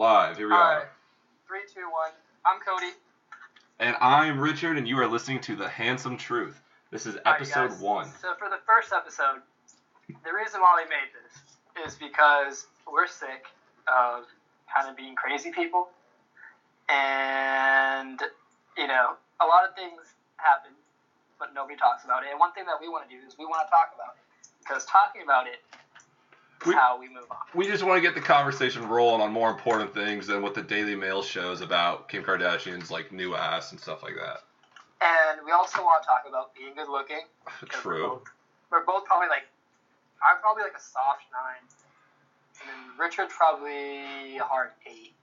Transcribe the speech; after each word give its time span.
live. 0.00 0.38
Here 0.38 0.48
we 0.48 0.54
All 0.54 0.58
are. 0.62 0.76
right. 0.78 0.86
Three, 1.46 1.60
two, 1.68 1.84
one. 1.92 2.08
I'm 2.46 2.58
Cody. 2.64 2.96
And 3.80 3.94
I'm 4.00 4.40
Richard, 4.40 4.78
and 4.78 4.88
you 4.88 4.96
are 4.96 5.06
listening 5.06 5.42
to 5.42 5.54
The 5.54 5.68
Handsome 5.68 6.16
Truth. 6.16 6.58
This 6.90 7.04
is 7.04 7.18
episode 7.26 7.68
guys. 7.68 7.80
one. 7.82 8.06
So 8.06 8.32
for 8.38 8.48
the 8.48 8.64
first 8.64 8.94
episode, 8.96 9.44
the 10.08 10.32
reason 10.32 10.62
why 10.62 10.80
we 10.82 10.88
made 10.88 11.12
this 11.12 11.84
is 11.84 12.00
because 12.00 12.64
we're 12.90 13.06
sick 13.06 13.44
of 13.92 14.24
kind 14.74 14.88
of 14.88 14.96
being 14.96 15.14
crazy 15.16 15.50
people, 15.52 15.90
and 16.88 18.22
you 18.78 18.86
know, 18.86 19.20
a 19.42 19.44
lot 19.44 19.68
of 19.68 19.76
things 19.76 20.00
happen, 20.36 20.72
but 21.38 21.52
nobody 21.52 21.76
talks 21.76 22.04
about 22.08 22.22
it. 22.22 22.30
And 22.30 22.40
one 22.40 22.52
thing 22.52 22.64
that 22.64 22.80
we 22.80 22.88
want 22.88 23.04
to 23.06 23.12
do 23.12 23.20
is 23.28 23.36
we 23.36 23.44
want 23.44 23.66
to 23.66 23.70
talk 23.70 23.92
about 23.94 24.16
it 24.16 24.24
because 24.64 24.86
talking 24.86 25.20
about 25.20 25.44
it 25.46 25.60
We- 26.66 26.74
how 26.74 26.98
we 26.98 27.08
move 27.08 27.24
on. 27.30 27.38
We 27.54 27.66
just 27.66 27.82
want 27.84 27.96
to 27.96 28.00
get 28.02 28.14
the 28.14 28.20
conversation 28.20 28.86
rolling 28.88 29.20
on 29.22 29.32
more 29.32 29.50
important 29.50 29.94
things 29.94 30.26
than 30.26 30.42
what 30.42 30.54
the 30.54 30.62
Daily 30.62 30.94
Mail 30.94 31.22
shows 31.22 31.60
about 31.62 32.08
Kim 32.08 32.22
Kardashian's 32.22 32.90
like 32.90 33.12
new 33.12 33.34
ass 33.34 33.70
and 33.72 33.80
stuff 33.80 34.02
like 34.02 34.14
that. 34.16 34.42
And 35.02 35.40
we 35.46 35.52
also 35.52 35.82
want 35.82 36.02
to 36.02 36.06
talk 36.06 36.24
about 36.28 36.54
being 36.54 36.74
good 36.74 36.88
looking. 36.88 37.22
'cause 37.46 37.56
We're 37.62 37.80
True. 37.80 38.08
both, 38.08 38.22
we're 38.70 38.84
both 38.84 39.04
probably 39.06 39.28
like, 39.28 39.46
I'm 40.28 40.38
probably 40.40 40.62
like 40.64 40.74
a 40.76 40.80
soft 40.80 41.22
nine, 41.32 41.66
and 42.60 42.68
then 42.90 42.98
Richard's 42.98 43.32
probably 43.34 44.36
a 44.36 44.44
hard 44.44 44.72
eight. 44.86 45.14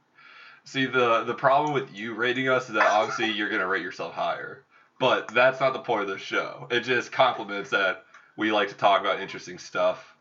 See, 0.64 0.86
the 0.88 1.24
the 1.24 1.36
problem 1.36 1.72
with 1.74 1.94
you 1.94 2.14
rating 2.16 2.50
us 2.50 2.68
is 2.68 2.74
that 2.74 2.88
obviously 2.88 3.30
you're 3.32 3.50
gonna 3.50 3.68
rate 3.68 3.84
yourself 3.84 4.14
higher, 4.16 4.64
but 5.00 5.28
that's 5.36 5.60
not 5.60 5.74
the 5.74 5.80
point 5.80 6.02
of 6.02 6.08
the 6.08 6.18
show. 6.18 6.68
It 6.72 6.80
just 6.82 7.12
compliments 7.12 7.70
that 7.70 8.04
we 8.38 8.52
like 8.52 8.70
to 8.70 8.76
talk 8.76 9.00
about 9.02 9.20
interesting 9.20 9.60
stuff, 9.60 10.16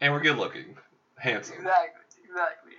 and 0.00 0.12
we're 0.12 0.20
good 0.20 0.36
looking, 0.36 0.76
handsome. 1.18 1.56
Exactly, 1.56 2.02
exactly. 2.24 2.72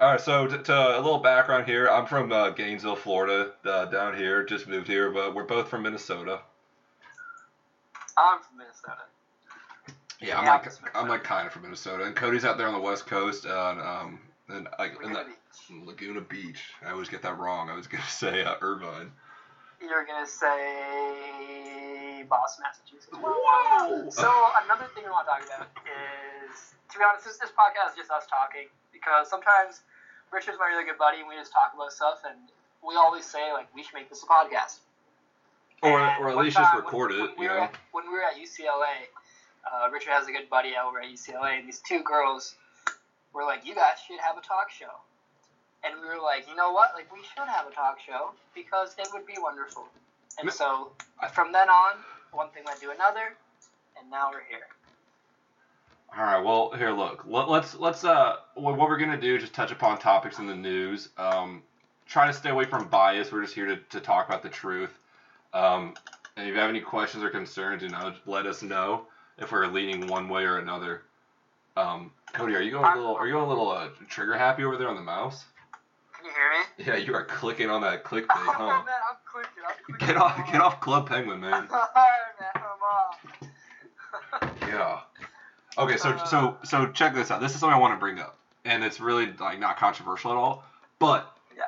All 0.00 0.10
right, 0.12 0.20
so 0.20 0.46
to, 0.46 0.58
to 0.58 0.74
a 0.74 1.00
little 1.00 1.18
background 1.18 1.66
here, 1.66 1.88
I'm 1.88 2.06
from 2.06 2.32
uh, 2.32 2.50
Gainesville, 2.50 2.96
Florida, 2.96 3.50
uh, 3.64 3.86
down 3.86 4.14
here. 4.14 4.42
Just 4.42 4.66
moved 4.66 4.88
here, 4.88 5.10
but 5.10 5.34
we're 5.34 5.44
both 5.44 5.68
from 5.68 5.82
Minnesota. 5.82 6.40
I'm 8.16 8.38
from 8.40 8.58
Minnesota. 8.58 9.04
Yeah, 10.20 10.38
I'm 10.38 10.46
Yeah, 10.46 10.48
like 10.48 10.66
I'm 10.66 10.90
I'm 10.94 11.08
like 11.08 11.22
kind 11.22 11.46
of 11.46 11.52
from 11.52 11.62
Minnesota, 11.62 12.04
and 12.04 12.16
Cody's 12.16 12.44
out 12.44 12.56
there 12.56 12.66
on 12.66 12.72
the 12.74 12.80
West 12.80 13.06
Coast, 13.06 13.44
and 13.46 13.80
um, 13.80 14.20
and 14.48 14.68
like 14.78 14.94
in 15.02 15.12
Laguna 15.12 15.24
Beach. 15.24 15.72
Laguna 15.86 16.20
Beach. 16.22 16.62
I 16.84 16.90
always 16.90 17.08
get 17.08 17.22
that 17.22 17.38
wrong. 17.38 17.70
I 17.70 17.74
was 17.74 17.86
gonna 17.86 18.04
say 18.08 18.42
uh, 18.44 18.54
Irvine. 18.62 19.12
You're 19.80 20.04
gonna 20.04 20.26
say 20.26 22.24
Boston, 22.28 22.64
Massachusetts. 22.68 23.16
Whoa! 23.16 24.10
So 24.10 24.28
another 24.64 24.86
thing 24.94 25.04
we 25.04 25.10
want 25.10 25.26
to 25.26 25.32
talk 25.32 25.42
about 25.46 25.68
is, 25.88 26.74
to 26.92 26.98
be 26.98 27.04
honest, 27.04 27.24
this, 27.24 27.38
this 27.38 27.50
podcast 27.50 27.96
is 27.96 28.04
just 28.04 28.10
us 28.10 28.26
talking 28.28 28.68
because 28.92 29.28
sometimes 29.30 29.80
Richard's 30.32 30.58
my 30.60 30.66
really 30.66 30.84
good 30.84 30.98
buddy 30.98 31.20
and 31.20 31.28
we 31.28 31.34
just 31.34 31.52
talk 31.52 31.72
about 31.74 31.92
stuff 31.92 32.20
and 32.28 32.36
we 32.86 32.94
always 32.94 33.24
say 33.24 33.52
like 33.52 33.66
we 33.74 33.82
should 33.82 33.94
make 33.94 34.08
this 34.10 34.22
a 34.22 34.26
podcast. 34.26 34.80
Or 35.82 35.98
And 35.98 36.22
or 36.22 36.28
at 36.28 36.36
one 36.36 36.44
least 36.44 36.56
just 36.58 36.74
record 36.76 37.10
when, 37.12 37.20
it. 37.20 37.22
When 37.22 37.38
we, 37.38 37.44
You 37.44 37.50
were 37.50 37.56
know. 37.56 37.64
at, 37.64 37.76
when 37.92 38.04
we 38.04 38.12
were 38.12 38.22
at 38.24 38.36
UCLA, 38.36 39.08
uh, 39.64 39.88
Richard 39.90 40.12
has 40.12 40.28
a 40.28 40.32
good 40.32 40.48
buddy 40.52 40.76
over 40.76 41.00
at 41.00 41.08
UCLA, 41.08 41.58
and 41.58 41.66
these 41.66 41.80
two 41.80 42.02
girls 42.04 42.54
were 43.32 43.44
like, 43.44 43.64
"You 43.64 43.74
guys 43.74 43.96
should 44.06 44.20
have 44.20 44.36
a 44.36 44.42
talk 44.44 44.68
show." 44.70 44.92
And 45.84 45.94
we 46.00 46.06
were 46.06 46.20
like, 46.20 46.48
"You 46.48 46.54
know 46.56 46.72
what? 46.72 46.94
Like, 46.94 47.12
we 47.12 47.20
should 47.22 47.48
have 47.48 47.66
a 47.66 47.70
talk 47.70 47.98
show 48.00 48.32
because 48.54 48.94
it 48.98 49.08
would 49.12 49.26
be 49.26 49.36
wonderful." 49.38 49.88
And 50.38 50.52
so 50.52 50.92
from 51.32 51.52
then 51.52 51.68
on, 51.68 51.96
one 52.32 52.48
thing 52.50 52.64
led 52.66 52.80
to 52.80 52.90
another, 52.90 53.34
and 53.98 54.10
now 54.10 54.30
we're 54.30 54.44
here. 54.48 54.68
All 56.16 56.24
right. 56.24 56.42
Well, 56.42 56.72
here, 56.76 56.90
look. 56.90 57.24
Let, 57.26 57.48
let's 57.48 57.74
let's 57.76 58.04
uh, 58.04 58.36
what 58.54 58.76
we're 58.76 58.98
gonna 58.98 59.20
do 59.20 59.36
is 59.36 59.42
just 59.42 59.54
touch 59.54 59.70
upon 59.70 59.98
topics 59.98 60.38
in 60.38 60.46
the 60.46 60.54
news. 60.54 61.08
Um, 61.16 61.62
try 62.06 62.26
to 62.26 62.32
stay 62.32 62.50
away 62.50 62.64
from 62.64 62.88
bias. 62.88 63.30
We're 63.30 63.42
just 63.42 63.54
here 63.54 63.66
to, 63.66 63.76
to 63.76 64.00
talk 64.00 64.28
about 64.28 64.42
the 64.42 64.48
truth. 64.48 64.98
Um, 65.52 65.94
and 66.36 66.48
if 66.48 66.54
you 66.54 66.60
have 66.60 66.70
any 66.70 66.80
questions 66.80 67.22
or 67.22 67.30
concerns, 67.30 67.82
you 67.82 67.90
know, 67.90 68.12
let 68.26 68.46
us 68.46 68.62
know 68.62 69.06
if 69.38 69.52
we're 69.52 69.66
leaning 69.66 70.06
one 70.08 70.28
way 70.28 70.44
or 70.44 70.58
another. 70.58 71.02
Um, 71.76 72.10
Cody, 72.32 72.54
are 72.54 72.60
you 72.60 72.72
going 72.72 72.84
a 72.84 72.96
little? 72.96 73.14
Are 73.14 73.28
you 73.28 73.38
a 73.38 73.46
little 73.46 73.70
uh, 73.70 73.88
trigger 74.08 74.36
happy 74.36 74.64
over 74.64 74.76
there 74.76 74.88
on 74.88 74.96
the 74.96 75.02
mouse? 75.02 75.44
Hear 76.40 76.50
me? 76.52 76.86
Yeah, 76.86 76.96
you 76.96 77.14
are 77.14 77.24
clicking 77.24 77.68
on 77.68 77.82
that 77.82 78.02
clickbait, 78.02 78.28
Oh 78.36 78.52
huh? 78.52 78.66
man, 78.66 78.94
I'm 79.10 79.16
clicking. 79.30 79.62
I'm 79.68 79.74
clicking. 79.84 80.06
Get 80.06 80.16
off, 80.16 80.50
get 80.50 80.60
off 80.62 80.80
Club 80.80 81.06
Penguin, 81.06 81.40
man. 81.40 81.50
Man, 81.68 81.68
I'm 82.56 82.62
off. 82.82 83.18
Yeah. 84.66 85.00
Okay, 85.76 85.98
so 85.98 86.16
so 86.24 86.48
uh. 86.48 86.64
so 86.64 86.86
check 86.86 87.14
this 87.14 87.30
out. 87.30 87.40
This 87.40 87.52
is 87.54 87.60
something 87.60 87.74
I 87.76 87.78
want 87.78 87.92
to 87.94 87.98
bring 87.98 88.18
up, 88.18 88.38
and 88.64 88.82
it's 88.82 89.00
really 89.00 89.30
like 89.38 89.58
not 89.58 89.76
controversial 89.76 90.30
at 90.30 90.36
all. 90.38 90.64
But 90.98 91.30
Yeah. 91.54 91.64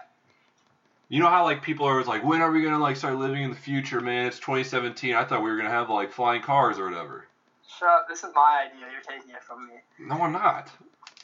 you 1.11 1.21
know 1.21 1.29
how 1.29 1.45
like 1.45 1.61
people 1.63 1.87
are 1.87 1.93
always 1.93 2.07
like, 2.07 2.25
when 2.25 2.41
are 2.41 2.51
we 2.51 2.63
gonna 2.63 2.79
like 2.79 2.97
start 2.97 3.17
living 3.17 3.43
in 3.43 3.51
the 3.51 3.57
future, 3.57 4.01
man? 4.01 4.27
It's 4.27 4.39
2017. 4.39 5.15
I 5.15 5.25
thought 5.25 5.43
we 5.43 5.51
were 5.51 5.57
gonna 5.59 5.69
have 5.71 5.91
like 5.91 6.13
flying 6.13 6.41
cars 6.41 6.79
or 6.79 6.87
whatever. 6.89 7.27
Shut 7.79 7.89
up. 7.89 8.09
This 8.09 8.25
is 8.25 8.31
my 8.35 8.67
idea. 8.67 8.87
You're 8.91 9.03
taking 9.03 9.35
it 9.35 9.43
from 9.43 9.67
me. 9.67 9.75
No, 9.99 10.23
I'm 10.23 10.33
not. 10.33 10.71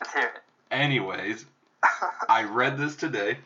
Let's 0.00 0.12
hear 0.12 0.24
it. 0.24 0.42
Anyways, 0.70 1.46
I 2.28 2.44
read 2.44 2.78
this 2.78 2.96
today. 2.96 3.38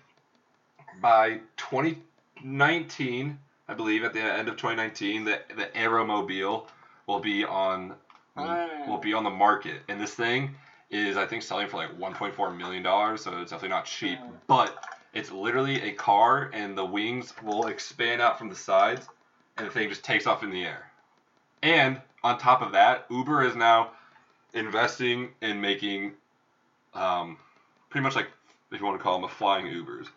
By 1.00 1.40
2019, 1.56 3.38
I 3.68 3.74
believe 3.74 4.04
at 4.04 4.12
the 4.12 4.20
end 4.20 4.48
of 4.48 4.56
2019, 4.56 5.24
the 5.24 5.40
the 5.56 5.66
AeroMobil 5.74 6.66
will 7.06 7.20
be 7.20 7.44
on 7.44 7.94
will 8.86 8.98
be 8.98 9.14
on 9.14 9.24
the 9.24 9.30
market, 9.30 9.82
and 9.88 10.00
this 10.00 10.14
thing 10.14 10.54
is 10.90 11.16
I 11.16 11.26
think 11.26 11.42
selling 11.42 11.68
for 11.68 11.78
like 11.78 11.98
1.4 11.98 12.56
million 12.56 12.82
dollars, 12.82 13.22
so 13.22 13.32
it's 13.38 13.50
definitely 13.50 13.70
not 13.70 13.86
cheap. 13.86 14.18
But 14.46 14.76
it's 15.14 15.30
literally 15.30 15.82
a 15.82 15.92
car, 15.92 16.50
and 16.52 16.76
the 16.76 16.84
wings 16.84 17.32
will 17.42 17.66
expand 17.66 18.20
out 18.20 18.38
from 18.38 18.48
the 18.48 18.54
sides, 18.54 19.06
and 19.56 19.66
the 19.66 19.70
thing 19.70 19.88
just 19.88 20.04
takes 20.04 20.26
off 20.26 20.42
in 20.42 20.50
the 20.50 20.64
air. 20.64 20.90
And 21.62 22.00
on 22.24 22.38
top 22.38 22.62
of 22.62 22.72
that, 22.72 23.06
Uber 23.10 23.44
is 23.44 23.56
now 23.56 23.92
investing 24.54 25.30
in 25.40 25.60
making, 25.60 26.12
um, 26.94 27.36
pretty 27.92 28.02
much 28.02 28.16
like 28.16 28.28
if 28.72 28.80
you 28.80 28.86
want 28.86 28.98
to 28.98 29.02
call 29.02 29.14
them 29.18 29.24
a 29.24 29.28
flying 29.28 29.66
Ubers, 29.66 30.08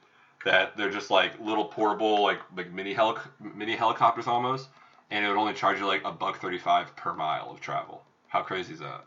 that 0.45 0.75
they're 0.77 0.89
just 0.89 1.11
like 1.11 1.39
little 1.39 1.65
portable 1.65 2.23
like 2.23 2.39
like 2.55 2.71
mini 2.71 2.95
helic- 2.95 3.27
mini 3.39 3.75
helicopters 3.75 4.27
almost, 4.27 4.69
and 5.11 5.23
it 5.23 5.27
would 5.27 5.37
only 5.37 5.53
charge 5.53 5.77
you 5.77 5.85
like 5.85 6.01
a 6.05 6.11
buck 6.11 6.41
thirty 6.41 6.57
five 6.57 6.95
per 6.95 7.13
mile 7.13 7.51
of 7.51 7.59
travel. 7.59 8.03
How 8.29 8.41
crazy 8.41 8.73
is 8.73 8.79
that? 8.79 9.05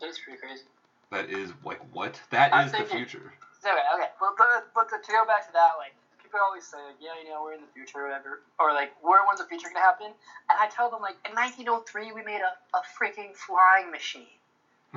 That's 0.00 0.18
pretty 0.18 0.38
crazy. 0.38 0.62
That 1.10 1.28
is 1.30 1.52
like 1.64 1.80
what? 1.92 2.20
That 2.30 2.54
I'm 2.54 2.66
is 2.66 2.72
the 2.72 2.78
thinking- 2.78 2.98
future. 2.98 3.32
Okay, 3.62 3.76
okay. 3.94 4.08
But, 4.18 4.30
but, 4.38 4.72
but 4.74 4.88
to, 4.88 5.12
go 5.12 5.26
back 5.26 5.44
to 5.46 5.52
that, 5.52 5.72
like, 5.76 5.92
people 6.22 6.40
always 6.40 6.64
say, 6.64 6.78
like, 6.80 6.96
yeah, 6.98 7.12
you 7.22 7.28
know, 7.28 7.42
we're 7.44 7.52
in 7.52 7.60
the 7.60 7.68
future 7.74 8.00
or 8.00 8.04
whatever. 8.08 8.40
Or, 8.58 8.72
like, 8.72 8.92
where 9.02 9.20
when's 9.28 9.38
the 9.38 9.44
future 9.44 9.68
to 9.68 9.78
happen? 9.78 10.06
And 10.48 10.56
I 10.58 10.66
tell 10.72 10.88
them, 10.88 11.02
like, 11.02 11.20
in 11.28 11.36
1903, 11.36 12.12
we 12.16 12.24
made 12.24 12.40
a, 12.40 12.56
a 12.72 12.80
freaking 12.96 13.36
flying 13.36 13.90
machine. 13.92 14.32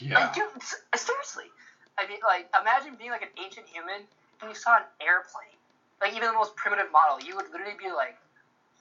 yeah. 0.00 0.32
Like, 0.32 0.34
dude, 0.34 0.64
seriously. 0.96 1.52
I 1.98 2.06
mean, 2.06 2.18
like, 2.26 2.48
imagine 2.60 2.96
being, 2.98 3.10
like, 3.10 3.22
an 3.22 3.28
ancient 3.42 3.66
human 3.66 4.02
and 4.40 4.50
you 4.50 4.54
saw 4.54 4.76
an 4.76 4.84
airplane. 5.00 5.56
Like, 6.00 6.14
even 6.14 6.28
the 6.28 6.34
most 6.34 6.56
primitive 6.56 6.90
model. 6.92 7.20
You 7.20 7.36
would 7.36 7.50
literally 7.50 7.76
be 7.78 7.90
like, 7.90 8.16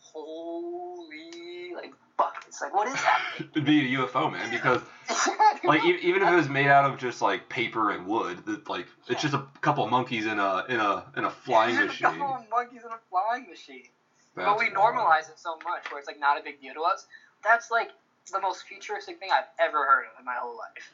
holy, 0.01 1.73
like, 1.75 1.93
buckets. 2.17 2.61
Like, 2.61 2.73
what 2.73 2.87
is 2.87 2.93
that? 2.95 3.21
It'd 3.51 3.65
be 3.65 3.95
a 3.95 3.99
UFO, 3.99 4.31
man, 4.31 4.49
because 4.49 4.81
like 5.63 5.83
e- 5.83 5.99
even 6.01 6.21
if 6.21 6.29
it 6.29 6.35
was 6.35 6.49
made 6.49 6.67
out 6.67 6.85
of 6.85 6.97
just 6.97 7.21
like 7.21 7.49
paper 7.49 7.91
and 7.91 8.05
wood, 8.05 8.45
that 8.45 8.69
like 8.69 8.87
it's 9.07 9.21
just 9.21 9.33
a 9.33 9.45
couple 9.61 9.83
of 9.83 9.89
monkeys 9.89 10.25
in 10.25 10.39
a 10.39 10.65
in 10.69 10.79
a 10.79 11.05
in 11.17 11.25
a 11.25 11.29
flying 11.45 11.75
There's 11.75 11.87
machine. 11.89 12.05
A 12.07 12.09
couple 12.11 12.35
of 12.35 12.49
monkeys 12.49 12.81
in 12.85 12.91
a 12.91 12.99
flying 13.09 13.49
machine. 13.49 13.87
but 14.35 14.57
we 14.57 14.71
wild. 14.73 14.95
normalize 14.95 15.29
it 15.29 15.39
so 15.39 15.57
much 15.63 15.89
where 15.91 15.99
it's 15.99 16.07
like 16.07 16.19
not 16.19 16.39
a 16.39 16.43
big 16.43 16.61
deal 16.61 16.73
to 16.73 16.81
us. 16.81 17.05
That's 17.43 17.71
like 17.71 17.91
the 18.31 18.39
most 18.39 18.63
futuristic 18.63 19.19
thing 19.19 19.29
I've 19.33 19.49
ever 19.59 19.85
heard 19.85 20.05
of 20.05 20.19
in 20.19 20.25
my 20.25 20.35
whole 20.35 20.57
life. 20.57 20.91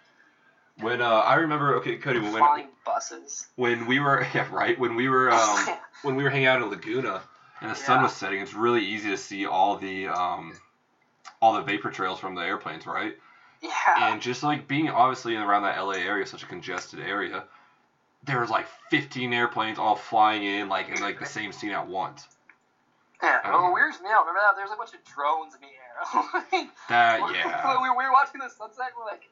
When 0.81 1.01
uh, 1.01 1.09
I 1.09 1.35
remember, 1.35 1.75
okay, 1.77 1.97
Cody, 1.97 2.19
when 2.19 2.37
Flying 2.37 2.67
buses. 2.85 3.47
when 3.55 3.85
we 3.85 3.99
were 3.99 4.25
yeah 4.33 4.47
right 4.51 4.79
when 4.79 4.95
we 4.95 5.09
were 5.09 5.31
um 5.31 5.67
when 6.03 6.15
we 6.15 6.23
were 6.23 6.29
hanging 6.29 6.47
out 6.47 6.61
in 6.61 6.69
Laguna 6.69 7.21
and 7.61 7.69
the 7.71 7.75
sun 7.75 8.01
was 8.03 8.13
setting, 8.13 8.39
it's 8.41 8.53
really 8.53 8.85
easy 8.85 9.09
to 9.09 9.17
see 9.17 9.45
all 9.45 9.77
the 9.77 10.07
um 10.07 10.53
all 11.41 11.53
the 11.53 11.61
vapor 11.61 11.89
trails 11.89 12.19
from 12.19 12.35
the 12.35 12.41
airplanes, 12.41 12.85
right? 12.85 13.15
yeah. 13.61 14.11
And 14.11 14.21
just 14.21 14.43
like 14.43 14.67
being 14.67 14.89
obviously 14.89 15.35
around 15.35 15.63
that 15.63 15.77
LA 15.77 15.93
area, 15.93 16.25
such 16.25 16.43
a 16.43 16.45
congested 16.45 16.99
area, 16.99 17.43
there 18.23 18.39
was 18.39 18.49
like 18.49 18.67
15 18.89 19.33
airplanes 19.33 19.77
all 19.77 19.95
flying 19.95 20.43
in 20.43 20.69
like 20.69 20.89
in 20.89 21.01
like 21.01 21.19
the 21.19 21.25
same 21.25 21.51
scene 21.51 21.71
at 21.71 21.87
once. 21.87 22.27
yeah. 23.21 23.39
um, 23.43 23.51
Oh, 23.53 23.71
weirds 23.73 23.99
me 24.01 24.09
out. 24.09 24.21
Remember 24.21 24.39
that? 24.41 24.55
There's 24.55 24.71
a 24.71 24.75
bunch 24.75 24.93
of 24.93 25.03
drones 25.03 25.53
in 25.55 25.61
the 25.61 25.67
air. 25.67 25.75
Like, 26.51 26.69
That 26.87 27.19
yeah. 27.33 27.81
we, 27.81 27.89
we 27.89 28.05
were 28.05 28.11
watching 28.13 28.39
the 28.39 28.49
sunset. 28.49 28.91
We're 28.97 29.05
like, 29.05 29.29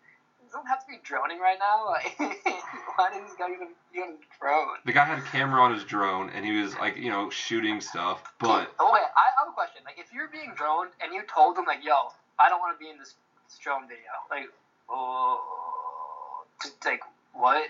it 0.47 0.53
doesn't 0.53 0.67
have 0.67 0.79
to 0.79 0.87
be 0.87 0.99
droning 1.03 1.39
right 1.39 1.57
now. 1.59 1.85
Like, 1.87 2.15
why 2.95 3.11
did 3.11 3.23
this 3.23 3.35
guy 3.37 3.51
even 3.51 3.69
even 3.93 4.15
drone? 4.39 4.79
The 4.85 4.93
guy 4.93 5.03
had 5.05 5.19
a 5.19 5.21
camera 5.21 5.61
on 5.61 5.73
his 5.73 5.83
drone 5.83 6.29
and 6.29 6.45
he 6.45 6.59
was 6.59 6.73
like, 6.75 6.95
you 6.95 7.09
know, 7.09 7.29
shooting 7.29 7.81
stuff, 7.81 8.23
but 8.39 8.71
okay, 8.79 9.05
I 9.15 9.27
have 9.39 9.49
a 9.49 9.51
question. 9.51 9.81
Like, 9.85 9.99
if 9.99 10.13
you're 10.13 10.29
being 10.29 10.53
droned 10.55 10.91
and 11.01 11.13
you 11.13 11.23
told 11.23 11.57
them 11.57 11.65
like, 11.65 11.83
"Yo, 11.83 12.13
I 12.39 12.49
don't 12.49 12.59
want 12.59 12.77
to 12.77 12.83
be 12.83 12.89
in 12.89 12.97
this, 12.97 13.15
this 13.49 13.57
drone 13.59 13.87
video," 13.87 14.07
like, 14.31 14.47
oh, 14.89 16.45
just 16.61 16.83
like 16.85 17.01
what? 17.33 17.67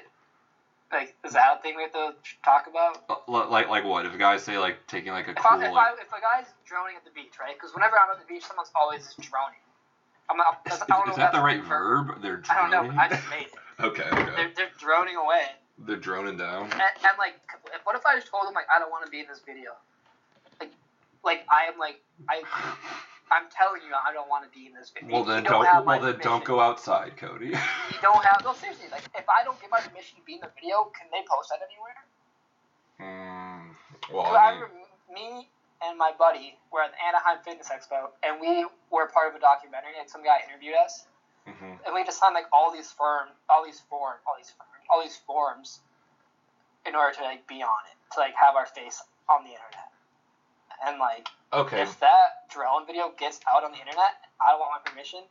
Like, 0.91 1.15
is 1.25 1.33
that 1.33 1.57
a 1.59 1.61
thing 1.61 1.75
we 1.75 1.81
have 1.81 1.91
to 1.93 2.13
talk 2.45 2.67
about? 2.67 3.03
Uh, 3.09 3.47
Like 3.49 3.69
like 3.69 3.83
what? 3.83 4.05
If 4.05 4.13
a 4.13 4.17
guy 4.17 4.37
say 4.37 4.57
like 4.57 4.85
taking 4.87 5.11
like 5.11 5.27
a 5.27 5.31
If, 5.31 5.37
cool 5.37 5.59
I, 5.59 5.65
if, 5.65 5.73
like 5.73 5.87
I, 5.87 6.01
if 6.01 6.07
a 6.13 6.21
guy's 6.21 6.53
droning 6.65 6.95
at 6.95 7.03
the 7.03 7.11
beach, 7.11 7.33
right? 7.39 7.55
Because 7.57 7.73
whenever 7.73 7.97
I'm 7.97 8.11
at 8.11 8.19
the 8.19 8.31
beach, 8.31 8.45
someone's 8.45 8.71
always 8.75 9.15
droning. 9.19 9.59
I'm 10.29 10.37
not. 10.37 10.61
is, 10.65 10.81
I 10.81 10.85
don't 10.87 11.07
know 11.07 11.13
is 11.13 11.17
if 11.17 11.23
that 11.23 11.31
the 11.33 11.41
right 11.41 11.63
verb. 11.63 12.21
They're 12.21 12.37
droning. 12.37 12.73
I 12.73 12.83
don't 12.83 12.95
know. 12.95 13.01
I 13.01 13.09
just 13.09 13.29
made 13.29 13.47
it. 13.47 13.53
Okay, 13.79 14.01
okay. 14.01 14.33
They're, 14.35 14.51
they're 14.55 14.73
droning 14.79 15.17
away. 15.17 15.53
They're 15.85 16.01
droning 16.01 16.35
down. 16.35 16.63
And, 16.63 16.81
and 16.81 17.15
like, 17.19 17.35
what 17.83 17.95
if 17.95 18.03
I 18.07 18.15
just 18.15 18.25
told 18.25 18.47
them 18.47 18.55
like 18.55 18.65
I 18.73 18.79
don't 18.79 18.89
want 18.89 19.05
to 19.05 19.11
be 19.11 19.19
in 19.19 19.27
this 19.27 19.39
video? 19.45 19.77
Like, 20.59 20.71
like 21.23 21.45
I 21.45 21.71
am 21.71 21.77
like 21.77 22.01
I, 22.27 22.41
I'm 23.29 23.45
telling 23.53 23.81
you 23.85 23.93
I 23.93 24.11
don't 24.13 24.27
want 24.27 24.51
to 24.51 24.57
be 24.57 24.65
in 24.65 24.73
this 24.73 24.89
video. 24.89 25.13
Well 25.13 25.21
You 25.21 25.43
don't 25.43 25.63
don't. 25.63 25.85
Well 25.85 26.01
then 26.01 26.17
don't 26.21 26.43
go 26.43 26.59
outside, 26.59 27.17
Cody. 27.17 27.53
You 27.93 28.01
don't 28.01 28.25
have 28.25 28.41
no 28.43 28.53
seriously. 28.53 28.87
Like, 28.91 29.05
if 29.13 29.29
I 29.29 29.43
don't 29.43 29.61
give 29.61 29.69
my 29.69 29.79
permission 29.79 30.17
to 30.17 30.25
be 30.25 30.33
in 30.33 30.39
the 30.41 30.49
video, 30.57 30.89
can 30.97 31.05
they 31.11 31.21
post 31.29 31.53
that 31.53 31.61
anywhere? 31.61 32.01
Hmm. 32.97 34.13
Well, 34.13 34.25
I 34.25 34.37
I 34.37 34.51
mean, 34.53 34.61
remember 34.61 34.87
me 35.13 35.49
and 35.83 35.97
my 35.97 36.11
buddy 36.17 36.57
were 36.71 36.81
at 36.81 36.91
the 36.91 37.01
Anaheim 37.01 37.43
Fitness 37.43 37.69
Expo, 37.69 38.09
and 38.23 38.41
we 38.41 38.65
were 38.89 39.07
part 39.07 39.29
of 39.29 39.35
a 39.35 39.39
documentary, 39.39 39.93
and 39.99 40.09
some 40.09 40.23
guy 40.23 40.41
interviewed 40.47 40.75
us, 40.75 41.05
mhm. 41.47 41.77
and 41.85 41.93
we 41.93 42.03
just 42.03 42.19
signed 42.19 42.33
like 42.33 42.47
all 42.51 42.71
these 42.71 42.91
firm, 42.91 43.29
all 43.49 43.63
these 43.63 43.79
form, 43.89 44.17
all 44.25 44.35
these 44.37 44.51
firm, 44.57 44.67
all 44.89 45.01
these 45.01 45.17
forms, 45.27 45.81
in 46.85 46.95
order 46.95 47.15
to 47.17 47.23
like 47.23 47.47
be 47.47 47.61
on 47.61 47.81
it, 47.91 47.97
to 48.13 48.19
like 48.19 48.33
have 48.35 48.55
our 48.55 48.65
face 48.65 49.01
on 49.29 49.43
the 49.43 49.51
internet, 49.51 49.91
and 50.85 50.99
like 50.99 51.27
okay. 51.53 51.81
if 51.81 51.99
that 51.99 52.49
drone 52.49 52.85
video 52.85 53.13
gets 53.17 53.39
out 53.49 53.63
on 53.63 53.71
the 53.71 53.79
internet, 53.79 54.17
I 54.41 54.51
don't 54.51 54.59
want 54.59 54.81
my 54.83 54.91
permission. 54.91 55.21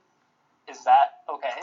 Is 0.68 0.82
that 0.84 1.22
okay? 1.30 1.62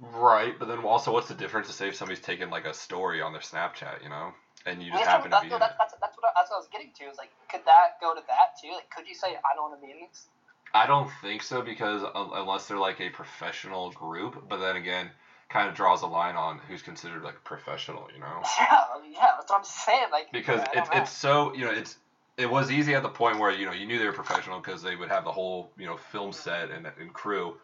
Right, 0.00 0.56
but 0.58 0.68
then 0.68 0.78
also, 0.84 1.12
what's 1.12 1.28
the 1.28 1.34
difference 1.34 1.66
to 1.66 1.72
say 1.72 1.88
if 1.88 1.96
somebody's 1.96 2.22
taking 2.22 2.50
like 2.50 2.66
a 2.66 2.74
story 2.74 3.20
on 3.20 3.32
their 3.32 3.42
Snapchat, 3.42 4.02
you 4.02 4.08
know, 4.08 4.32
and 4.66 4.82
you 4.82 4.90
just 4.90 5.04
Yeah, 5.04 5.10
happen 5.10 5.30
to 5.30 5.30
that's, 5.30 5.44
be 5.44 5.50
that's, 5.50 5.74
that's, 5.78 5.94
that's, 6.00 6.16
what 6.16 6.24
I, 6.26 6.32
that's 6.36 6.50
what 6.50 6.56
I 6.56 6.60
was 6.60 6.68
getting 6.72 6.90
to. 6.98 7.04
Is 7.04 7.18
like, 7.18 7.30
could 7.50 7.64
that 7.66 8.00
go 8.00 8.14
to 8.14 8.22
that 8.26 8.58
too? 8.60 8.72
Like, 8.72 8.90
could 8.90 9.06
you 9.06 9.14
say 9.14 9.36
I 9.36 9.54
don't 9.54 9.70
want 9.70 9.80
to 9.80 9.86
be 9.86 9.92
in 9.92 10.00
this? 10.08 10.26
I 10.74 10.86
don't 10.86 11.10
think 11.22 11.42
so 11.42 11.62
because 11.62 12.02
unless 12.14 12.68
they're 12.68 12.78
like 12.78 13.00
a 13.00 13.08
professional 13.10 13.90
group, 13.92 14.48
but 14.48 14.58
then 14.58 14.76
again, 14.76 15.10
kind 15.48 15.68
of 15.68 15.74
draws 15.74 16.02
a 16.02 16.06
line 16.06 16.36
on 16.36 16.58
who's 16.68 16.82
considered 16.82 17.22
like 17.22 17.42
professional, 17.44 18.08
you 18.14 18.20
know. 18.20 18.42
Yeah, 18.60 18.84
yeah, 19.10 19.26
that's 19.36 19.50
what 19.50 19.58
I'm 19.58 19.64
saying. 19.64 20.08
Like, 20.12 20.30
because 20.32 20.60
don't 20.60 20.76
it's 20.76 20.90
know. 20.90 21.00
it's 21.00 21.10
so 21.10 21.54
you 21.54 21.64
know 21.64 21.70
it's 21.70 21.96
it 22.36 22.48
was 22.48 22.70
easy 22.70 22.94
at 22.94 23.02
the 23.02 23.08
point 23.08 23.38
where 23.38 23.50
you 23.50 23.66
know 23.66 23.72
you 23.72 23.86
knew 23.86 23.98
they 23.98 24.06
were 24.06 24.12
professional 24.12 24.60
because 24.60 24.82
they 24.82 24.94
would 24.94 25.08
have 25.08 25.24
the 25.24 25.32
whole 25.32 25.70
you 25.78 25.86
know 25.86 25.96
film 25.96 26.30
mm-hmm. 26.30 26.40
set 26.40 26.70
and, 26.70 26.86
and 27.00 27.12
crew 27.12 27.56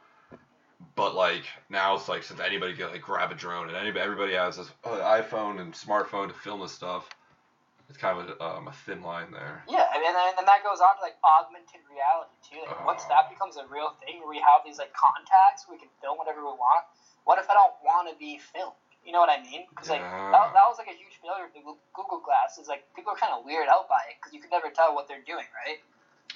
but 0.95 1.15
like 1.15 1.45
now 1.71 1.95
it's 1.97 2.09
like 2.09 2.23
since 2.23 2.41
anybody 2.41 2.75
can 2.75 2.89
like 2.89 3.03
grab 3.03 3.31
a 3.31 3.35
drone 3.35 3.69
and 3.69 3.77
anybody 3.77 4.01
everybody 4.01 4.33
has 4.35 4.57
this 4.57 4.71
uh, 4.85 5.21
iphone 5.21 5.61
and 5.61 5.73
smartphone 5.75 6.29
to 6.29 6.35
film 6.35 6.61
this 6.61 6.73
stuff 6.73 7.09
it's 7.89 7.99
kind 7.99 8.17
of 8.17 8.25
a, 8.29 8.35
um, 8.43 8.69
a 8.69 8.73
thin 8.89 9.03
line 9.03 9.29
there 9.31 9.63
Yeah, 9.69 9.85
and 9.93 10.01
then, 10.01 10.17
and 10.17 10.35
then 10.41 10.47
that 10.49 10.65
goes 10.65 10.81
on 10.81 10.97
to 10.97 11.03
like 11.05 11.21
augmented 11.21 11.85
reality 11.85 12.33
too. 12.41 12.61
Like 12.65 12.81
once 12.89 13.05
Oh. 13.05 13.13
that 13.13 13.29
becomes 13.29 13.61
a 13.61 13.67
real 13.69 13.93
thing, 14.01 14.25
where 14.25 14.29
we 14.33 14.41
have 14.41 14.65
these 14.65 14.81
like 14.81 14.89
contacts, 14.97 15.69
we 15.69 15.77
can 15.77 15.93
film 16.01 16.17
whatever 16.17 16.41
we 16.41 16.57
want. 16.57 16.89
What 17.29 17.37
if 17.37 17.45
I 17.51 17.55
don't 17.55 17.77
want 17.85 18.09
to 18.09 18.17
be 18.17 18.41
filmed? 18.41 18.73
You 19.05 19.13
know 19.13 19.21
what 19.21 19.29
I 19.29 19.45
mean? 19.45 19.69
Because 19.69 19.93
like 19.93 20.01
Yeah. 20.01 20.33
that, 20.33 20.57
that 20.57 20.65
was 20.65 20.81
like 20.81 20.89
a 20.89 20.97
huge 20.97 21.21
failure 21.21 21.45
of 21.45 21.53
the 21.53 21.61
Google 21.93 22.25
Glass. 22.25 22.57
Is 22.57 22.73
like 22.73 22.89
people 22.97 23.13
are 23.13 23.21
kind 23.21 23.37
of 23.37 23.45
weirded 23.45 23.69
out 23.69 23.85
by 23.85 24.01
it 24.09 24.17
because 24.17 24.33
you 24.33 24.41
can 24.41 24.49
never 24.49 24.73
tell 24.73 24.97
what 24.97 25.05
they're 25.07 25.25
doing, 25.29 25.45
right? 25.53 25.85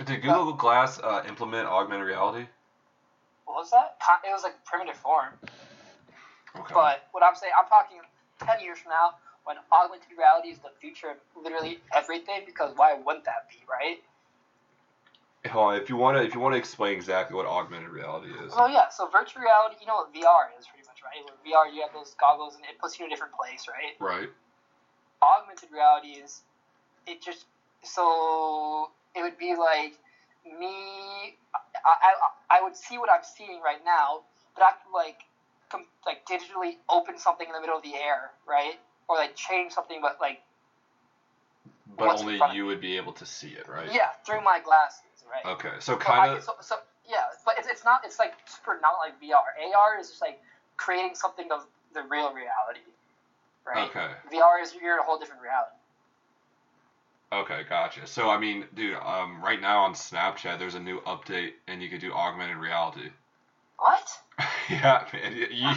did 0.05 0.23
google 0.23 0.53
glass 0.53 1.01
uh, 1.01 1.25
implement 1.27 1.67
augmented 1.67 2.07
reality 2.07 2.47
What 3.49 3.65
was 3.65 3.71
that? 3.71 3.97
It 4.29 4.31
was 4.31 4.45
like 4.45 4.63
primitive 4.69 5.01
form. 5.01 5.33
okay 6.61 6.75
But 6.75 7.09
what 7.13 7.25
I'm 7.25 7.35
saying, 7.35 7.53
I'm 7.57 7.67
talking 7.67 7.97
10 8.45 8.61
years 8.61 8.79
from 8.79 8.93
now 8.93 9.17
when 9.49 9.57
augmented 9.73 10.13
reality 10.13 10.53
is 10.53 10.59
the 10.59 10.69
future 10.79 11.17
of 11.17 11.17
literally 11.33 11.81
everything 11.97 12.45
because 12.45 12.77
why 12.77 12.93
wouldn't 12.93 13.25
that 13.25 13.49
be, 13.49 13.65
right? 13.65 14.05
Hold 15.51 15.73
on, 15.73 15.81
if 15.81 15.89
you 15.89 15.97
want 15.97 16.19
to 16.19 16.23
if 16.23 16.35
you 16.35 16.41
want 16.41 16.53
to 16.53 16.59
explain 16.59 16.93
exactly 16.93 17.35
what 17.35 17.47
augmented 17.47 17.89
reality 17.89 18.29
is 18.45 18.53
Well, 18.53 18.69
yeah, 18.69 18.91
so 18.91 19.09
virtual 19.09 19.41
reality, 19.41 19.77
you 19.81 19.87
know 19.87 20.05
what 20.05 20.13
VR 20.13 20.53
is 20.61 20.69
pretty 20.69 20.85
much, 20.85 21.01
right? 21.01 21.25
With 21.25 21.41
VR, 21.41 21.73
you 21.73 21.81
have 21.81 21.95
those 21.95 22.15
goggles 22.21 22.57
and 22.57 22.65
it 22.69 22.79
puts 22.79 22.99
you 22.99 23.07
in 23.07 23.11
a 23.11 23.15
different 23.15 23.33
place, 23.33 23.65
right? 23.65 23.97
right 23.97 24.29
Augmented 25.23 25.73
reality 25.73 26.21
is, 26.21 26.43
it 27.07 27.23
just, 27.23 27.47
so 27.83 28.91
it 29.17 29.23
would 29.23 29.39
be 29.39 29.57
like 29.57 29.97
me, 30.59 31.35
I, 31.85 31.95
I, 32.03 32.59
I 32.59 32.63
would 32.63 32.77
see 32.77 32.99
what 32.99 33.11
I'm 33.11 33.23
seeing 33.23 33.61
right 33.63 33.81
now, 33.85 34.23
but 34.55 34.65
I 34.65 34.73
could 34.73 34.95
like, 34.95 35.17
com- 35.71 35.87
like 36.07 36.21
digitally 36.31 36.77
open 36.89 37.19
something 37.19 37.47
in 37.49 37.55
the 37.55 37.61
middle 37.61 37.77
of 37.77 37.83
the 37.83 37.97
air, 37.97 38.33
right? 38.47 38.77
Or 39.09 39.17
like 39.17 39.35
change 39.37 39.73
something, 39.73 40.01
but 40.03 40.17
like 40.21 40.39
but 41.97 42.21
only 42.21 42.41
you 42.55 42.67
would 42.67 42.81
be 42.81 42.97
able 42.97 43.13
to 43.15 43.27
see 43.27 43.51
it 43.51 43.69
right 43.69 43.91
Yeah, 43.93 44.09
through 44.27 44.43
my 44.43 44.61
glasses, 44.61 45.25
right? 45.31 45.47
okay 45.47 45.75
so 45.81 45.97
kind 45.97 46.33
of 46.37 46.43
So, 46.43 46.53
so 46.61 46.77
yeah, 47.09 47.25
but 47.45 47.59
it's, 47.59 47.69
it's 47.69 47.85
not. 47.85 48.03
It's 48.05 48.19
like 48.19 48.35
super 48.47 48.79
not 48.83 48.99
like 49.01 49.21
VR. 49.21 49.75
AR 49.75 49.99
is 49.99 50.09
just 50.11 50.23
like 50.23 50.39
creating 50.77 51.15
something 51.15 51.49
of 51.53 51.67
the 51.95 52.03
real 52.03 52.33
reality, 52.33 52.87
right? 53.67 53.89
okay 53.91 54.13
VR 54.33 54.63
is 54.63 54.75
you're 54.75 54.95
in 54.95 55.01
a 55.01 55.05
whole 55.05 55.19
different 55.19 55.43
reality. 55.43 55.78
Okay, 57.31 57.63
gotcha. 57.69 58.07
So 58.07 58.31
I 58.31 58.39
mean, 58.39 58.65
dude, 58.75 58.97
um, 58.97 59.43
right 59.43 59.61
now 59.61 59.85
on 59.85 59.93
Snapchat, 59.93 60.59
there's 60.59 60.75
a 60.75 60.81
new 60.81 61.01
update, 61.01 61.53
and 61.67 61.83
you 61.83 61.91
can 61.91 62.01
do 62.01 62.13
augmented 62.13 62.57
reality. 62.57 63.11
What? 63.79 64.09
yeah, 64.71 65.07
man, 65.13 65.37
you, 65.37 65.47
you 65.53 65.71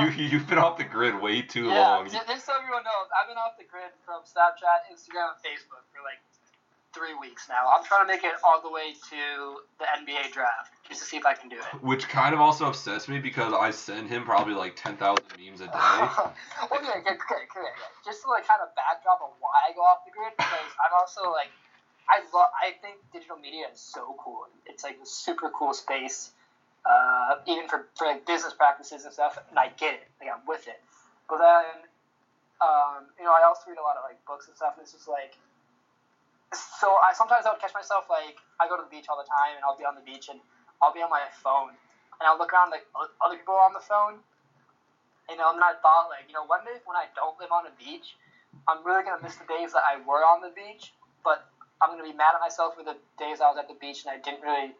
you 0.00 0.28
you've 0.30 0.48
been 0.48 0.58
off 0.58 0.78
the 0.78 0.84
grid 0.84 1.20
way 1.20 1.42
too 1.42 1.66
yeah. 1.66 1.80
long. 1.80 2.08
Just, 2.08 2.26
just 2.26 2.46
so 2.46 2.52
everyone 2.56 2.82
knows, 2.82 3.08
I've 3.12 3.28
been 3.28 3.36
off 3.36 3.58
the 3.58 3.68
grid 3.68 3.92
from 4.04 4.22
Snapchat, 4.24 4.88
Instagram, 4.90 5.36
and 5.36 5.40
Facebook 5.44 5.84
for 5.92 6.00
like 6.02 6.18
three 6.96 7.12
weeks 7.20 7.44
now. 7.52 7.68
I'm 7.68 7.84
trying 7.84 8.08
to 8.08 8.10
make 8.10 8.24
it 8.24 8.32
all 8.40 8.64
the 8.64 8.72
way 8.72 8.96
to 8.96 9.20
the 9.76 9.84
NBA 9.84 10.32
draft 10.32 10.72
just 10.88 11.04
to 11.04 11.06
see 11.06 11.20
if 11.20 11.28
I 11.28 11.36
can 11.36 11.52
do 11.52 11.60
it. 11.60 11.84
Which 11.84 12.08
kind 12.08 12.32
of 12.32 12.40
also 12.40 12.72
upsets 12.72 13.06
me 13.06 13.20
because 13.20 13.52
I 13.52 13.70
send 13.70 14.08
him 14.08 14.24
probably 14.24 14.56
like 14.56 14.80
ten 14.80 14.96
thousand 14.96 15.28
memes 15.36 15.60
a 15.60 15.68
day. 15.68 15.76
well, 15.76 16.32
yeah, 16.72 16.96
okay, 17.04 17.20
okay, 17.20 17.44
okay, 17.52 17.68
yeah. 17.68 17.86
Just 18.00 18.24
to 18.24 18.32
like 18.32 18.48
kind 18.48 18.64
of 18.64 18.72
backdrop 18.72 19.20
of 19.20 19.36
why 19.44 19.52
I 19.68 19.76
go 19.76 19.84
off 19.84 20.08
the 20.08 20.12
grid 20.16 20.32
because 20.40 20.72
I'm 20.80 20.95
also 21.06 21.30
like, 21.30 21.54
I 22.10 22.18
love, 22.34 22.50
I 22.58 22.74
think 22.82 22.98
digital 23.14 23.38
media 23.38 23.70
is 23.70 23.78
so 23.78 24.18
cool. 24.18 24.50
It's 24.66 24.82
like 24.82 24.98
a 24.98 25.06
super 25.06 25.50
cool 25.54 25.72
space, 25.72 26.34
uh, 26.82 27.38
even 27.46 27.70
for, 27.70 27.86
for 27.94 28.06
like 28.10 28.26
business 28.26 28.54
practices 28.54 29.06
and 29.06 29.14
stuff. 29.14 29.38
And 29.50 29.58
I 29.58 29.70
get 29.78 29.94
it, 29.94 30.10
like 30.18 30.30
I'm 30.34 30.42
with 30.46 30.66
it. 30.66 30.82
But 31.30 31.38
then, 31.38 31.86
um, 32.58 33.06
you 33.18 33.24
know, 33.26 33.30
I 33.30 33.46
also 33.46 33.70
read 33.70 33.78
a 33.78 33.86
lot 33.86 33.94
of 33.94 34.02
like 34.02 34.18
books 34.26 34.50
and 34.50 34.54
stuff, 34.58 34.74
and 34.74 34.82
it's 34.82 34.94
just 34.94 35.06
like, 35.06 35.34
so 36.54 36.94
I 37.02 37.10
sometimes 37.12 37.44
I 37.44 37.50
would 37.50 37.60
catch 37.60 37.74
myself 37.74 38.06
like 38.06 38.38
I 38.62 38.70
go 38.70 38.78
to 38.78 38.82
the 38.86 38.90
beach 38.90 39.06
all 39.10 39.18
the 39.18 39.26
time, 39.26 39.58
and 39.58 39.62
I'll 39.66 39.76
be 39.78 39.84
on 39.84 39.98
the 39.98 40.06
beach 40.06 40.30
and 40.30 40.38
I'll 40.80 40.94
be 40.94 41.02
on 41.02 41.10
my 41.10 41.26
phone, 41.42 41.74
and 42.18 42.24
I'll 42.24 42.38
look 42.38 42.54
around 42.54 42.70
like 42.70 42.86
other 42.94 43.34
people 43.34 43.58
are 43.58 43.66
on 43.66 43.74
the 43.74 43.82
phone, 43.82 44.22
and 45.26 45.42
I 45.42 45.74
thought 45.82 46.06
like, 46.06 46.30
you 46.30 46.34
know, 46.38 46.46
one 46.46 46.62
when 46.86 46.96
I 46.96 47.10
don't 47.18 47.34
live 47.42 47.50
on 47.50 47.66
a 47.66 47.74
beach, 47.74 48.14
I'm 48.68 48.84
really 48.84 49.02
gonna 49.04 49.22
miss 49.22 49.36
the 49.36 49.44
days 49.46 49.72
that 49.72 49.82
I 49.88 49.98
were 49.98 50.24
on 50.24 50.40
the 50.40 50.50
beach, 50.50 50.92
but 51.24 51.44
I'm 51.80 51.90
gonna 51.90 52.02
be 52.02 52.12
mad 52.12 52.34
at 52.34 52.40
myself 52.40 52.74
for 52.74 52.82
the 52.82 52.96
days 53.18 53.40
I 53.40 53.48
was 53.48 53.58
at 53.58 53.68
the 53.68 53.74
beach 53.74 54.04
and 54.04 54.12
I 54.12 54.18
didn't 54.18 54.42
really. 54.42 54.74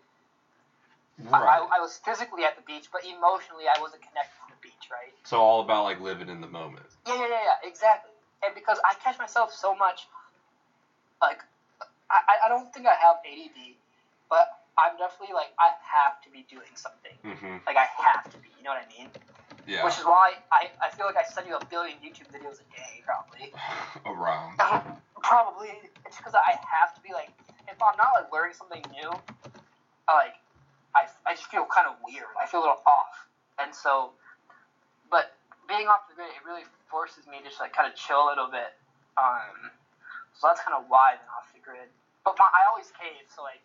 I, 1.33 1.41
Right. 1.41 1.61
I, 1.61 1.77
I 1.79 1.81
was 1.81 1.99
physically 2.05 2.45
at 2.45 2.57
the 2.57 2.63
beach, 2.63 2.89
but 2.93 3.05
emotionally 3.05 3.65
I 3.75 3.81
wasn't 3.81 4.03
connected 4.03 4.37
to 4.49 4.55
the 4.55 4.61
beach, 4.63 4.89
right? 4.91 5.15
So 5.25 5.41
all 5.41 5.61
about 5.61 5.85
like 5.85 6.01
living 6.01 6.29
in 6.29 6.41
the 6.41 6.47
moment. 6.47 6.87
Yeah, 7.07 7.15
yeah, 7.15 7.21
yeah, 7.29 7.43
yeah, 7.45 7.69
exactly. 7.69 8.13
And 8.45 8.55
because 8.55 8.79
I 8.85 8.95
catch 8.95 9.19
myself 9.19 9.53
so 9.53 9.75
much, 9.75 10.09
like, 11.23 11.43
I, 12.11 12.21
I- 12.45 12.49
don't 12.49 12.73
think 12.73 12.87
I 12.87 12.95
have 12.95 13.17
ADD, 13.25 13.77
but 14.31 14.49
I'm 14.79 14.97
definitely 14.97 15.35
like 15.35 15.51
I 15.59 15.71
have 15.93 16.21
to 16.23 16.31
be 16.31 16.45
doing 16.49 16.71
something. 16.75 17.13
hmm 17.23 17.57
Like 17.67 17.77
I 17.77 17.87
have 18.05 18.25
to 18.31 18.39
be. 18.39 18.51
You 18.59 18.65
know 18.65 18.71
what 18.71 18.85
I 18.85 18.89
mean? 18.89 19.09
Yeah. 19.67 19.85
Which 19.85 19.99
is 19.99 20.07
why 20.07 20.39
I, 20.55 20.71
I 20.79 20.95
feel 20.95 21.07
like 21.07 21.19
I 21.19 21.27
send 21.27 21.51
you 21.51 21.59
a 21.59 21.65
billion 21.67 21.99
YouTube 21.99 22.31
videos 22.31 22.63
a 22.63 22.67
day, 22.71 23.03
probably. 23.03 23.51
Around. 24.07 24.55
probably. 25.23 25.75
It's 26.07 26.17
because 26.17 26.35
I 26.39 26.55
have 26.63 26.95
to 26.95 27.01
be 27.03 27.11
like, 27.13 27.35
if 27.67 27.83
I'm 27.83 27.99
not 27.99 28.15
like 28.15 28.31
learning 28.31 28.55
something 28.55 28.83
new, 28.95 29.11
I 30.07 30.13
like, 30.15 30.39
I, 30.95 31.11
I 31.27 31.35
just 31.35 31.51
feel 31.51 31.67
kind 31.67 31.91
of 31.91 31.99
weird. 32.07 32.31
I 32.39 32.47
feel 32.47 32.63
a 32.63 32.65
little 32.71 32.83
off. 32.87 33.27
And 33.59 33.75
so, 33.75 34.15
but 35.11 35.35
being 35.67 35.91
off 35.91 36.07
the 36.07 36.15
grid, 36.15 36.31
it 36.31 36.47
really 36.47 36.63
forces 36.87 37.27
me 37.27 37.43
to 37.43 37.51
just 37.51 37.59
like 37.59 37.75
kind 37.75 37.91
of 37.91 37.99
chill 37.99 38.23
a 38.23 38.29
little 38.31 38.47
bit. 38.47 38.71
Um, 39.19 39.75
so 40.39 40.47
that's 40.47 40.63
kind 40.63 40.79
of 40.79 40.87
why 40.87 41.19
I've 41.19 41.23
been 41.27 41.35
off 41.35 41.51
the 41.51 41.59
grid. 41.59 41.91
But 42.23 42.39
my, 42.39 42.47
I 42.55 42.71
always 42.71 42.87
cave, 42.95 43.27
so 43.35 43.43
like, 43.43 43.63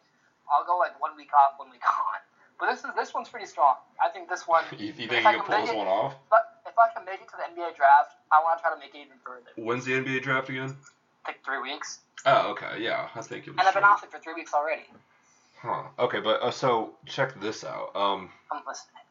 I'll 0.49 0.65
go 0.65 0.81
like 0.81 0.97
one 0.97 1.13
week 1.13 1.29
off, 1.37 1.61
one 1.61 1.69
week 1.69 1.85
on. 2.09 2.19
But 2.61 2.67
this 2.67 2.83
is 2.85 2.91
this 2.95 3.11
one's 3.11 3.27
pretty 3.27 3.47
strong. 3.47 3.73
I 3.99 4.09
think 4.09 4.29
this 4.29 4.47
one. 4.47 4.63
You, 4.77 4.93
think 4.93 5.09
you 5.09 5.19
can 5.19 5.41
pull 5.41 5.61
this 5.61 5.71
it- 5.71 5.75
one 5.75 5.87
off? 5.87 6.13
But 6.29 6.41
if 6.67 6.77
I 6.77 6.87
can 6.93 7.03
make 7.03 7.19
it 7.19 7.27
to 7.29 7.35
the 7.35 7.43
NBA 7.43 7.75
draft, 7.75 8.13
I 8.31 8.39
want 8.43 8.59
to 8.59 8.61
try 8.61 8.71
to 8.71 8.79
make 8.79 8.93
it 8.93 8.99
even 8.99 9.17
further. 9.25 9.49
When's 9.57 9.83
the 9.83 9.93
NBA 9.93 10.21
draft 10.21 10.47
again? 10.47 10.75
Like 11.25 11.43
three 11.43 11.59
weeks, 11.59 11.99
Oh, 12.25 12.51
okay. 12.51 12.77
Yeah, 12.79 13.09
I 13.15 13.21
think 13.21 13.47
it 13.47 13.51
was. 13.51 13.59
and 13.59 13.67
I've 13.67 13.73
been 13.73 13.83
off 13.83 14.03
it 14.03 14.11
for 14.11 14.19
three 14.19 14.35
weeks 14.35 14.53
already. 14.53 14.83
Huh. 15.59 15.83
Okay, 15.97 16.19
but 16.19 16.41
uh, 16.41 16.51
so 16.51 16.93
check 17.07 17.39
this 17.39 17.63
out. 17.63 17.95
Um, 17.95 18.29
I'm 18.51 18.61
listening. 18.67 19.03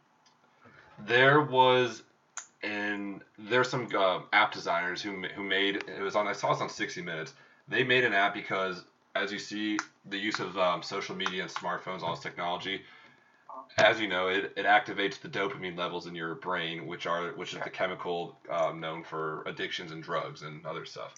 there 1.06 1.40
was 1.40 2.02
and 2.62 3.22
there's 3.38 3.68
some 3.68 3.88
uh, 3.96 4.20
app 4.32 4.52
designers 4.52 5.02
who 5.02 5.22
who 5.34 5.42
made 5.42 5.76
it 5.88 6.00
was 6.00 6.14
on 6.14 6.28
I 6.28 6.32
saw 6.32 6.52
this 6.52 6.62
on 6.62 6.68
60 6.68 7.02
Minutes. 7.02 7.34
They 7.66 7.82
made 7.82 8.04
an 8.04 8.12
app 8.12 8.32
because 8.32 8.84
as 9.16 9.32
you 9.32 9.38
see 9.38 9.76
the 10.04 10.18
use 10.18 10.38
of 10.38 10.56
um, 10.56 10.82
social 10.82 11.16
media 11.16 11.42
and 11.42 11.50
smartphones, 11.50 12.02
all 12.02 12.14
this 12.14 12.22
technology, 12.22 12.82
as 13.78 14.00
you 14.00 14.08
know, 14.08 14.28
it, 14.28 14.52
it 14.56 14.66
activates 14.66 15.20
the 15.20 15.28
dopamine 15.28 15.76
levels 15.76 16.06
in 16.06 16.14
your 16.14 16.34
brain, 16.34 16.86
which 16.86 17.06
are 17.06 17.32
which 17.32 17.54
is 17.54 17.60
the 17.62 17.70
chemical 17.70 18.36
um, 18.50 18.80
known 18.80 19.02
for 19.02 19.42
addictions 19.46 19.92
and 19.92 20.02
drugs 20.02 20.42
and 20.42 20.64
other 20.66 20.84
stuff. 20.84 21.14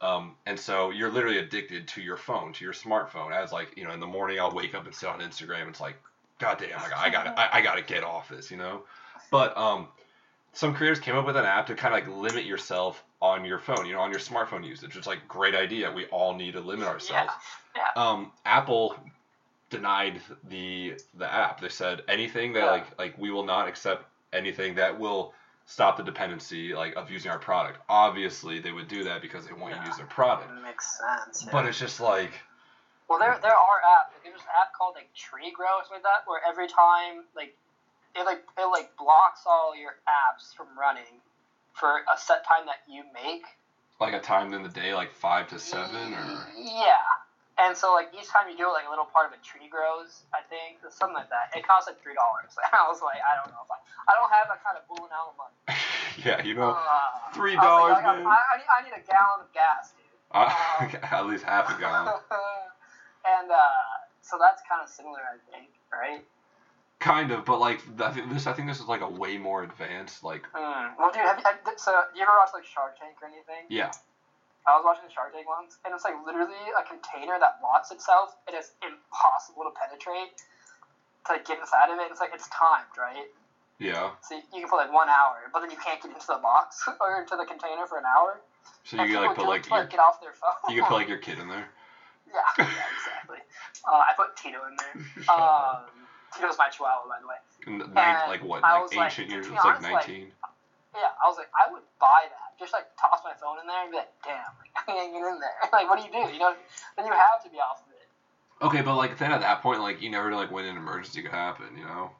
Um, 0.00 0.34
and 0.46 0.58
so 0.58 0.90
you're 0.90 1.10
literally 1.10 1.38
addicted 1.38 1.88
to 1.88 2.02
your 2.02 2.16
phone, 2.16 2.52
to 2.54 2.64
your 2.64 2.74
smartphone. 2.74 3.32
As 3.32 3.52
like 3.52 3.76
you 3.76 3.84
know, 3.84 3.92
in 3.92 4.00
the 4.00 4.06
morning 4.06 4.38
I'll 4.38 4.54
wake 4.54 4.74
up 4.74 4.86
and 4.86 4.94
sit 4.94 5.08
on 5.08 5.20
Instagram. 5.20 5.68
It's 5.68 5.80
like, 5.80 5.96
God 6.38 6.58
damn, 6.58 6.78
I 6.78 6.88
got 6.88 6.98
I 6.98 7.10
gotta 7.10 7.40
I, 7.40 7.58
I 7.58 7.60
gotta 7.62 7.82
get 7.82 8.04
off 8.04 8.28
this, 8.28 8.50
you 8.50 8.56
know. 8.56 8.82
But 9.30 9.56
um, 9.56 9.88
some 10.52 10.74
creators 10.74 11.00
came 11.00 11.16
up 11.16 11.26
with 11.26 11.36
an 11.36 11.44
app 11.44 11.66
to 11.66 11.74
kind 11.74 11.94
of 11.94 12.06
like 12.06 12.22
limit 12.22 12.44
yourself 12.44 13.02
on 13.20 13.44
your 13.44 13.58
phone, 13.58 13.86
you 13.86 13.94
know, 13.94 14.00
on 14.00 14.10
your 14.10 14.20
smartphone 14.20 14.64
usage. 14.66 14.96
It's 14.96 15.06
like 15.06 15.26
great 15.26 15.54
idea. 15.54 15.90
We 15.90 16.04
all 16.06 16.34
need 16.34 16.52
to 16.52 16.60
limit 16.60 16.86
ourselves. 16.86 17.32
Yeah. 17.74 17.82
Yeah. 17.96 18.02
Um, 18.02 18.30
Apple 18.44 18.96
denied 19.70 20.20
the 20.48 20.94
the 21.14 21.30
app. 21.32 21.60
They 21.60 21.68
said 21.68 22.02
anything 22.08 22.52
that 22.54 22.60
Yeah. 22.60 22.70
like 22.70 22.98
like 22.98 23.18
we 23.18 23.30
will 23.30 23.44
not 23.44 23.68
accept 23.68 24.04
anything 24.32 24.74
that 24.76 24.98
will 24.98 25.32
stop 25.66 25.96
the 25.96 26.02
dependency 26.02 26.74
like 26.74 26.94
of 26.96 27.10
using 27.10 27.30
our 27.30 27.38
product. 27.38 27.78
Obviously, 27.88 28.60
they 28.60 28.72
would 28.72 28.88
do 28.88 29.04
that 29.04 29.22
because 29.22 29.46
they 29.46 29.52
want 29.52 29.74
you 29.74 29.80
to 29.80 29.86
use 29.86 29.96
their 29.96 30.06
product. 30.06 30.50
Makes 30.62 30.98
sense. 30.98 31.44
Yeah. 31.44 31.52
But 31.52 31.66
it's 31.66 31.78
just 31.78 32.00
like 32.00 32.32
Well, 33.08 33.18
there 33.18 33.38
there 33.42 33.56
are 33.56 33.80
apps. 33.86 34.12
There's 34.22 34.34
an 34.40 34.46
app 34.60 34.72
called 34.76 34.94
like 34.94 35.12
Tree 35.14 35.50
Grow 35.50 35.66
or 35.78 35.82
something 35.84 36.02
like 36.02 36.02
that, 36.04 36.28
where 36.28 36.40
every 36.46 36.68
time 36.68 37.24
like 37.34 37.54
it 38.14 38.24
like 38.24 38.44
it 38.58 38.66
like 38.66 38.96
blocks 38.96 39.42
all 39.46 39.74
your 39.76 39.96
apps 40.08 40.54
from 40.54 40.66
running 40.78 41.20
for 41.72 41.98
a 42.12 42.16
set 42.18 42.44
time 42.46 42.66
that 42.66 42.80
you 42.88 43.02
make. 43.12 43.42
like 44.00 44.14
a 44.14 44.20
time 44.20 44.52
in 44.54 44.62
the 44.62 44.68
day, 44.68 44.92
like 44.94 45.12
five 45.14 45.48
to 45.48 45.58
seven, 45.58 46.12
or 46.14 46.46
Yeah. 46.56 47.00
And 47.56 47.76
so 47.76 47.94
like 47.94 48.10
each 48.10 48.26
time 48.28 48.50
you 48.50 48.56
do 48.58 48.66
it, 48.66 48.74
like 48.74 48.86
a 48.86 48.90
little 48.90 49.06
part 49.06 49.30
of 49.30 49.32
a 49.32 49.40
tree 49.46 49.70
grows. 49.70 50.26
I 50.34 50.42
think 50.50 50.82
or 50.82 50.90
something 50.90 51.14
like 51.14 51.30
that. 51.30 51.54
It 51.54 51.62
costs 51.66 51.86
like 51.86 52.02
three 52.02 52.14
dollars. 52.18 52.50
I 52.74 52.82
was 52.90 52.98
like, 53.02 53.22
I 53.22 53.38
don't 53.38 53.54
know 53.54 53.62
if 53.62 53.70
I, 53.70 53.78
I 54.10 54.12
don't 54.18 54.32
have 54.34 54.50
that 54.50 54.60
kind 54.66 54.74
of 54.74 54.82
booling 54.90 55.14
out 55.14 55.38
money. 55.38 55.56
yeah, 56.26 56.42
you 56.42 56.54
know, 56.58 56.74
Uh, 56.74 57.30
$3, 57.34 57.54
I 57.54 57.62
was 57.62 57.94
like, 57.94 58.04
man. 58.04 58.26
I, 58.26 58.38
I, 58.42 58.54
need, 58.58 58.70
I 58.70 58.78
need 58.82 58.94
a 58.98 59.04
gallon 59.06 59.46
of 59.46 59.50
gas, 59.54 59.94
dude. 59.94 60.10
uh, 60.34 61.06
at 61.14 61.26
least 61.26 61.44
half 61.46 61.70
a 61.70 61.78
gallon. 61.78 62.18
and 63.24 63.50
uh, 63.50 64.02
so 64.22 64.36
that's 64.38 64.62
kind 64.68 64.82
of 64.82 64.88
similar, 64.90 65.20
I 65.22 65.38
think, 65.54 65.70
right? 65.92 66.24
Kind 66.98 67.30
of, 67.32 67.44
but 67.44 67.60
like 67.60 67.80
I 68.00 68.10
think 68.12 68.32
this, 68.32 68.46
I 68.46 68.52
think 68.52 68.66
this 68.68 68.80
is 68.80 68.86
like 68.86 69.00
a 69.02 69.08
way 69.08 69.36
more 69.38 69.62
advanced. 69.62 70.24
Like, 70.24 70.42
Mm. 70.54 70.96
Well, 70.98 71.10
dude, 71.12 71.22
have 71.22 71.38
you, 71.38 71.44
have, 71.44 71.58
so 71.76 71.92
you 72.14 72.22
ever 72.22 72.32
watched 72.38 72.54
like 72.54 72.64
Shark 72.64 72.98
Tank 72.98 73.16
or 73.22 73.28
anything? 73.28 73.66
yeah, 73.68 73.90
I 74.66 74.72
was 74.76 74.82
watching 74.84 75.04
the 75.04 75.12
Shark 75.12 75.32
Tank 75.36 75.44
once, 75.48 75.76
and 75.84 75.92
it's 75.92 76.04
like 76.04 76.16
literally 76.24 76.56
a 76.72 76.82
container 76.88 77.36
that 77.38 77.60
locks 77.62 77.90
itself. 77.92 78.36
and 78.48 78.56
It 78.56 78.64
is 78.64 78.72
impossible 78.80 79.64
to 79.68 79.72
penetrate 79.76 80.40
to 81.28 81.36
get 81.44 81.60
inside 81.60 81.92
of 81.92 81.98
it. 82.00 82.08
It's 82.10 82.20
like 82.20 82.32
it's 82.32 82.48
timed, 82.48 82.96
right? 82.96 83.28
yeah. 83.78 84.12
So 84.22 84.36
you 84.54 84.60
can 84.64 84.68
put 84.70 84.76
like 84.80 84.92
one 84.92 85.08
hour, 85.08 85.50
but 85.52 85.60
then 85.60 85.70
you 85.70 85.76
can't 85.76 86.00
get 86.00 86.12
into 86.12 86.26
the 86.26 86.40
box 86.40 86.80
or 87.00 87.20
into 87.20 87.36
the 87.36 87.44
container 87.44 87.84
for 87.86 87.98
an 87.98 88.04
hour. 88.08 88.40
So 88.84 88.96
you 89.02 89.12
can 89.12 89.24
like 89.26 89.36
put 89.36 89.46
like 89.46 89.68
your, 89.68 89.84
get 89.86 90.00
off 90.00 90.20
their 90.20 90.32
phone. 90.32 90.56
you 90.72 90.80
can 90.80 90.88
put 90.88 90.94
like 90.96 91.08
your 91.08 91.18
kid 91.26 91.38
in 91.38 91.48
there. 91.48 91.68
yeah, 92.28 92.40
yeah, 92.58 92.64
exactly. 92.96 93.38
Uh, 93.84 94.00
I 94.00 94.12
put 94.16 94.36
Tito 94.36 94.60
in 94.68 94.76
there. 94.80 94.96
Um, 95.28 95.84
Tito's 96.34 96.56
my 96.58 96.68
chihuahua, 96.68 97.06
by 97.06 97.20
the 97.20 97.28
way. 97.28 97.36
And 97.66 97.80
like 98.28 98.42
what? 98.42 98.62
Like 98.62 98.82
was 98.82 98.94
like- 98.94 99.04
ancient 99.12 99.30
years? 99.30 99.46
to 99.46 99.52
It 99.52 99.54
be 99.54 99.56
was 99.56 99.64
like 99.64 99.76
honest, 99.76 99.92
like, 99.92 100.08
nineteen. 100.08 100.32
Yeah, 100.94 101.10
I 101.22 101.26
was 101.26 101.36
like, 101.36 101.50
I 101.52 101.70
would 101.70 101.82
buy 101.98 102.26
that. 102.30 102.58
Just 102.58 102.72
like 102.72 102.86
toss 103.00 103.20
my 103.24 103.34
phone 103.34 103.58
in 103.60 103.66
there 103.66 103.82
and 103.82 103.90
be 103.90 103.98
like, 103.98 104.12
damn, 104.24 104.46
like, 104.62 104.70
I 104.78 104.82
can't 104.86 105.12
get 105.12 105.22
in 105.22 105.38
there. 105.40 105.58
Like, 105.72 105.88
what 105.88 105.98
do 105.98 106.04
you 106.06 106.10
do? 106.12 106.32
You 106.32 106.38
know, 106.38 106.54
then 106.96 107.06
you 107.06 107.12
have 107.12 107.42
to 107.42 107.50
be 107.50 107.58
off 107.58 107.82
of 107.82 107.90
it. 107.92 108.08
Okay, 108.64 108.80
but 108.82 108.94
like 108.94 109.18
then 109.18 109.32
at 109.32 109.40
that 109.40 109.60
point, 109.62 109.80
like 109.80 110.00
you 110.00 110.10
never 110.10 110.30
know 110.30 110.36
like 110.36 110.50
when 110.52 110.64
an 110.64 110.76
emergency 110.76 111.20
could 111.22 111.32
happen. 111.32 111.76
You 111.76 111.84
know, 111.84 112.10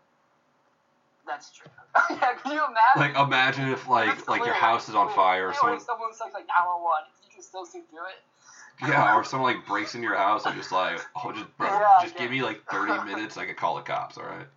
That's 1.26 1.50
true. 1.50 1.71
yeah, 2.11 2.35
can 2.35 2.52
you 2.52 2.61
imagine? 2.66 3.14
like 3.14 3.16
imagine 3.16 3.69
if 3.71 3.87
like 3.88 4.19
It's 4.19 4.28
like 4.28 4.45
your 4.45 4.54
house 4.54 4.88
is 4.88 4.95
on 4.97 5.07
clear. 5.07 5.16
fire 5.16 5.47
or 5.49 5.52
Yeah, 5.52 5.59
someone 5.61 5.81
someone's 5.81 6.21
like, 6.21 6.35
like 6.35 6.47
911, 6.49 7.07
you 7.23 7.31
can 7.33 7.43
still 7.43 7.64
see 7.64 7.83
through 7.88 8.07
it. 8.11 8.90
yeah, 8.90 9.14
or 9.14 9.23
someone 9.23 9.54
like 9.54 9.64
breaks 9.66 9.95
into 9.95 10.07
your 10.09 10.16
house 10.16 10.45
and 10.45 10.57
just 10.57 10.73
like 10.73 11.00
oh 11.25 11.31
just 11.33 11.47
bro, 11.57 11.69
Yeah, 11.69 11.99
just 12.02 12.14
yeah. 12.16 12.21
give 12.23 12.31
me 12.33 12.43
like 12.43 12.61
thirty 12.69 12.99
minutes, 13.04 13.37
I 13.37 13.47
could 13.47 13.57
call 13.57 13.76
the 13.76 13.83
cops. 13.83 14.19
All 14.19 14.25
right, 14.25 14.49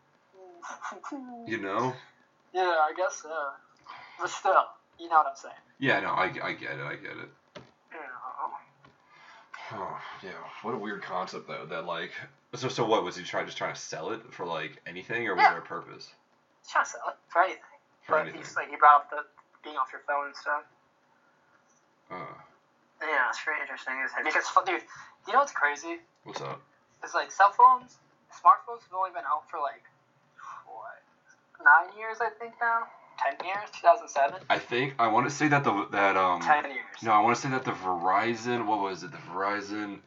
you 1.46 1.58
know. 1.60 1.94
yeah, 2.54 2.62
I 2.64 2.92
guess 2.98 3.22
so. 3.22 3.30
But 4.20 4.30
still, 4.30 4.64
you 5.00 5.10
know 5.10 5.18
what 5.18 5.28
I'm 5.28 5.36
saying. 5.36 5.54
Yeah, 5.80 6.00
no, 6.00 6.10
I, 6.10 6.32
I 6.42 6.54
get 6.54 6.72
it, 6.72 6.86
I 6.86 6.96
get 6.96 7.12
it. 7.12 7.30
Oh, 9.74 10.00
yeah. 10.24 10.32
What 10.62 10.74
a 10.74 10.78
weird 10.78 11.02
concept 11.04 11.48
though. 11.48 11.66
That 11.66 11.86
like, 11.86 12.12
so 12.56 12.70
so 12.70 12.86
what 12.86 13.04
was 13.04 13.18
he 13.18 13.24
trying 13.24 13.46
just 13.46 13.58
trying 13.58 13.74
to 13.74 13.80
sell 13.80 14.12
it 14.12 14.22
for 14.32 14.46
like 14.46 14.80
anything, 14.88 15.28
or 15.28 15.36
was 15.36 15.44
Yeah. 15.44 15.50
there 15.50 15.60
a 15.60 15.62
purpose 15.62 16.08
He's 16.64 16.72
trying 16.72 16.86
to 16.86 16.90
sell 16.92 17.10
it 17.10 17.16
for 17.28 17.42
anything. 17.44 17.62
for 18.06 18.12
but 18.16 18.22
anything? 18.22 18.40
he's 18.40 18.56
like, 18.56 18.70
he 18.70 18.78
brought 18.78 19.02
up 19.02 19.10
the 19.10 19.26
being 19.64 19.76
off 19.76 19.92
your 19.92 20.00
phone 20.08 20.28
and 20.28 20.36
stuff. 20.38 20.64
Uh, 22.10 22.16
Yeah, 23.02 23.28
it's 23.30 23.44
very 23.44 23.60
interesting, 23.60 24.00
isn't 24.06 24.18
it? 24.18 24.24
Because, 24.24 24.48
dude, 24.66 24.82
you 25.28 25.34
know 25.34 25.40
what's 25.40 25.52
crazy? 25.52 26.00
what's 26.24 26.40
up? 26.40 26.62
It's 27.04 27.14
like 27.14 27.30
cell 27.32 27.52
phones, 27.52 27.98
smartphones 28.32 28.82
have 28.88 28.94
only 28.96 29.12
been 29.12 29.26
out 29.28 29.44
for 29.52 29.60
like, 29.60 29.84
what, 30.66 31.04
nine 31.60 31.92
years, 32.00 32.18
I 32.22 32.30
think 32.40 32.54
now? 32.62 32.88
Ten 33.24 33.48
years? 33.48 33.70
2007? 33.82 34.42
I 34.50 34.60
think 34.60 34.96
I 35.00 35.08
want 35.08 35.28
to 35.28 35.34
say 35.34 35.48
that 35.48 35.64
the 35.64 35.88
that 35.92 36.18
um. 36.18 36.42
Ten 36.42 36.66
years. 36.66 36.86
No, 37.04 37.12
I 37.12 37.20
want 37.22 37.36
to 37.36 37.42
say 37.42 37.50
that 37.50 37.66
the 37.66 37.72
Verizon. 37.72 38.66
What 38.66 38.80
was 38.80 39.04
it? 39.04 39.12
The 39.12 39.18
Verizon. 39.18 40.00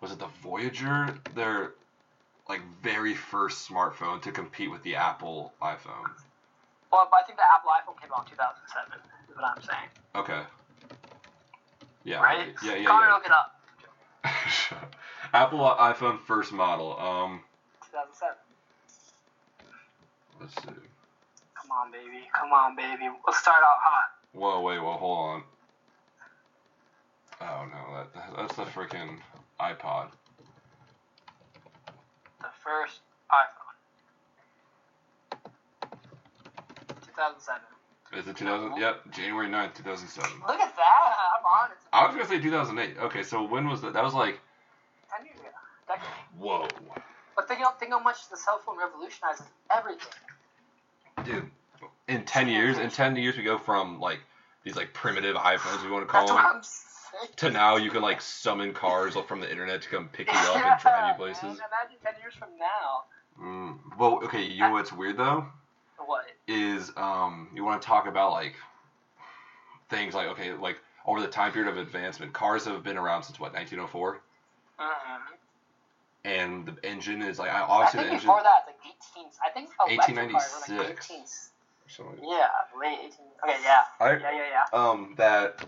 Was 0.00 0.12
it 0.12 0.18
the 0.18 0.28
Voyager? 0.42 1.14
Their 1.34 1.72
like 2.48 2.60
very 2.82 3.14
first 3.14 3.68
smartphone 3.68 4.22
to 4.22 4.30
compete 4.32 4.70
with 4.70 4.82
the 4.82 4.96
Apple 4.96 5.52
iPhone. 5.60 6.10
Well, 6.92 7.08
but 7.10 7.20
I 7.20 7.26
think 7.26 7.38
the 7.38 7.44
Apple 7.52 7.70
iPhone 7.70 8.00
came 8.00 8.10
out 8.16 8.26
in 8.26 8.32
2007, 8.32 9.00
is 9.28 9.36
what 9.36 9.44
I'm 9.44 9.62
saying. 9.62 9.88
Okay. 10.14 10.42
Yeah. 12.04 12.20
right? 12.22 12.54
Yeah, 12.62 12.76
yeah, 12.76 12.86
Connor, 12.86 13.06
yeah. 13.06 13.14
look 13.14 13.26
it 13.26 13.32
up. 13.32 14.92
Apple 15.34 15.58
iPhone 15.58 16.20
first 16.20 16.52
model. 16.52 16.96
Um, 16.98 17.40
2007. 17.90 18.36
let's 20.40 20.54
see. 20.54 20.86
Come 21.66 21.78
on, 21.78 21.90
baby. 21.90 22.22
Come 22.32 22.52
on, 22.52 22.76
baby. 22.76 23.10
Let's 23.26 23.40
start 23.40 23.58
out 23.58 23.78
hot. 23.82 24.04
Whoa, 24.32 24.60
wait, 24.60 24.78
whoa, 24.78 24.92
hold 24.92 25.18
on. 25.18 25.42
Oh 27.40 27.66
no, 27.66 28.04
that 28.14 28.36
that's 28.36 28.54
the 28.54 28.62
freaking 28.62 29.18
iPod. 29.60 30.10
The 32.40 32.46
first 32.62 33.00
iPhone. 33.32 33.74
2007. 37.04 37.62
Is 38.14 38.28
it 38.28 38.36
2000? 38.36 38.76
Yep, 38.80 39.12
January 39.12 39.48
9th, 39.48 39.74
2007. 39.74 40.30
Look 40.46 40.60
at 40.60 40.76
that. 40.76 41.14
I'm 41.38 41.44
on 41.44 41.70
it. 41.72 41.78
I 41.92 42.06
was 42.06 42.14
gonna 42.14 42.28
say 42.28 42.40
2008. 42.40 42.98
Okay, 43.06 43.22
so 43.24 43.42
when 43.44 43.68
was 43.68 43.80
that? 43.82 43.92
That 43.92 44.04
was 44.04 44.14
like, 44.14 44.38
10 45.16 45.26
years 45.26 45.38
ago. 45.40 45.48
Decade. 45.88 46.06
whoa, 46.38 46.68
But 47.34 47.48
think 47.48 47.60
how, 47.60 47.72
think 47.72 47.90
how 47.90 48.00
much 48.00 48.28
the 48.30 48.36
cell 48.36 48.60
phone 48.64 48.78
revolutionizes 48.78 49.46
everything. 49.76 50.12
Dude. 51.26 51.50
In 52.08 52.24
10 52.24 52.48
years, 52.48 52.78
in 52.78 52.90
10 52.90 53.16
years, 53.16 53.36
we 53.36 53.42
go 53.42 53.58
from 53.58 54.00
like 54.00 54.20
these 54.64 54.76
like 54.76 54.92
primitive 54.92 55.36
iPhones, 55.36 55.84
we 55.84 55.90
want 55.90 56.06
to 56.06 56.12
call 56.12 56.26
That's 56.26 56.32
what 56.32 56.42
them, 56.42 56.52
I'm 56.56 56.62
to 57.36 57.50
now 57.50 57.76
you 57.76 57.90
can 57.90 58.02
like 58.02 58.20
summon 58.20 58.72
cars 58.72 59.16
from 59.26 59.40
the 59.40 59.50
internet 59.50 59.82
to 59.82 59.88
come 59.88 60.08
pick 60.08 60.30
you 60.30 60.38
up 60.38 60.56
and 60.56 60.80
drive 60.80 61.08
you 61.08 61.14
places. 61.14 61.42
Man, 61.42 61.52
imagine 61.52 61.96
10 62.04 62.14
years 62.20 62.34
from 62.38 62.48
now. 62.58 63.04
Mm. 63.40 63.98
Well, 63.98 64.24
okay, 64.24 64.42
you 64.42 64.60
know 64.60 64.70
what's 64.72 64.92
weird 64.92 65.16
though? 65.16 65.46
What? 66.04 66.26
is 66.46 66.92
um 66.96 67.48
you 67.54 67.64
want 67.64 67.80
to 67.82 67.86
talk 67.86 68.06
about 68.06 68.30
like 68.30 68.54
things 69.88 70.14
like 70.14 70.28
okay 70.28 70.52
like 70.52 70.78
over 71.04 71.20
the 71.20 71.26
time 71.26 71.52
period 71.52 71.70
of 71.70 71.76
advancement 71.76 72.32
cars 72.32 72.64
have 72.64 72.82
been 72.82 72.96
around 72.96 73.22
since 73.24 73.40
what 73.40 73.52
1904 73.52 74.20
Mm-hmm. 74.78 75.35
And 76.26 76.66
the 76.66 76.86
engine 76.86 77.22
is 77.22 77.38
like 77.38 77.50
I- 77.50 77.60
I 77.60 77.62
obviously 77.62 77.98
think 78.00 78.08
the 78.08 78.14
engine 78.14 78.26
before 78.28 78.42
that, 78.42 78.66
like 78.66 78.76
18. 79.14 79.30
I 79.44 79.50
think 79.50 79.70
electric 79.88 80.16
cars 80.32 80.52
were 80.52 80.74
like 80.74 80.90
1896. 80.90 81.10
18. 81.10 81.26
something 81.88 82.24
Yeah, 82.28 82.48
late 82.76 82.98
18. 82.98 83.26
Okay, 83.44 83.62
yeah. 83.62 83.82
I, 84.00 84.10
Yeah, 84.16 84.30
yeah, 84.32 84.48
yeah. 84.50 84.64
um 84.72 85.14
that 85.16 85.64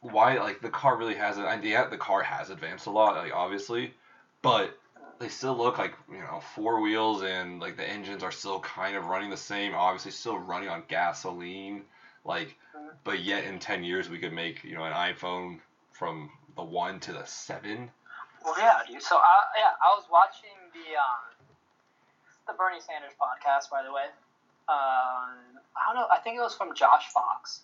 why 0.00 0.38
like 0.38 0.60
the 0.60 0.68
car 0.68 0.96
really 0.96 1.14
hasn't 1.14 1.46
and 1.46 1.64
yeah 1.64 1.86
the 1.86 1.96
car 1.96 2.22
has 2.22 2.50
advanced 2.50 2.86
a 2.86 2.90
lot 2.90 3.16
like 3.16 3.32
obviously 3.34 3.94
but 4.42 4.76
they 5.18 5.28
still 5.28 5.56
look 5.56 5.78
like 5.78 5.94
you 6.10 6.18
know 6.18 6.40
four 6.54 6.80
wheels 6.80 7.22
and 7.22 7.60
like 7.60 7.78
the 7.78 7.88
engines 7.88 8.22
are 8.22 8.30
still 8.32 8.60
kind 8.60 8.96
of 8.96 9.06
running 9.06 9.30
the 9.30 9.36
same 9.38 9.74
obviously 9.74 10.10
still 10.10 10.36
running 10.38 10.68
on 10.68 10.82
gasoline 10.88 11.82
like 12.24 12.54
Mhm. 12.76 12.90
but 13.04 13.20
yet 13.20 13.44
in 13.44 13.58
10 13.58 13.82
years 13.84 14.10
we 14.10 14.18
could 14.18 14.32
make 14.32 14.62
you 14.64 14.74
know 14.74 14.84
an 14.84 14.92
iphone 14.92 15.60
from 15.92 16.30
the 16.56 16.62
1 16.62 17.00
to 17.00 17.12
the 17.12 17.24
7 17.24 17.90
Well, 18.44 18.54
yeah, 18.58 18.84
dude. 18.86 19.02
So, 19.02 19.16
I, 19.16 19.34
yeah, 19.56 19.72
I 19.80 19.96
was 19.96 20.04
watching 20.10 20.52
the 20.72 20.96
um, 21.00 21.24
the 22.46 22.52
Bernie 22.52 22.80
Sanders 22.80 23.16
podcast, 23.16 23.70
by 23.70 23.82
the 23.82 23.92
way. 23.92 24.04
Um, 24.68 25.60
I 25.76 25.80
don't 25.88 25.96
know. 25.96 26.06
I 26.10 26.18
think 26.22 26.36
it 26.36 26.40
was 26.40 26.54
from 26.54 26.74
Josh 26.74 27.08
Fox. 27.12 27.62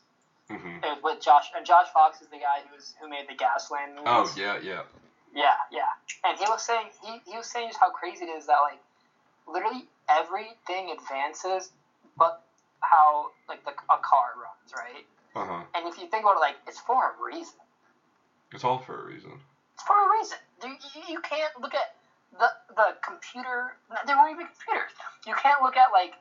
hmm 0.49 0.81
It 0.83 0.89
was 0.89 1.01
with 1.03 1.21
Josh, 1.21 1.51
and 1.57 1.65
Josh 1.65 1.89
Fox 1.93 2.21
is 2.21 2.29
the 2.29 2.39
guy 2.39 2.61
who 2.69 2.75
was 2.75 2.95
who 3.01 3.09
made 3.09 3.29
the 3.29 3.37
Gasland 3.37 3.97
movies. 3.97 4.07
Oh 4.07 4.33
yeah, 4.37 4.59
yeah. 4.63 4.83
Yeah, 5.33 5.55
yeah. 5.71 5.93
And 6.25 6.39
he 6.39 6.45
was 6.49 6.63
saying 6.65 6.89
he, 7.05 7.21
he 7.31 7.37
was 7.37 7.47
saying 7.47 7.69
just 7.69 7.79
how 7.79 7.91
crazy 7.91 8.25
it 8.25 8.29
is 8.29 8.47
that 8.47 8.59
like 8.61 8.81
literally 9.47 9.87
everything 10.09 10.91
advances, 10.91 11.71
but 12.19 12.43
how 12.81 13.31
like 13.49 13.65
the 13.65 13.71
a 13.71 13.99
car 14.03 14.33
runs, 14.37 14.73
right? 14.77 15.05
Uh 15.37 15.47
huh. 15.47 15.63
And 15.75 15.87
if 15.87 15.99
you 15.99 16.09
think 16.09 16.25
about 16.25 16.37
it, 16.37 16.41
like 16.41 16.57
it's 16.67 16.81
for 16.81 17.15
a 17.15 17.25
reason. 17.25 17.55
It's 18.53 18.65
all 18.65 18.79
for 18.79 19.01
a 19.01 19.05
reason. 19.07 19.41
For 19.87 19.97
a 19.97 20.09
reason. 20.19 20.39
You, 21.09 21.21
can't 21.21 21.53
look 21.61 21.75
at 21.75 21.97
the 22.37 22.49
the 22.77 22.95
computer. 23.03 23.77
There 24.07 24.17
weren't 24.17 24.37
even 24.37 24.47
computers. 24.47 24.93
You 25.27 25.35
can't 25.35 25.63
look 25.63 25.77
at 25.77 25.91
like 25.93 26.15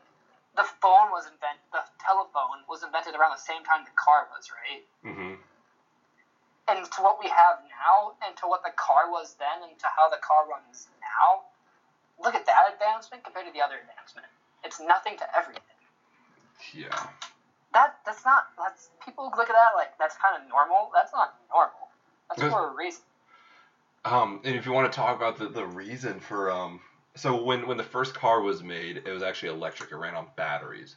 the 0.56 0.64
phone 0.82 1.12
was 1.12 1.26
invented. 1.26 1.62
The 1.72 1.84
telephone 2.00 2.64
was 2.68 2.84
invented 2.84 3.16
around 3.16 3.36
the 3.36 3.44
same 3.44 3.64
time 3.68 3.84
the 3.84 3.96
car 4.00 4.28
was, 4.32 4.50
right? 4.50 4.84
hmm 5.04 5.36
and 6.70 6.86
to 6.86 7.02
what 7.02 7.18
we 7.18 7.28
have 7.28 7.66
now 7.66 8.14
and 8.22 8.38
to 8.38 8.46
what 8.46 8.62
the 8.62 8.74
car 8.78 9.10
was 9.10 9.34
then 9.42 9.66
and 9.66 9.74
to 9.80 9.88
how 9.90 10.10
the 10.10 10.22
car 10.22 10.46
runs 10.46 10.88
now, 11.02 11.50
look 12.22 12.38
at 12.38 12.46
that 12.46 12.70
advancement 12.74 13.24
compared 13.26 13.50
to 13.50 13.54
the 13.54 13.62
other 13.62 13.82
advancement. 13.82 14.30
It's 14.64 14.78
nothing 14.80 15.18
to 15.18 15.26
everything. 15.34 15.66
Yeah. 16.74 16.94
That 17.74 17.98
that's 18.06 18.26
not 18.26 18.54
that's 18.58 18.90
people 19.06 19.32
look 19.34 19.50
at 19.50 19.56
that 19.58 19.74
like 19.74 19.98
that's 19.98 20.18
kind 20.18 20.38
of 20.38 20.46
normal. 20.50 20.92
That's 20.94 21.14
not 21.14 21.38
normal. 21.50 21.90
That's 22.30 22.46
for 22.46 22.70
a 22.70 22.76
reason. 22.76 23.02
Um, 24.06 24.42
and 24.44 24.56
if 24.56 24.66
you 24.66 24.72
want 24.72 24.92
to 24.92 24.96
talk 24.96 25.16
about 25.16 25.38
the, 25.38 25.50
the 25.50 25.66
reason 25.66 26.20
for 26.20 26.52
um, 26.52 26.80
so 27.16 27.42
when 27.42 27.68
when 27.68 27.78
the 27.78 27.84
first 27.84 28.14
car 28.14 28.42
was 28.42 28.64
made, 28.64 28.98
it 28.98 29.12
was 29.12 29.24
actually 29.24 29.50
electric. 29.50 29.92
It 29.92 29.98
ran 29.98 30.16
on 30.16 30.28
batteries, 30.36 30.96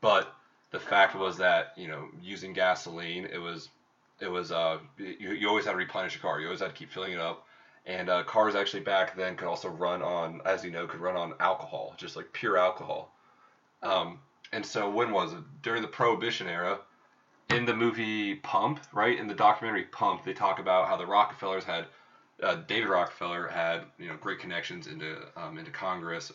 but 0.00 0.34
the 0.70 0.80
fact 0.80 1.14
was 1.14 1.36
that 1.38 1.72
you 1.76 1.88
know 1.88 2.08
using 2.20 2.52
gasoline, 2.52 3.26
it 3.32 3.38
was 3.38 3.68
it 4.20 4.30
was 4.30 4.52
uh 4.52 4.78
you, 4.98 5.32
you 5.32 5.48
always 5.48 5.64
had 5.64 5.72
to 5.72 5.78
replenish 5.78 6.14
your 6.14 6.22
car. 6.22 6.40
You 6.40 6.46
always 6.46 6.60
had 6.60 6.70
to 6.70 6.76
keep 6.76 6.90
filling 6.90 7.12
it 7.12 7.20
up. 7.20 7.46
And 7.86 8.10
uh, 8.10 8.24
cars 8.24 8.54
actually 8.54 8.80
back 8.80 9.16
then 9.16 9.36
could 9.36 9.48
also 9.48 9.68
run 9.68 10.02
on, 10.02 10.42
as 10.44 10.62
you 10.62 10.70
know, 10.70 10.86
could 10.86 11.00
run 11.00 11.16
on 11.16 11.32
alcohol, 11.40 11.94
just 11.96 12.14
like 12.14 12.30
pure 12.32 12.58
alcohol. 12.58 13.14
Um, 13.82 14.18
and 14.52 14.64
so 14.64 14.90
when 14.90 15.12
was 15.12 15.32
it? 15.32 15.38
During 15.62 15.80
the 15.80 15.88
Prohibition 15.88 16.46
era, 16.46 16.80
in 17.50 17.64
the 17.64 17.74
movie 17.74 18.36
Pump, 18.36 18.80
right? 18.92 19.18
In 19.18 19.26
the 19.26 19.34
documentary 19.34 19.84
Pump, 19.84 20.24
they 20.24 20.32
talk 20.32 20.58
about 20.58 20.88
how 20.88 20.96
the 20.96 21.06
Rockefellers 21.06 21.64
had, 21.64 21.86
uh, 22.42 22.56
David 22.66 22.88
Rockefeller 22.88 23.48
had, 23.48 23.84
you 23.98 24.08
know, 24.08 24.16
great 24.16 24.38
connections 24.38 24.86
into 24.86 25.26
um, 25.36 25.58
into 25.58 25.70
Congress, 25.70 26.32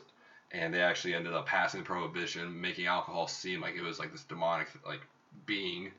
and 0.52 0.74
they 0.74 0.82
actually 0.82 1.16
ended 1.16 1.34
up 1.34 1.46
passing 1.46 1.84
Prohibition, 1.84 2.60
making 2.62 2.86
alcohol 2.86 3.28
seem 3.28 3.62
like 3.62 3.76
it 3.76 3.82
was 3.82 4.00
like 4.00 4.12
this 4.12 4.24
demonic 4.24 4.68
like 4.86 5.02
being, 5.46 5.92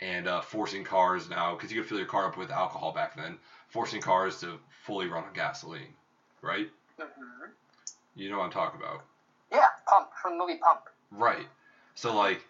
and 0.00 0.26
uh, 0.26 0.40
forcing 0.40 0.84
cars 0.84 1.28
now, 1.28 1.54
because 1.54 1.70
you 1.72 1.80
could 1.80 1.88
fill 1.88 1.98
your 1.98 2.06
car 2.06 2.26
up 2.26 2.36
with 2.36 2.50
alcohol 2.50 2.92
back 2.92 3.16
then, 3.16 3.38
forcing 3.68 4.00
cars 4.00 4.38
to 4.40 4.58
fully 4.84 5.06
run 5.06 5.24
on 5.24 5.32
gasoline, 5.32 5.94
right? 6.42 6.68
hmm 6.98 7.50
You 8.14 8.30
know 8.30 8.38
what 8.38 8.44
I'm 8.44 8.50
talking 8.50 8.80
about. 8.80 9.02
Yeah, 9.52 9.66
Pump 9.88 10.08
from 10.20 10.32
the 10.32 10.38
movie 10.38 10.56
Pump. 10.56 10.80
Right. 11.10 11.46
So 11.94 12.12
like, 12.14 12.44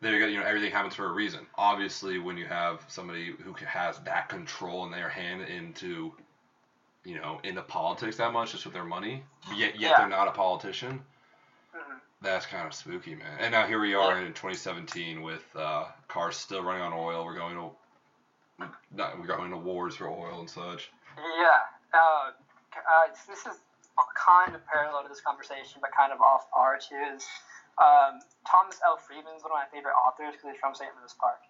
there 0.00 0.14
you 0.14 0.20
go. 0.20 0.26
You 0.26 0.38
know, 0.40 0.46
everything 0.46 0.70
happens 0.70 0.94
for 0.94 1.06
a 1.06 1.12
reason. 1.12 1.46
Obviously, 1.56 2.18
when 2.18 2.36
you 2.36 2.46
have 2.46 2.84
somebody 2.88 3.32
who 3.42 3.54
has 3.66 3.98
that 4.00 4.28
control 4.28 4.84
in 4.84 4.90
their 4.90 5.08
hand 5.08 5.42
into, 5.42 6.12
you 7.08 7.16
know, 7.16 7.40
into 7.42 7.62
politics 7.62 8.16
that 8.18 8.32
much 8.34 8.52
just 8.52 8.64
with 8.66 8.74
their 8.74 8.84
money, 8.84 9.22
yet 9.56 9.80
yet 9.80 9.92
Yeah. 9.92 9.96
they're 9.98 10.08
not 10.10 10.28
a 10.28 10.32
politician. 10.32 11.02
hmm 11.72 11.94
That's 12.20 12.44
kind 12.44 12.66
of 12.66 12.74
spooky, 12.74 13.14
man. 13.14 13.38
And 13.40 13.52
now 13.52 13.66
here 13.66 13.80
we 13.80 13.94
are 13.94 14.18
in 14.20 14.26
2017 14.34 15.22
with 15.22 15.44
uh, 15.56 15.86
cars 16.08 16.36
still 16.36 16.62
running 16.62 16.82
on 16.82 16.92
oil. 16.92 17.24
We're 17.24 17.34
going 17.38 17.56
to, 17.56 18.66
not, 18.92 19.18
we're 19.18 19.26
going 19.26 19.50
to 19.52 19.56
wars 19.56 19.96
for 19.96 20.08
oil 20.08 20.40
and 20.40 20.50
such. 20.50 20.90
Yeah. 21.16 21.60
Uh, 21.94 22.30
uh, 22.76 23.08
this 23.26 23.46
is 23.46 23.56
kind 24.14 24.54
of 24.54 24.60
parallel 24.66 25.02
to 25.04 25.08
this 25.08 25.22
conversation, 25.22 25.80
but 25.80 25.90
kind 25.96 26.12
of 26.12 26.20
off 26.20 26.50
par 26.50 26.78
too. 26.78 26.94
Is 27.16 27.24
um, 27.78 28.20
Thomas 28.46 28.78
L. 28.84 28.98
Friedman 28.98 29.32
is 29.36 29.42
one 29.42 29.52
of 29.52 29.56
my 29.58 29.66
favorite 29.72 29.94
authors 29.94 30.34
because 30.36 30.50
he's 30.52 30.60
from 30.60 30.74
St. 30.74 30.90
Louis 31.00 31.14
Park. 31.18 31.40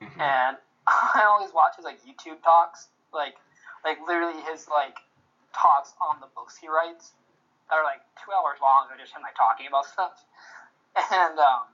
Mhm. 0.00 0.20
and 0.20 0.56
I 0.86 1.24
always 1.28 1.52
watch 1.54 1.76
his 1.76 1.84
like 1.84 2.00
YouTube 2.02 2.42
talks, 2.42 2.88
like 3.12 3.34
like 3.84 3.98
literally 4.06 4.40
his 4.50 4.68
like 4.68 4.96
talks 5.54 5.94
on 6.00 6.20
the 6.20 6.28
books 6.34 6.56
he 6.56 6.68
writes 6.68 7.12
that 7.68 7.76
are 7.76 7.84
like 7.84 8.00
two 8.24 8.32
hours 8.32 8.58
long. 8.62 8.86
They're 8.88 8.98
just 8.98 9.14
him 9.14 9.22
like 9.22 9.36
talking 9.36 9.66
about 9.66 9.86
stuff, 9.86 10.24
and 11.12 11.38
um, 11.38 11.66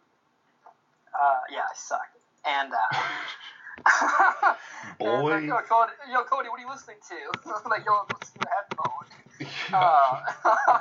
uh, 1.14 1.40
yeah, 1.51 1.66
I 1.66 1.75
suck. 1.75 2.09
And 2.47 2.73
uh, 2.73 4.55
and, 5.01 5.25
like, 5.25 5.44
yo, 5.44 5.59
Cody, 5.68 5.92
yo, 6.11 6.25
Cody, 6.25 6.49
what 6.49 6.59
are 6.59 6.62
you 6.62 6.71
listening 6.71 6.97
to? 7.09 7.51
like, 7.68 7.85
yo, 7.85 7.92
I'm 7.92 8.07
listening 8.21 8.47
to. 9.71 9.77
Uh, 9.77 10.21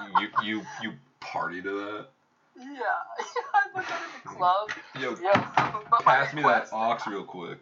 you 0.19 0.29
you 0.43 0.61
you 0.81 0.93
party 1.19 1.61
to 1.61 1.71
that? 1.71 2.05
yeah, 2.57 2.81
I 3.53 3.67
went 3.75 3.91
out 3.91 3.99
in 4.01 4.11
the 4.23 4.29
club. 4.29 4.69
Yo, 4.99 5.15
Yeah, 5.21 5.71
pass 6.03 6.33
me 6.33 6.41
that 6.43 6.69
ox 6.71 7.05
real 7.07 7.23
quick. 7.23 7.59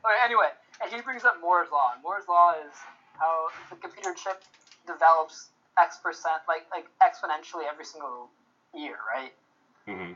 Okay, 0.00 0.16
anyway, 0.24 0.48
and 0.82 0.92
he 0.92 1.00
brings 1.00 1.24
up 1.24 1.40
Moore's 1.40 1.70
law. 1.70 1.92
And 1.94 2.02
Moore's 2.02 2.28
law 2.28 2.54
is 2.54 2.72
how 3.18 3.48
the 3.68 3.76
computer 3.76 4.14
chip 4.14 4.42
develops 4.86 5.48
X 5.78 5.98
percent, 5.98 6.42
like 6.48 6.66
like 6.70 6.86
exponentially 7.02 7.68
every 7.70 7.84
single 7.84 8.28
year, 8.74 8.96
right? 9.14 9.32
hmm 9.86 10.12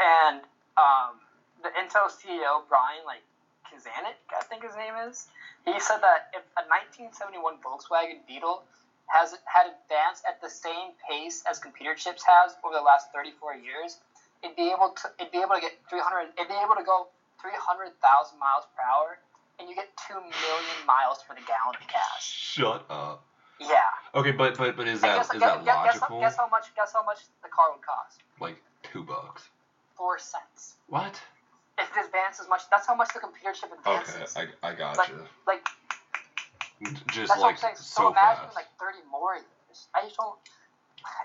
And 0.00 0.42
um, 0.76 1.20
the 1.62 1.70
Intel 1.76 2.08
CEO 2.08 2.62
Brian, 2.68 3.04
like 3.04 3.22
Krzanich, 3.68 4.16
I 4.32 4.44
think 4.44 4.62
his 4.62 4.76
name 4.76 4.94
is, 5.08 5.26
he 5.64 5.78
said 5.80 6.00
that 6.00 6.30
if 6.32 6.44
a 6.56 6.64
1971 6.68 7.58
Volkswagen 7.60 8.24
Beetle 8.26 8.62
has 9.06 9.34
had 9.44 9.66
advanced 9.70 10.24
at 10.26 10.40
the 10.40 10.50
same 10.50 10.90
pace 11.08 11.44
as 11.48 11.58
computer 11.58 11.94
chips 11.94 12.24
has 12.26 12.56
over 12.64 12.74
the 12.74 12.82
last 12.82 13.12
34 13.14 13.54
years, 13.54 13.98
it'd 14.42 14.56
be 14.56 14.70
able 14.70 14.90
to 14.90 15.08
it'd 15.18 15.32
be 15.32 15.38
able 15.38 15.54
to 15.54 15.60
get 15.60 15.78
300 15.88 16.34
it'd 16.36 16.48
be 16.48 16.58
able 16.58 16.74
to 16.74 16.82
go 16.84 17.08
300,000 17.40 17.92
miles 18.38 18.64
per 18.74 18.82
hour, 18.82 19.18
and 19.58 19.68
you 19.68 19.74
get 19.74 19.88
two 20.06 20.14
million 20.14 20.78
miles 20.86 21.22
for 21.26 21.34
the 21.34 21.40
gallon 21.42 21.76
of 21.80 21.86
gas. 21.88 22.22
Shut 22.22 22.84
up. 22.90 23.24
Yeah. 23.60 23.80
Okay, 24.14 24.32
but 24.32 24.56
but 24.58 24.76
but 24.76 24.86
is 24.86 25.00
that 25.00 25.16
guess, 25.16 25.26
is 25.26 25.40
guess, 25.40 25.40
that 25.40 25.64
guess, 25.64 25.76
logical? 26.00 26.20
guess 26.20 26.36
how 26.36 26.48
much 26.48 26.74
guess 26.76 26.92
how 26.92 27.02
much 27.04 27.20
the 27.42 27.48
car 27.48 27.72
would 27.72 27.80
cost? 27.84 28.20
Like 28.40 28.56
two 28.82 29.02
bucks. 29.02 29.48
Four 29.96 30.18
cents. 30.18 30.76
What? 30.88 31.20
If 31.78 31.88
it 31.96 32.04
advances 32.06 32.40
as 32.44 32.48
much, 32.48 32.62
that's 32.70 32.86
how 32.86 32.94
much 32.94 33.12
the 33.14 33.20
computer 33.20 33.52
chip 33.52 33.70
advances. 33.72 34.36
Okay. 34.36 34.50
I 34.62 34.68
I 34.70 34.74
got 34.74 34.96
Like- 34.98 35.08
you. 35.08 35.24
like 35.46 35.66
Just 37.08 37.28
that's 37.28 37.40
like 37.40 37.40
what 37.40 37.48
I'm 37.52 37.56
saying. 37.56 37.76
So, 37.76 37.82
so 38.02 38.08
imagine 38.12 38.44
fast. 38.44 38.56
like 38.56 38.66
30 38.78 38.98
more 39.10 39.34
years. 39.34 39.88
I 39.94 40.02
just 40.04 40.16
don't. 40.16 40.36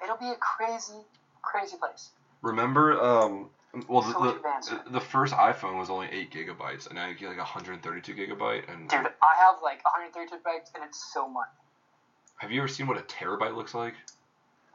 It'll 0.03 0.17
be 0.17 0.29
a 0.31 0.35
crazy, 0.39 1.03
crazy 1.41 1.75
place. 1.77 2.11
Remember, 2.41 2.99
um, 2.99 3.49
well, 3.87 4.01
So 4.01 4.11
the, 4.11 4.83
the, 4.85 4.91
the 4.93 4.99
first 4.99 5.33
iPhone 5.33 5.77
was 5.77 5.89
only 5.89 6.07
eight 6.11 6.31
gigabytes, 6.31 6.87
and 6.87 6.95
now 6.95 7.07
you 7.07 7.15
get 7.15 7.29
like 7.29 7.37
132 7.37 8.13
gigabyte. 8.13 8.71
And 8.71 8.89
Dude, 8.89 8.99
I 8.99 9.35
have 9.39 9.55
like 9.63 9.83
132 9.85 10.35
bytes, 10.37 10.73
and 10.75 10.83
it's 10.83 11.11
so 11.13 11.29
much. 11.29 11.47
have 12.37 12.51
you 12.51 12.59
ever 12.59 12.67
seen 12.67 12.87
what 12.87 12.97
a 12.97 13.01
terabyte 13.01 13.55
looks 13.55 13.73
like? 13.73 13.93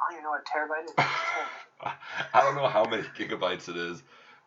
I 0.01 0.11
don't 0.11 0.19
even 0.19 0.25
know 0.25 0.31
what 0.31 0.41
a 0.41 0.51
terabyte 0.51 0.85
is. 0.85 0.95
I 2.33 2.41
don't 2.43 2.55
know 2.55 2.69
how 2.69 2.85
many 2.85 3.03
gigabytes 3.19 3.69
it 3.69 3.77
is, 3.77 4.03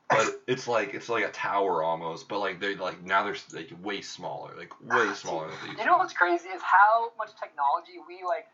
but 0.09 0.41
it's 0.47 0.67
like 0.67 0.93
it's 0.93 1.09
like 1.09 1.23
a 1.23 1.31
tower 1.31 1.83
almost. 1.83 2.27
But 2.27 2.39
like 2.39 2.59
they 2.59 2.75
like 2.75 3.03
now 3.03 3.23
they're 3.23 3.35
like 3.53 3.71
way 3.83 4.01
smaller, 4.01 4.55
like 4.57 4.73
way 4.81 5.13
smaller 5.15 5.47
than 5.47 5.57
these. 5.69 5.79
You 5.79 5.85
know 5.85 5.97
what's 5.97 6.13
crazy 6.13 6.49
is 6.49 6.61
how 6.63 7.11
much 7.17 7.29
technology 7.39 7.93
we 8.07 8.25
like 8.25 8.47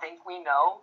think 0.00 0.24
we 0.26 0.42
know. 0.42 0.82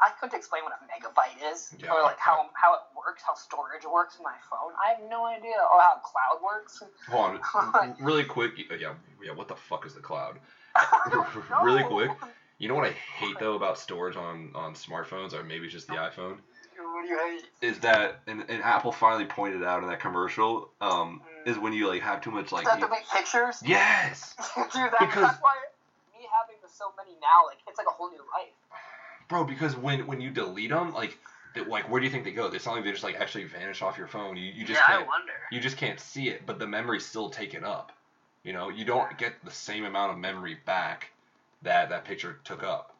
I 0.00 0.10
couldn't 0.20 0.36
explain 0.36 0.62
what 0.64 0.72
a 0.72 0.84
megabyte 0.86 1.52
is, 1.52 1.72
Yeah, 1.78 1.92
or 1.92 2.02
like 2.02 2.18
how 2.18 2.48
how 2.54 2.74
it 2.74 2.80
works, 2.96 3.22
how 3.26 3.34
storage 3.34 3.84
works 3.84 4.16
in 4.16 4.22
my 4.24 4.34
phone. 4.50 4.72
I 4.84 4.90
have 4.90 5.10
no 5.10 5.24
idea, 5.26 5.54
or 5.72 5.80
how 5.80 6.00
cloud 6.04 6.42
works. 6.44 6.82
Hold 7.10 7.40
on, 7.74 7.96
really 8.00 8.24
quick. 8.24 8.52
Yeah, 8.58 8.94
yeah. 9.22 9.32
What 9.32 9.48
the 9.48 9.56
fuck 9.56 9.86
is 9.86 9.94
the 9.94 10.00
cloud? 10.00 10.38
Really 11.62 11.82
quick? 11.84 12.10
You 12.58 12.68
know 12.68 12.74
what 12.74 12.86
I 12.88 12.94
hate 13.18 13.36
though 13.38 13.54
about 13.54 13.78
storage 13.78 14.16
on 14.16 14.50
on 14.54 14.74
smartphones, 14.74 15.32
or 15.32 15.42
maybe 15.44 15.68
just 15.68 15.86
the 15.86 15.94
iPhone, 15.94 16.38
What 16.76 17.02
do 17.04 17.08
you 17.08 17.18
hate? 17.18 17.44
is 17.62 17.78
that 17.80 18.20
and, 18.26 18.44
and 18.48 18.62
Apple 18.62 18.90
finally 18.92 19.26
pointed 19.26 19.62
out 19.62 19.82
in 19.82 19.88
that 19.88 20.00
commercial, 20.00 20.70
um, 20.80 21.20
is 21.46 21.56
when 21.58 21.72
you 21.72 21.86
like 21.88 22.02
have 22.02 22.20
too 22.20 22.30
much 22.32 22.50
like. 22.52 22.62
Is 22.64 22.68
that 22.70 22.78
you- 22.80 22.86
to 22.86 22.90
make 22.90 23.08
pictures? 23.08 23.62
yes, 23.64 24.34
Dude, 24.56 24.66
that, 24.74 24.96
Because- 24.98 25.22
that's 25.22 25.40
why 25.42 25.54
me 26.18 26.26
having 26.40 26.56
the 26.62 26.68
so 26.68 26.92
many 26.96 27.12
now, 27.20 27.46
like 27.46 27.58
it's 27.68 27.78
like 27.78 27.86
a 27.86 27.90
whole 27.90 28.10
new 28.10 28.18
life. 28.34 28.50
Bro. 29.28 29.44
Because 29.44 29.76
when 29.76 30.06
when 30.06 30.20
you 30.20 30.30
delete 30.30 30.70
them, 30.70 30.92
like. 30.92 31.18
Like 31.66 31.90
where 31.90 31.98
do 31.98 32.06
you 32.06 32.12
think 32.12 32.22
they 32.22 32.30
go? 32.30 32.46
It's 32.46 32.66
not 32.66 32.76
like 32.76 32.84
they 32.84 32.92
just 32.92 33.02
like 33.02 33.16
actually 33.16 33.42
vanish 33.42 33.82
off 33.82 33.98
your 33.98 34.06
phone. 34.06 34.36
You, 34.36 34.44
you 34.44 34.64
just 34.64 34.78
yeah, 34.78 34.98
can't 34.98 35.08
wonder. 35.08 35.32
you 35.50 35.58
just 35.58 35.76
can't 35.76 35.98
see 35.98 36.28
it, 36.28 36.46
but 36.46 36.60
the 36.60 36.68
memory's 36.68 37.04
still 37.04 37.30
taken 37.30 37.64
up. 37.64 37.90
You 38.44 38.52
know, 38.52 38.68
you 38.68 38.84
don't 38.84 39.18
get 39.18 39.32
the 39.44 39.50
same 39.50 39.84
amount 39.84 40.12
of 40.12 40.18
memory 40.18 40.58
back 40.66 41.10
that 41.62 41.88
that 41.88 42.04
picture 42.04 42.38
took 42.44 42.62
up. 42.62 42.94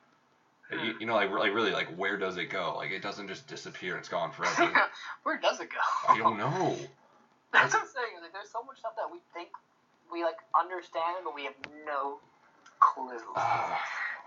You, 0.71 0.95
you 1.01 1.07
know, 1.07 1.15
like 1.15 1.31
like 1.31 1.55
really, 1.55 1.73
like 1.73 1.89
where 1.97 2.19
does 2.19 2.37
it 2.37 2.51
go? 2.51 2.75
Like 2.77 2.91
it 2.91 3.01
doesn't 3.01 3.29
just 3.29 3.47
disappear. 3.47 3.97
It's 3.97 4.09
gone 4.09 4.33
forever. 4.33 4.71
Where 5.23 5.39
does 5.39 5.61
it 5.61 5.69
go? 5.71 6.13
I 6.13 6.19
don't 6.19 6.37
know. 6.37 6.77
That's 7.53 7.73
what 7.73 7.83
I'm 7.83 7.89
saying. 7.89 8.21
Like, 8.21 8.35
there's 8.35 8.51
so 8.53 8.63
much 8.63 8.79
stuff 8.79 8.93
that 8.97 9.11
we 9.11 9.19
think 9.33 9.49
we 10.13 10.25
like 10.25 10.37
understand, 10.59 11.25
but 11.25 11.35
we 11.35 11.45
have 11.45 11.55
no 11.87 12.19
clue. 12.81 13.17
Ah, 13.35 13.81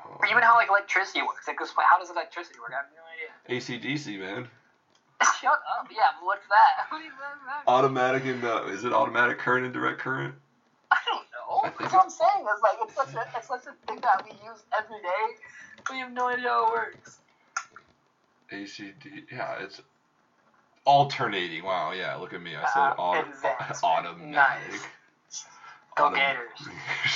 Or 0.06 0.26
even 0.30 0.44
how 0.44 0.56
like 0.56 0.70
electricity 0.70 1.22
works. 1.22 1.48
Like, 1.48 1.58
'cause 1.58 1.74
how 1.78 1.98
does 2.00 2.10
electricity 2.10 2.60
work? 2.60 2.72
I 2.74 2.78
have 2.78 2.86
no 2.96 3.02
idea. 3.08 3.30
ACDC, 3.62 4.20
man. 4.20 4.48
Shut 5.40 5.54
up. 5.78 5.88
Yeah, 5.92 6.12
what's 6.22 6.46
that? 6.48 6.88
What 6.92 7.02
that? 7.02 7.64
Automatic 7.68 8.26
and 8.26 8.44
uh, 8.44 8.64
is 8.68 8.84
it 8.86 8.94
automatic 8.94 9.38
current 9.40 9.66
and 9.66 9.74
direct 9.74 10.00
current? 10.00 10.36
I 10.92 10.98
don't 11.06 11.26
know. 11.32 11.62
I 11.64 11.70
That's 11.80 11.94
what 11.94 12.04
I'm 12.04 12.10
saying. 12.10 12.46
It's 12.52 12.62
like 12.62 12.78
it's 12.82 12.96
such 12.96 13.14
a 13.16 13.38
it's 13.38 13.48
such 13.48 13.66
a 13.68 13.88
thing 13.88 14.00
that 14.02 14.24
we 14.24 14.32
use 14.32 14.64
every 14.78 15.02
day. 15.02 15.36
We 15.92 16.00
have 16.00 16.12
no 16.12 16.28
idea 16.28 16.50
how 16.50 16.68
it 16.68 16.72
works. 16.72 17.20
ACD. 18.52 19.26
Yeah, 19.32 19.56
it's 19.60 19.82
alternating. 20.86 21.64
Wow. 21.64 21.92
Yeah. 21.92 22.16
Look 22.16 22.34
at 22.34 22.42
me. 22.42 22.56
I 22.56 22.66
said 22.66 22.80
Uh, 22.80 22.94
auto- 22.98 23.28
automatic. 23.84 24.28
Nice. 24.28 24.88
Go 25.96 26.10
Autom- 26.10 26.16
Gators. 26.16 26.70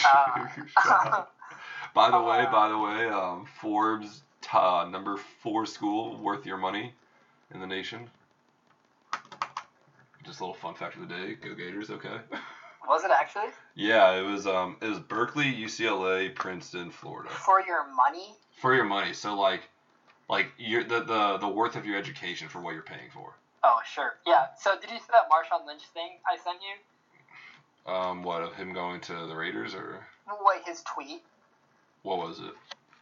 Up. 0.05 1.34
By 1.95 2.11
the 2.11 2.21
way, 2.21 2.45
Uh, 2.45 2.51
by 2.51 2.67
the 2.67 2.77
way, 2.77 3.07
um, 3.07 3.45
Forbes 3.45 4.21
uh, 4.51 4.85
number 4.91 5.15
four 5.15 5.65
school 5.65 6.17
worth 6.17 6.45
your 6.45 6.57
money 6.57 6.93
in 7.53 7.61
the 7.61 7.65
nation. 7.65 8.11
Just 10.25 10.41
a 10.41 10.43
little 10.43 10.55
fun 10.55 10.75
fact 10.75 10.95
of 10.95 11.07
the 11.07 11.07
day. 11.07 11.35
Go 11.35 11.55
Gators. 11.55 11.89
Okay. 11.89 12.19
Was 12.87 13.03
it 13.03 13.11
actually 13.11 13.49
yeah, 13.73 14.11
it 14.11 14.21
was 14.21 14.45
um 14.45 14.77
it 14.79 14.87
was 14.87 14.99
Berkeley, 14.99 15.51
UCLA, 15.51 16.35
Princeton, 16.35 16.91
Florida. 16.91 17.29
for 17.31 17.59
your 17.59 17.83
money? 17.95 18.35
For 18.61 18.75
your 18.75 18.83
money. 18.83 19.11
So 19.13 19.33
like 19.33 19.61
like 20.29 20.51
your 20.59 20.83
the, 20.83 21.03
the 21.03 21.37
the 21.39 21.47
worth 21.47 21.75
of 21.75 21.85
your 21.87 21.97
education 21.97 22.47
for 22.47 22.61
what 22.61 22.73
you're 22.75 22.83
paying 22.83 23.09
for. 23.11 23.33
Oh 23.63 23.79
sure. 23.91 24.17
Yeah. 24.27 24.47
So 24.59 24.79
did 24.79 24.91
you 24.91 24.99
see 24.99 25.05
that 25.13 25.29
Marshawn 25.31 25.65
Lynch 25.65 25.81
thing 25.95 26.19
I 26.31 26.37
sent 26.37 26.59
you? 26.61 27.91
Um, 27.91 28.21
what 28.21 28.43
of 28.43 28.53
him 28.53 28.71
going 28.73 29.01
to 29.01 29.13
the 29.25 29.35
Raiders 29.35 29.73
or 29.73 30.05
Wait, 30.27 30.61
his 30.67 30.83
tweet. 30.83 31.23
What 32.05 32.21
was 32.21 32.37
it? 32.37 32.53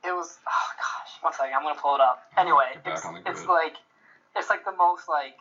It 0.08 0.16
was 0.16 0.40
oh 0.48 0.68
gosh, 0.80 1.12
one 1.20 1.34
second, 1.36 1.54
I'm 1.54 1.64
gonna 1.64 1.80
pull 1.80 1.96
it 1.96 2.02
up. 2.02 2.24
Anyway, 2.40 2.72
it's, 2.88 3.04
it's 3.28 3.46
like 3.46 3.76
it's 4.36 4.50
like 4.50 4.64
the 4.64 4.72
most 4.72 5.12
like 5.12 5.36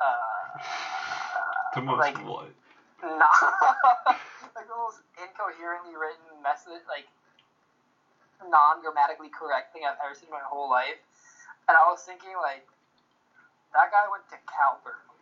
uh 0.00 0.56
The 1.76 1.82
most 1.84 2.00
like 2.00 2.16
what? 2.24 2.48
not 3.04 3.30
like 4.56 4.66
the 4.66 4.74
most 4.74 5.04
incoherently 5.20 5.94
written 5.94 6.26
message 6.42 6.82
like 6.88 7.06
non 8.48 8.80
grammatically 8.80 9.28
correct 9.30 9.70
thing 9.76 9.84
I've 9.84 10.00
ever 10.02 10.16
seen 10.16 10.32
in 10.32 10.34
my 10.34 10.42
whole 10.42 10.66
life. 10.70 10.98
And 11.68 11.76
I 11.76 11.84
was 11.92 12.00
thinking 12.02 12.32
like 12.40 12.64
that 13.76 13.92
guy 13.92 14.08
went 14.08 14.24
to 14.32 14.38
Cal 14.48 14.80
Berkeley. 14.80 15.20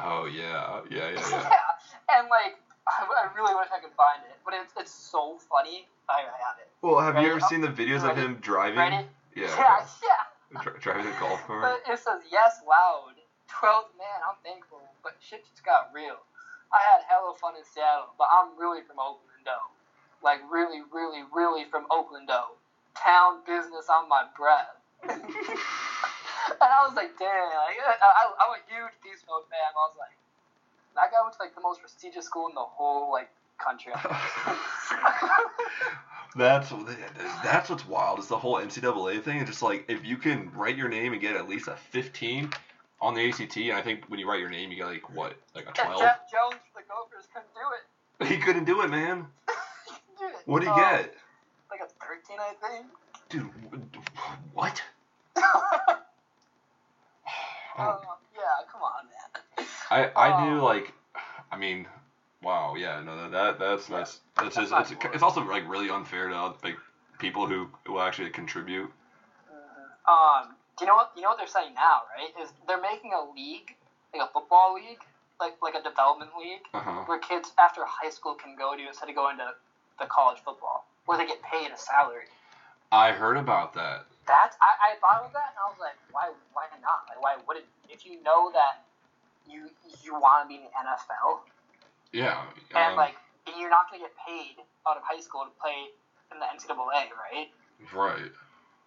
Oh 0.00 0.24
yeah, 0.24 0.80
yeah, 0.88 1.12
yeah, 1.12 1.20
Yeah. 1.28 1.60
yeah. 1.60 2.16
And 2.18 2.32
like 2.32 2.56
I, 2.88 3.04
I 3.06 3.34
really 3.34 3.54
wish 3.54 3.68
I 3.74 3.80
could 3.80 3.94
find 3.96 4.22
it. 4.24 4.36
But 4.44 4.54
it's 4.54 4.72
it's 4.76 4.90
so 4.92 5.38
funny. 5.50 5.86
I, 6.08 6.22
I 6.22 6.38
have 6.46 6.58
it. 6.58 6.70
Well, 6.82 7.00
have 7.00 7.14
you 7.14 7.20
Ready? 7.22 7.30
ever 7.30 7.40
seen 7.40 7.60
the 7.60 7.68
videos 7.68 8.08
of 8.08 8.16
him 8.16 8.38
driving? 8.40 8.78
Ready? 8.78 9.06
Yeah. 9.36 9.48
Yeah, 9.56 9.86
yeah. 10.02 10.60
Dri- 10.60 10.78
driving 10.80 11.06
a 11.06 11.16
golf 11.18 11.40
cart. 11.46 11.62
But 11.62 11.92
it 11.92 11.98
says 11.98 12.20
yes 12.30 12.60
loud. 12.68 13.14
Twelfth 13.48 13.92
man, 13.96 14.20
I'm 14.28 14.36
thankful, 14.44 14.82
but 15.02 15.14
shit 15.20 15.44
just 15.48 15.64
got 15.64 15.88
real. 15.92 16.20
I 16.72 16.80
had 16.92 17.02
hella 17.08 17.32
fun 17.40 17.54
in 17.56 17.64
Seattle, 17.64 18.12
but 18.18 18.28
I'm 18.32 18.58
really 18.58 18.82
from 18.82 18.98
Oakland 18.98 19.44
though. 19.44 19.70
Like 20.22 20.40
really, 20.50 20.80
really, 20.92 21.22
really 21.32 21.64
from 21.70 21.86
Oakland 21.90 22.28
though. 22.28 22.56
Town 22.96 23.40
business 23.46 23.88
on 23.88 24.08
my 24.08 24.24
breath. 24.36 24.76
and 25.08 25.18
I 26.60 26.80
was 26.86 26.94
like, 26.94 27.16
damn, 27.18 27.48
like, 27.56 27.78
I, 27.80 27.96
I, 28.04 28.22
I'm 28.40 28.52
a 28.56 28.62
huge 28.68 28.94
Beast 29.02 29.24
Mode 29.28 29.44
fan. 29.50 29.72
I 29.72 29.82
was 29.88 29.96
like, 29.98 30.16
that 30.94 31.10
guy 31.10 31.20
went 31.22 31.34
to 31.34 31.42
like 31.42 31.54
the 31.54 31.60
most 31.60 31.80
prestigious 31.80 32.24
school 32.26 32.48
in 32.48 32.54
the 32.54 32.60
whole 32.60 33.10
like 33.10 33.30
country. 33.58 33.92
that's 36.36 36.72
that's 37.44 37.70
what's 37.70 37.86
wild. 37.86 38.18
Is 38.18 38.26
the 38.28 38.38
whole 38.38 38.56
NCAA 38.56 39.22
thing. 39.22 39.38
It's 39.38 39.50
just 39.50 39.62
like 39.62 39.84
if 39.88 40.04
you 40.04 40.16
can 40.16 40.50
write 40.54 40.76
your 40.76 40.88
name 40.88 41.12
and 41.12 41.20
get 41.20 41.36
at 41.36 41.48
least 41.48 41.68
a 41.68 41.76
15 41.76 42.50
on 43.00 43.14
the 43.14 43.28
ACT, 43.28 43.56
and 43.56 43.72
I 43.72 43.82
think 43.82 44.04
when 44.08 44.18
you 44.20 44.28
write 44.28 44.40
your 44.40 44.50
name, 44.50 44.70
you 44.70 44.76
get 44.76 44.86
like 44.86 45.10
what, 45.14 45.34
like 45.54 45.68
a 45.68 45.72
12. 45.72 46.00
Jeff 46.00 46.30
Jones, 46.30 46.60
the 46.74 46.82
Gophers, 46.88 47.26
couldn't 47.32 47.52
do 47.54 47.60
it. 47.74 48.28
He 48.28 48.38
couldn't 48.38 48.64
do 48.64 48.82
it, 48.82 48.90
man. 48.90 49.26
Do 50.18 50.26
it. 50.26 50.34
What 50.46 50.60
did 50.60 50.66
he 50.66 50.72
Uh, 50.72 50.76
get? 50.76 51.14
Like 51.68 51.80
a 51.80 51.88
13, 52.06 52.38
I 52.38 52.52
think. 52.68 52.86
Dude, 53.28 53.50
what? 54.54 54.80
Oh, 57.78 57.98
yeah, 58.36 58.42
come 58.70 58.82
on. 58.82 59.06
I 59.92 60.10
I 60.16 60.28
knew 60.42 60.60
Oh. 60.60 60.64
like, 60.64 60.94
I 61.50 61.56
mean, 61.56 61.86
wow, 62.42 62.74
yeah, 62.74 63.00
no, 63.00 63.28
that 63.28 63.58
that's 63.58 63.86
that's 63.86 64.20
that's 64.36 64.56
just 64.56 64.70
That's 64.70 64.90
it's, 64.90 65.04
it's 65.12 65.22
also 65.22 65.42
like 65.44 65.68
really 65.68 65.90
unfair 65.90 66.28
to 66.28 66.54
like 66.62 66.78
people 67.18 67.46
who 67.46 67.68
who 67.86 67.98
actually 67.98 68.30
contribute. 68.30 68.90
Um, 70.08 70.56
do 70.76 70.84
you 70.84 70.86
know 70.86 70.96
what? 70.96 71.10
You 71.14 71.22
know 71.22 71.28
what 71.28 71.38
they're 71.38 71.46
saying 71.46 71.74
now, 71.74 72.02
right? 72.16 72.32
Is 72.42 72.52
they're 72.66 72.80
making 72.80 73.12
a 73.12 73.22
league, 73.22 73.76
like 74.12 74.22
a 74.22 74.30
football 74.32 74.74
league, 74.74 75.02
like 75.38 75.54
like 75.62 75.74
a 75.74 75.82
development 75.82 76.30
league, 76.38 76.64
Uh 76.72 76.80
huh. 76.80 77.02
where 77.06 77.18
kids 77.18 77.52
after 77.58 77.84
high 77.84 78.10
school 78.10 78.34
can 78.34 78.56
go 78.56 78.74
to 78.74 78.86
instead 78.86 79.08
of 79.10 79.14
going 79.14 79.36
to 79.38 79.52
the 80.00 80.06
college 80.06 80.38
football, 80.42 80.86
where 81.04 81.18
they 81.18 81.26
get 81.26 81.42
paid 81.42 81.70
a 81.70 81.76
salary. 81.76 82.26
I 82.90 83.12
heard 83.12 83.36
about 83.36 83.74
that. 83.74 84.06
That's 84.26 84.56
I, 84.60 84.92
I 84.92 84.94
thought 85.00 85.24
of 85.24 85.32
that 85.32 85.52
and 85.52 85.58
I 85.64 85.68
was 85.68 85.78
like, 85.78 85.96
why 86.10 86.32
why 86.52 86.64
not? 86.80 87.04
Like 87.08 87.22
why 87.22 87.36
wouldn't 87.46 87.66
if 87.88 88.04
you 88.06 88.22
know 88.22 88.50
that 88.52 88.80
you 89.48 89.70
you 90.04 90.14
want 90.14 90.44
to 90.44 90.48
be 90.48 90.56
in 90.56 90.62
the 90.62 90.72
NFL 90.72 91.40
Yeah. 92.12 92.42
and 92.74 92.92
um, 92.92 92.96
like 92.96 93.14
and 93.46 93.56
you're 93.58 93.70
not 93.70 93.90
gonna 93.90 94.02
get 94.02 94.12
paid 94.26 94.56
out 94.86 94.96
of 94.96 95.02
high 95.04 95.20
school 95.20 95.44
to 95.44 95.50
play 95.60 95.90
in 96.32 96.38
the 96.38 96.46
NCAA, 96.46 97.10
right? 97.12 97.48
right. 97.94 98.30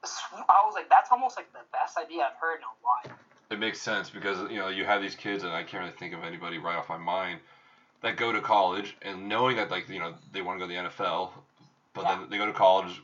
I 0.04 0.64
was 0.66 0.76
like, 0.76 0.90
that's 0.90 1.12
almost 1.12 1.38
like 1.38 1.52
the 1.54 1.60
best 1.72 1.98
idea 1.98 2.24
I've 2.24 2.38
heard 2.40 2.58
in 2.58 2.64
a 2.64 2.78
while. 2.82 3.18
It 3.50 3.60
makes 3.60 3.80
sense 3.82 4.10
because 4.10 4.50
you 4.52 4.60
know 4.60 4.70
you 4.70 4.86
have 4.86 5.02
these 5.02 5.16
kids, 5.16 5.44
and 5.44 5.52
I 5.54 5.64
can't 5.64 5.84
really 5.84 5.96
think 5.96 6.14
of 6.14 6.24
anybody 6.24 6.58
right 6.58 6.76
off 6.76 6.90
my 6.90 6.98
mind 6.98 7.40
that 8.02 8.18
go 8.18 8.32
to 8.32 8.42
college 8.42 8.96
and 9.02 9.28
knowing 9.30 9.58
that 9.58 9.70
like 9.72 9.90
you 9.90 10.00
know 10.00 10.16
they 10.32 10.42
want 10.42 10.60
to 10.60 10.66
go 10.66 10.72
to 10.72 10.76
the 10.76 10.90
NFL, 10.90 11.30
but 11.94 12.04
then 12.04 12.30
they 12.30 12.38
go 12.38 12.46
to 12.46 12.54
college, 12.54 13.02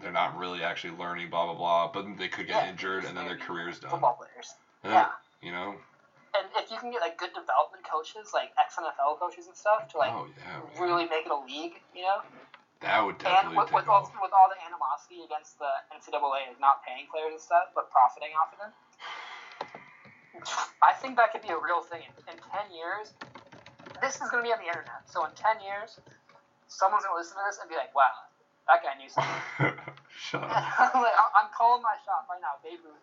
they're 0.00 0.12
not 0.12 0.36
really 0.36 0.62
actually 0.62 0.96
learning 0.96 1.30
blah 1.30 1.44
blah 1.44 1.54
blah, 1.54 1.90
but 1.92 2.18
they 2.18 2.28
could 2.28 2.46
get 2.46 2.64
Yeah, 2.64 2.70
injured 2.70 3.04
and 3.04 3.16
then 3.16 3.26
their 3.26 3.36
career's 3.36 3.78
done. 3.78 3.90
Football 3.90 4.14
players. 4.14 4.54
And 4.82 4.92
then, 4.92 5.00
Yeah. 5.00 5.08
You 5.42 5.52
know. 5.52 5.74
And 6.36 6.44
if 6.60 6.70
you 6.70 6.76
can 6.76 6.90
get 6.92 7.00
like 7.00 7.16
good 7.16 7.32
development 7.32 7.84
coaches, 7.88 8.30
like 8.36 8.52
ex 8.60 8.76
NFL 8.76 9.18
coaches 9.18 9.48
and 9.48 9.56
stuff, 9.56 9.88
to 9.92 9.98
like 9.98 10.12
oh 10.12 10.28
yeah. 10.36 10.60
Really 10.76 11.08
make 11.08 11.24
it 11.24 11.32
a 11.32 11.40
league, 11.40 11.80
you 11.96 12.04
know, 12.04 12.20
That 12.84 13.00
would 13.04 13.16
and 13.24 13.32
definitely 13.32 13.58
with, 13.58 13.72
take 13.72 13.80
with 13.82 13.88
all 13.88 14.04
with 14.20 14.34
all 14.36 14.48
the 14.52 14.60
animosity 14.62 15.24
against 15.24 15.58
the 15.58 15.70
NCAA 15.90 16.52
is 16.52 16.60
not 16.60 16.84
paying 16.84 17.08
players 17.08 17.32
and 17.32 17.40
stuff, 17.40 17.72
but 17.74 17.90
profiting 17.90 18.36
off 18.36 18.52
of 18.52 18.58
them. 18.60 18.72
I 20.84 20.92
think 20.94 21.16
that 21.16 21.32
could 21.32 21.42
be 21.42 21.50
a 21.50 21.58
real 21.58 21.82
thing 21.82 22.04
in, 22.04 22.12
in 22.30 22.36
ten 22.52 22.70
years. 22.70 23.16
This 24.04 24.20
is 24.20 24.30
gonna 24.30 24.44
be 24.44 24.52
on 24.52 24.60
the 24.60 24.68
internet, 24.70 25.08
so 25.08 25.24
in 25.24 25.32
ten 25.34 25.58
years, 25.64 25.98
someone's 26.68 27.02
gonna 27.08 27.18
listen 27.18 27.34
to 27.40 27.44
this 27.48 27.58
and 27.58 27.66
be 27.66 27.74
like, 27.74 27.90
"Wow, 27.96 28.28
that 28.68 28.84
guy 28.84 28.94
knew 28.94 29.10
something." 29.10 29.74
Shut 30.14 30.44
up, 30.44 30.50
like, 30.94 31.16
I'm 31.34 31.48
calling 31.56 31.82
my 31.82 31.96
shot 32.04 32.26
right 32.30 32.42
now, 32.42 32.60
Babe 32.62 32.78
Ruth. 32.84 33.02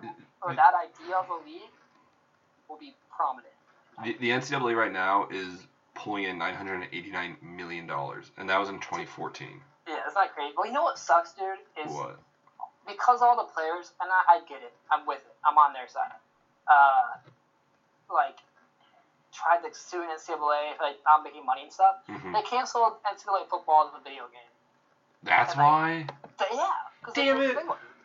dude. 0.00 0.29
That 0.42 0.46
or 0.48 0.54
that 0.54 0.72
idea 0.74 1.16
of 1.16 1.28
a 1.28 1.44
league 1.44 1.70
will 2.68 2.78
be 2.78 2.94
prominent. 3.14 3.52
The, 4.02 4.14
the 4.18 4.30
NCAA 4.30 4.74
right 4.76 4.92
now 4.92 5.26
is 5.30 5.66
pulling 5.94 6.24
in 6.24 6.38
989 6.38 7.36
million 7.42 7.86
dollars, 7.86 8.30
and 8.38 8.48
that 8.48 8.58
was 8.58 8.68
in 8.68 8.80
2014. 8.80 9.60
Yeah, 9.86 9.96
it's 10.06 10.14
not 10.14 10.32
crazy. 10.32 10.54
Well, 10.56 10.66
you 10.66 10.72
know 10.72 10.82
what 10.82 10.98
sucks, 10.98 11.32
dude? 11.32 11.44
Is 11.84 11.92
What? 11.92 12.16
because 12.86 13.20
all 13.20 13.36
the 13.36 13.44
players, 13.52 13.92
and 14.00 14.10
I, 14.10 14.36
I 14.36 14.40
get 14.48 14.62
it, 14.62 14.72
I'm 14.90 15.04
with 15.06 15.18
it, 15.20 15.34
I'm 15.44 15.58
on 15.58 15.72
their 15.72 15.88
side. 15.88 16.10
Uh, 16.66 17.18
like, 18.12 18.36
tried 19.32 19.58
to 19.68 19.74
sue 19.74 19.98
NCAA 19.98 20.76
for 20.76 20.84
like 20.84 20.96
not 21.04 21.22
making 21.22 21.44
money 21.44 21.62
and 21.62 21.72
stuff. 21.72 21.96
hmm 22.08 22.32
They 22.32 22.42
canceled 22.42 22.94
NCAA 23.04 23.48
football 23.50 23.88
as 23.92 24.00
a 24.00 24.02
video 24.02 24.24
game. 24.32 24.50
That's 25.22 25.52
And 25.52 25.60
I- 25.60 25.64
why. 25.64 26.06
But 26.38 26.48
yeah, 26.52 26.64
'cause 27.02 27.14
they 27.14 27.26
Damn 27.26 27.36
were 27.36 27.42
it. 27.44 27.58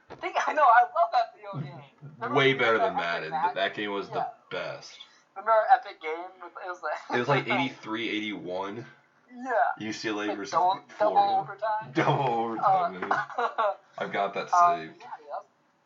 Big. 0.10 0.20
Think, 0.20 0.36
I 0.48 0.54
know, 0.54 0.64
I 0.64 0.82
love 0.82 1.10
that 1.14 1.34
video 1.34 1.62
game. 1.62 1.82
Remember 2.20 2.36
Way 2.36 2.54
better 2.54 2.78
than 2.80 2.96
that 2.96 3.22
Madden. 3.24 3.32
That 3.56 3.74
game 3.74 3.92
was 3.92 4.08
Yeah. 4.10 4.16
the 4.52 4.56
best. 4.58 4.98
Remember 5.36 5.52
our 5.52 5.66
epic 5.74 6.02
game? 6.02 6.12
It 6.40 6.70
was 6.70 6.82
like 6.82 7.16
It 7.16 7.20
was 7.20 7.28
like 7.28 7.48
83, 7.48 8.10
81. 8.10 8.86
yeah, 9.32 9.88
UCLA 9.88 10.28
like 10.28 10.38
versus 10.38 10.52
double, 10.52 10.80
double 11.00 11.18
overtime. 11.18 11.92
Double 11.94 12.30
overtime. 12.30 13.12
Uh, 13.12 13.74
I've 13.98 14.12
got 14.14 14.34
that 14.36 14.48
Uh, 14.54 14.76
saved. 14.78 14.96
yeah, 15.00 15.08
yeah. 15.28 15.40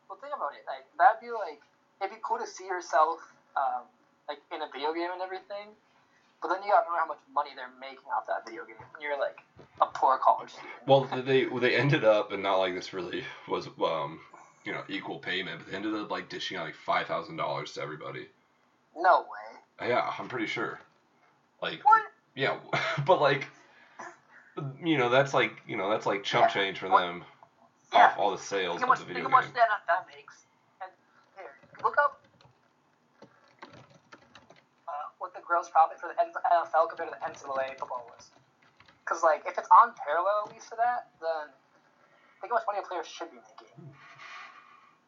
Well, 0.08 0.18
think 0.22 0.36
about 0.36 0.54
it. 0.54 0.64
Like 0.68 0.86
that'd 0.98 1.20
be 1.22 1.32
like 1.32 1.60
it'd 2.02 2.12
be 2.16 2.22
cool 2.22 2.38
to 2.40 2.46
see 2.48 2.66
yourself, 2.66 3.20
um, 3.58 3.84
like 4.28 4.40
in 4.52 4.62
a 4.62 4.68
video 4.72 4.94
game 4.94 5.10
and 5.12 5.22
everything. 5.22 5.74
But 6.42 6.50
then 6.50 6.64
you 6.64 6.70
gotta 6.72 6.86
remember 6.86 7.00
how 7.00 7.06
much 7.08 7.20
money 7.34 7.52
they're 7.56 7.68
making 7.80 8.08
off 8.16 8.26
that 8.28 8.46
video 8.46 8.64
game. 8.66 8.76
You're 9.02 9.20
like 9.20 9.38
a 9.82 9.86
poor 9.88 10.18
college 10.18 10.52
student. 10.52 10.72
Well, 10.88 11.02
they 11.02 11.46
they 11.46 11.76
ended 11.76 12.04
up, 12.06 12.32
and 12.32 12.42
not 12.44 12.58
like 12.58 12.74
this 12.74 12.94
really 12.94 13.26
was 13.48 13.68
um 13.84 14.20
you 14.64 14.72
know 14.72 14.84
equal 14.88 15.20
payment, 15.20 15.60
but 15.60 15.68
they 15.70 15.76
ended 15.76 15.94
up 15.96 16.10
like 16.10 16.30
dishing 16.30 16.58
out 16.58 16.66
like 16.66 16.76
five 16.76 17.08
thousand 17.08 17.36
dollars 17.36 17.74
to 17.74 17.82
everybody. 17.82 18.30
no 18.96 19.20
way. 19.22 19.88
Yeah, 19.90 20.12
I'm 20.18 20.28
pretty 20.28 20.48
sure. 20.48 20.80
Like 21.62 21.82
What? 21.84 22.02
yeah, 22.36 22.58
but 23.06 23.20
like 23.20 23.50
you 24.82 24.98
know 24.98 25.10
that's 25.10 25.34
like 25.34 25.62
you 25.68 25.76
know 25.76 25.90
that's 25.90 26.06
like 26.06 26.24
chump 26.24 26.48
Yeah. 26.48 26.54
change 26.54 26.80
for 26.80 26.88
What? 26.90 27.02
them 27.02 27.24
Yeah. 27.94 28.06
off 28.06 28.18
all 28.18 28.32
the 28.32 28.38
sales 28.38 28.82
of 28.82 28.98
the 29.00 29.06
video 29.06 29.24
how 29.24 29.30
much 29.30 29.46
game. 29.46 29.54
the 29.54 29.60
NFL 29.60 30.06
makes. 30.16 30.46
And 30.82 30.92
here, 31.36 31.52
look 31.84 31.98
up 31.98 32.20
uh, 34.88 34.92
what 35.18 35.34
the 35.34 35.39
gross 35.50 35.68
profit 35.68 35.98
for 35.98 36.14
the 36.14 36.18
NFL 36.22 36.94
compared 36.94 37.10
to 37.10 37.18
the 37.18 37.24
NCAA 37.26 37.74
football 37.82 38.06
was. 38.14 38.30
Because, 39.02 39.26
like, 39.26 39.42
if 39.50 39.58
it's 39.58 39.68
on 39.74 39.98
parallel 39.98 40.46
at 40.46 40.54
least 40.54 40.70
to 40.70 40.78
that, 40.78 41.10
then 41.18 41.50
think 42.40 42.54
how 42.54 42.62
much 42.62 42.70
money 42.70 42.78
a 42.78 42.86
player 42.86 43.02
should 43.02 43.34
be 43.34 43.42
making. 43.42 43.90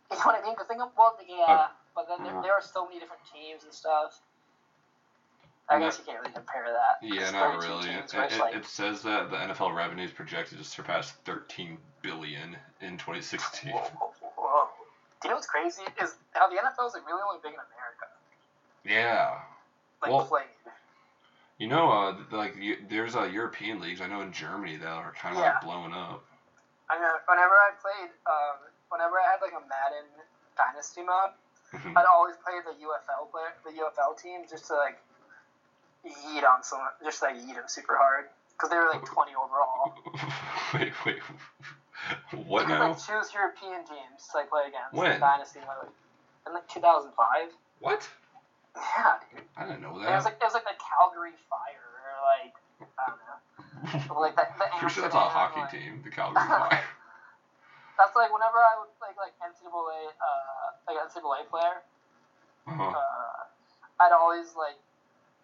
You 0.09 0.17
know 0.17 0.25
what 0.25 0.35
I 0.35 0.41
mean? 0.41 0.57
Because 0.57 0.67
think 0.67 0.81
of, 0.81 0.89
well, 0.97 1.15
yeah, 1.23 1.45
uh, 1.45 1.67
but 1.95 2.09
then 2.09 2.25
there, 2.25 2.33
uh-huh. 2.33 2.41
there 2.41 2.57
are 2.57 2.65
so 2.65 2.83
many 2.83 2.99
different 2.99 3.21
teams 3.29 3.63
and 3.63 3.71
stuff. 3.71 4.19
I 5.69 5.79
guess 5.79 5.97
you 5.97 6.03
can't 6.03 6.19
really 6.19 6.33
compare 6.33 6.67
that. 6.67 6.99
Yeah, 6.99 7.31
not 7.31 7.63
really. 7.63 7.87
teams 7.87 8.11
It, 8.11 8.33
it, 8.33 8.39
like- 8.39 8.55
it 8.55 8.65
says 8.65 9.01
that 9.03 9.31
the 9.31 9.37
NFL 9.37 9.73
revenue 9.73 10.03
is 10.03 10.11
projected 10.11 10.57
to 10.57 10.65
surpass 10.65 11.13
13 11.23 11.77
billion 12.01 12.57
in 12.81 12.97
2016. 12.97 13.71
Whoa, 13.71 13.79
whoa, 13.79 14.11
whoa. 14.35 14.67
Do 15.21 15.27
you 15.27 15.29
know 15.29 15.35
what's 15.35 15.47
crazy? 15.47 15.83
Is 16.01 16.15
how 16.33 16.49
the 16.49 16.55
NFL 16.55 16.87
is 16.87 16.93
like 16.93 17.07
really 17.07 17.21
only 17.23 17.39
big 17.41 17.53
in 17.53 17.61
America. 17.61 18.09
Yeah. 18.83 19.39
Like 20.01 20.11
Well- 20.11 20.25
played. 20.25 20.45
You 21.57 21.67
know, 21.67 21.91
uh, 21.91 22.17
like 22.31 22.55
you, 22.57 22.77
there's 22.89 23.15
uh, 23.15 23.23
European 23.23 23.79
leagues. 23.79 24.01
I 24.01 24.07
know 24.07 24.21
in 24.21 24.31
Germany 24.33 24.77
that 24.77 24.87
are 24.87 25.13
kind 25.13 25.37
of 25.37 25.43
Yeah. 25.43 25.53
like 25.53 25.61
blowing 25.61 25.93
up. 25.93 26.23
I 26.89 26.97
mean, 26.97 27.07
whenever 27.27 27.53
I 27.53 27.69
played, 27.79 28.09
um, 28.25 28.57
whenever 28.89 29.19
I 29.21 29.29
had 29.29 29.41
like 29.45 29.53
a 29.53 29.61
Madden 29.69 30.09
Dynasty 30.57 31.03
mode, 31.03 31.37
I'd 31.95 32.05
always 32.11 32.35
play 32.43 32.59
the 32.65 32.73
UFL 32.83 33.29
player, 33.31 33.53
the 33.63 33.71
UFL 33.79 34.17
team, 34.19 34.41
just 34.49 34.65
to 34.67 34.75
like 34.75 34.97
yeet 36.03 36.43
on 36.43 36.63
someone, 36.63 36.89
just 37.03 37.21
like 37.21 37.35
yeet 37.35 37.53
them 37.53 37.65
super 37.67 37.95
hard, 37.95 38.25
because 38.57 38.71
they 38.71 38.77
were 38.77 38.89
like 38.91 39.05
20 39.13 39.31
overall. 39.35 39.93
wait, 40.73 40.93
wait. 41.05 41.19
What 42.47 42.61
you 42.61 42.67
could 42.67 42.79
now? 42.79 42.87
like 42.89 42.97
choose 42.97 43.31
European 43.35 43.85
teams 43.85 44.25
to 44.31 44.37
like 44.37 44.49
play 44.49 44.63
against 44.67 44.93
When? 44.93 45.11
in 45.11 45.19
Dynasty 45.19 45.59
mode. 45.59 45.93
In 46.47 46.53
like 46.55 46.67
2005. 46.67 47.53
What? 47.79 48.09
Yeah. 48.75 49.19
I 49.57 49.65
didn't 49.65 49.81
know 49.81 49.99
that. 49.99 50.09
It 50.11 50.15
was 50.15 50.23
that. 50.23 50.33
like 50.33 50.37
it 50.41 50.45
was 50.45 50.53
like 50.53 50.63
the 50.65 50.77
Calgary 50.79 51.35
Fire 51.49 51.87
or 52.07 52.15
like 52.23 52.55
I 52.97 53.03
don't 53.09 53.19
know. 53.27 53.39
Like 54.21 54.35
the, 54.35 54.45
the 54.59 54.65
Pretty 54.77 54.93
sure 54.93 55.03
that's 55.03 55.15
a 55.15 55.19
hockey 55.19 55.61
like- 55.61 55.71
team, 55.71 56.01
the 56.03 56.11
Calgary 56.11 56.43
Fire. 56.47 56.83
That's 57.97 58.15
like 58.15 58.31
whenever 58.33 58.57
I 58.57 58.79
would 58.81 58.93
like 59.01 59.17
like 59.17 59.33
NCAA 59.43 60.09
uh 60.17 60.65
like 60.87 60.97
NCAA 61.09 61.49
player, 61.49 61.81
Uh-huh. 62.67 62.83
uh, 62.83 64.03
I'd 64.03 64.13
always 64.13 64.55
like 64.57 64.77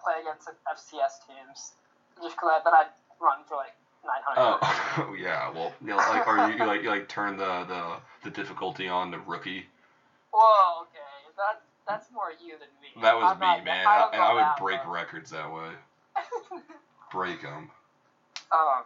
play 0.01 0.21
against 0.21 0.47
like, 0.47 0.57
FCS 0.77 1.25
teams 1.27 1.73
just 2.21 2.35
because 2.35 2.61
then 2.63 2.73
I'd 2.73 2.89
run 3.21 3.43
for 3.47 3.55
like 3.57 3.75
900. 4.05 4.57
Oh, 4.97 5.13
yeah. 5.13 5.49
Well, 5.53 5.73
you 5.81 5.87
know, 5.93 5.97
like, 5.97 6.25
are 6.27 6.49
you, 6.49 6.57
you 6.57 6.65
like 6.65 6.81
you 6.81 6.89
like 6.89 7.07
turn 7.07 7.37
the, 7.37 7.65
the 7.69 7.97
the 8.23 8.29
difficulty 8.31 8.87
on 8.87 9.11
the 9.11 9.19
rookie. 9.19 9.65
Whoa, 10.33 10.81
okay, 10.89 11.13
that's 11.37 11.61
that's 11.87 12.11
more 12.11 12.31
you 12.43 12.53
than 12.59 12.67
me. 12.81 12.89
That 13.01 13.15
was 13.15 13.31
I'm 13.31 13.39
me, 13.39 13.45
not- 13.47 13.63
man. 13.65 13.87
I 13.87 14.09
and 14.13 14.21
I 14.21 14.33
would 14.33 14.41
that 14.43 14.57
break 14.59 14.81
far. 14.83 14.93
records 14.93 15.31
that 15.31 15.51
way. 15.51 15.71
Break 17.11 17.41
them. 17.41 17.69
um, 18.51 18.83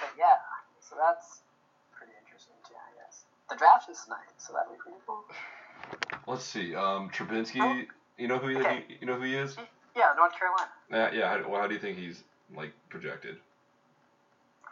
but 0.00 0.10
yeah, 0.16 0.36
so 0.80 0.96
that's 0.96 1.40
pretty 1.92 2.12
interesting 2.24 2.54
too, 2.66 2.74
I 2.74 2.90
guess. 3.04 3.24
The 3.50 3.56
draft 3.56 3.90
is 3.90 4.00
tonight, 4.04 4.32
so 4.38 4.54
that'd 4.54 4.70
be 4.72 4.78
pretty 4.80 4.98
cool. 5.06 5.24
Let's 6.26 6.44
see. 6.44 6.74
Um, 6.74 7.10
Trubisky. 7.10 7.60
Oh. 7.60 7.82
You 8.16 8.28
know 8.28 8.38
who 8.38 8.48
he, 8.48 8.56
Okay. 8.56 8.84
you 9.00 9.06
know 9.06 9.14
who 9.16 9.22
he 9.24 9.34
is? 9.36 9.56
Yeah, 9.96 10.12
North 10.16 10.32
Carolina. 10.38 10.70
Uh, 10.90 11.10
yeah. 11.14 11.28
How, 11.42 11.48
well, 11.50 11.60
how 11.60 11.66
do 11.66 11.74
you 11.74 11.80
think 11.80 11.98
he's 11.98 12.24
like 12.56 12.72
projected? 12.88 13.36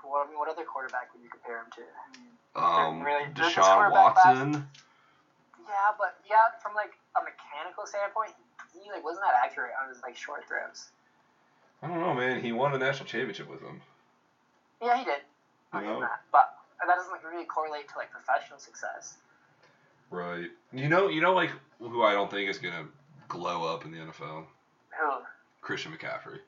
What, 0.02 0.26
I 0.26 0.30
mean, 0.30 0.38
what 0.38 0.48
other 0.48 0.64
quarterback 0.64 1.12
would 1.14 1.22
you 1.22 1.28
compare 1.30 1.58
him 1.58 1.66
to? 1.76 1.82
I 1.82 2.06
mean, 2.16 2.30
Um, 2.56 3.02
really- 3.02 3.28
Deshaun 3.34 3.62
quarterback 3.90 4.14
class- 4.14 4.26
Watson. 4.38 4.68
Yeah, 5.66 5.92
but 5.98 6.18
yeah, 6.28 6.56
from 6.62 6.74
like 6.74 6.92
a 7.16 7.24
mechanical 7.24 7.86
standpoint, 7.86 8.32
he 8.72 8.90
like 8.90 9.04
wasn't 9.04 9.24
that 9.24 9.34
accurate 9.44 9.72
on 9.82 9.88
his 9.88 10.02
like 10.02 10.16
short 10.16 10.44
throws. 10.48 10.88
I 11.82 11.88
don't 11.88 12.00
know, 12.00 12.14
man. 12.14 12.40
He 12.40 12.52
won 12.52 12.74
a 12.74 12.78
national 12.78 13.06
championship 13.06 13.48
with 13.48 13.60
him. 13.60 13.80
Yeah, 14.82 14.96
he 14.96 15.04
did. 15.04 15.20
You 15.74 15.80
know? 15.82 16.00
that. 16.00 16.22
But 16.32 16.54
that 16.80 16.94
doesn't 16.94 17.12
like 17.12 17.24
really 17.24 17.44
correlate 17.44 17.88
to 17.88 17.98
like 17.98 18.10
professional 18.10 18.58
success. 18.58 19.16
Right. 20.10 20.48
You 20.72 20.88
know. 20.88 21.08
You 21.08 21.20
know, 21.20 21.34
like 21.34 21.50
who 21.78 22.02
I 22.02 22.12
don't 22.12 22.30
think 22.30 22.48
is 22.48 22.58
gonna 22.58 22.86
glow 23.28 23.64
up 23.72 23.84
in 23.84 23.92
the 23.92 23.98
NFL. 23.98 24.44
Who? 24.98 25.10
Christian 25.60 25.92
McCaffrey. 25.92 26.38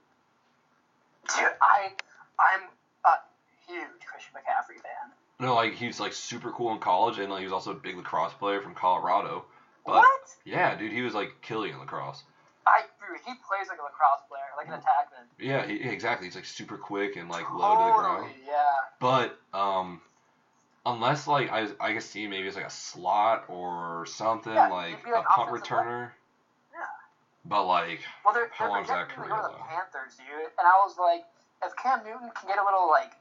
Dude, 1.37 1.49
I 1.61 1.93
I'm 2.39 2.69
a 3.05 3.17
huge 3.67 4.07
Christian 4.07 4.33
McCaffrey 4.35 4.81
fan. 4.81 5.13
No, 5.41 5.55
like 5.55 5.75
he's 5.75 6.01
like 6.01 6.13
super 6.13 6.51
cool 6.53 6.73
in 6.73 6.79
college, 6.79 7.19
and 7.19 7.31
like 7.31 7.41
he 7.41 7.45
was 7.45 7.53
also 7.53 7.73
a 7.73 7.75
big 7.75 7.97
lacrosse 7.97 8.33
player 8.35 8.61
from 8.61 8.75
Colorado. 8.75 9.45
But 9.89 10.05
what? 10.05 10.37
yeah, 10.45 10.77
dude, 10.77 10.93
he 10.93 11.01
was 11.01 11.15
like 11.15 11.41
killing 11.41 11.73
in 11.73 11.79
lacrosse. 11.79 12.23
I 12.67 12.83
dude, 13.01 13.17
he 13.25 13.33
plays 13.49 13.69
like 13.69 13.81
a 13.81 13.83
lacrosse 13.83 14.21
player, 14.29 14.53
like 14.59 14.69
an 14.69 14.75
attackman. 14.75 15.25
Yeah, 15.41 15.67
he, 15.67 15.89
exactly. 15.89 16.27
He's 16.27 16.37
like 16.37 16.45
super 16.45 16.77
quick 16.77 17.17
and 17.17 17.31
like 17.31 17.51
low 17.51 17.73
to 17.73 17.85
the 17.85 17.99
ground. 17.99 18.27
Totally, 18.29 18.47
Yeah. 18.47 18.77
But 19.01 19.39
um, 19.57 20.03
unless 20.85 21.27
like 21.27 21.51
I 21.51 21.69
I 21.81 21.95
could 21.95 22.03
see 22.03 22.27
maybe 22.27 22.47
it's 22.47 22.57
like 22.57 22.67
a 22.67 22.71
slot 22.71 23.45
or 23.49 24.05
something 24.07 24.53
Yeah, 24.53 24.69
like 24.69 25.03
he'd 25.05 25.13
a 25.13 25.23
punt 25.23 25.51
returner. 25.51 26.11
Yeah. 26.75 26.85
But 27.47 27.65
like, 27.65 28.01
Well, 28.27 28.35
they're, 28.35 28.51
How 28.53 28.67
they're 28.67 28.77
long's 28.77 28.89
that 28.89 29.09
projecting 29.09 29.25
career, 29.25 29.41
go 29.41 29.49
to 29.49 29.57
the? 29.57 29.65
Panthers, 29.65 30.21
dude. 30.21 30.53
And 30.61 30.69
I 30.69 30.77
was 30.85 31.01
like, 31.01 31.25
if 31.65 31.73
Cam 31.81 32.05
Newton 32.05 32.29
can 32.37 32.47
get 32.47 32.59
a 32.61 32.65
little 32.65 32.89
like, 32.93 33.17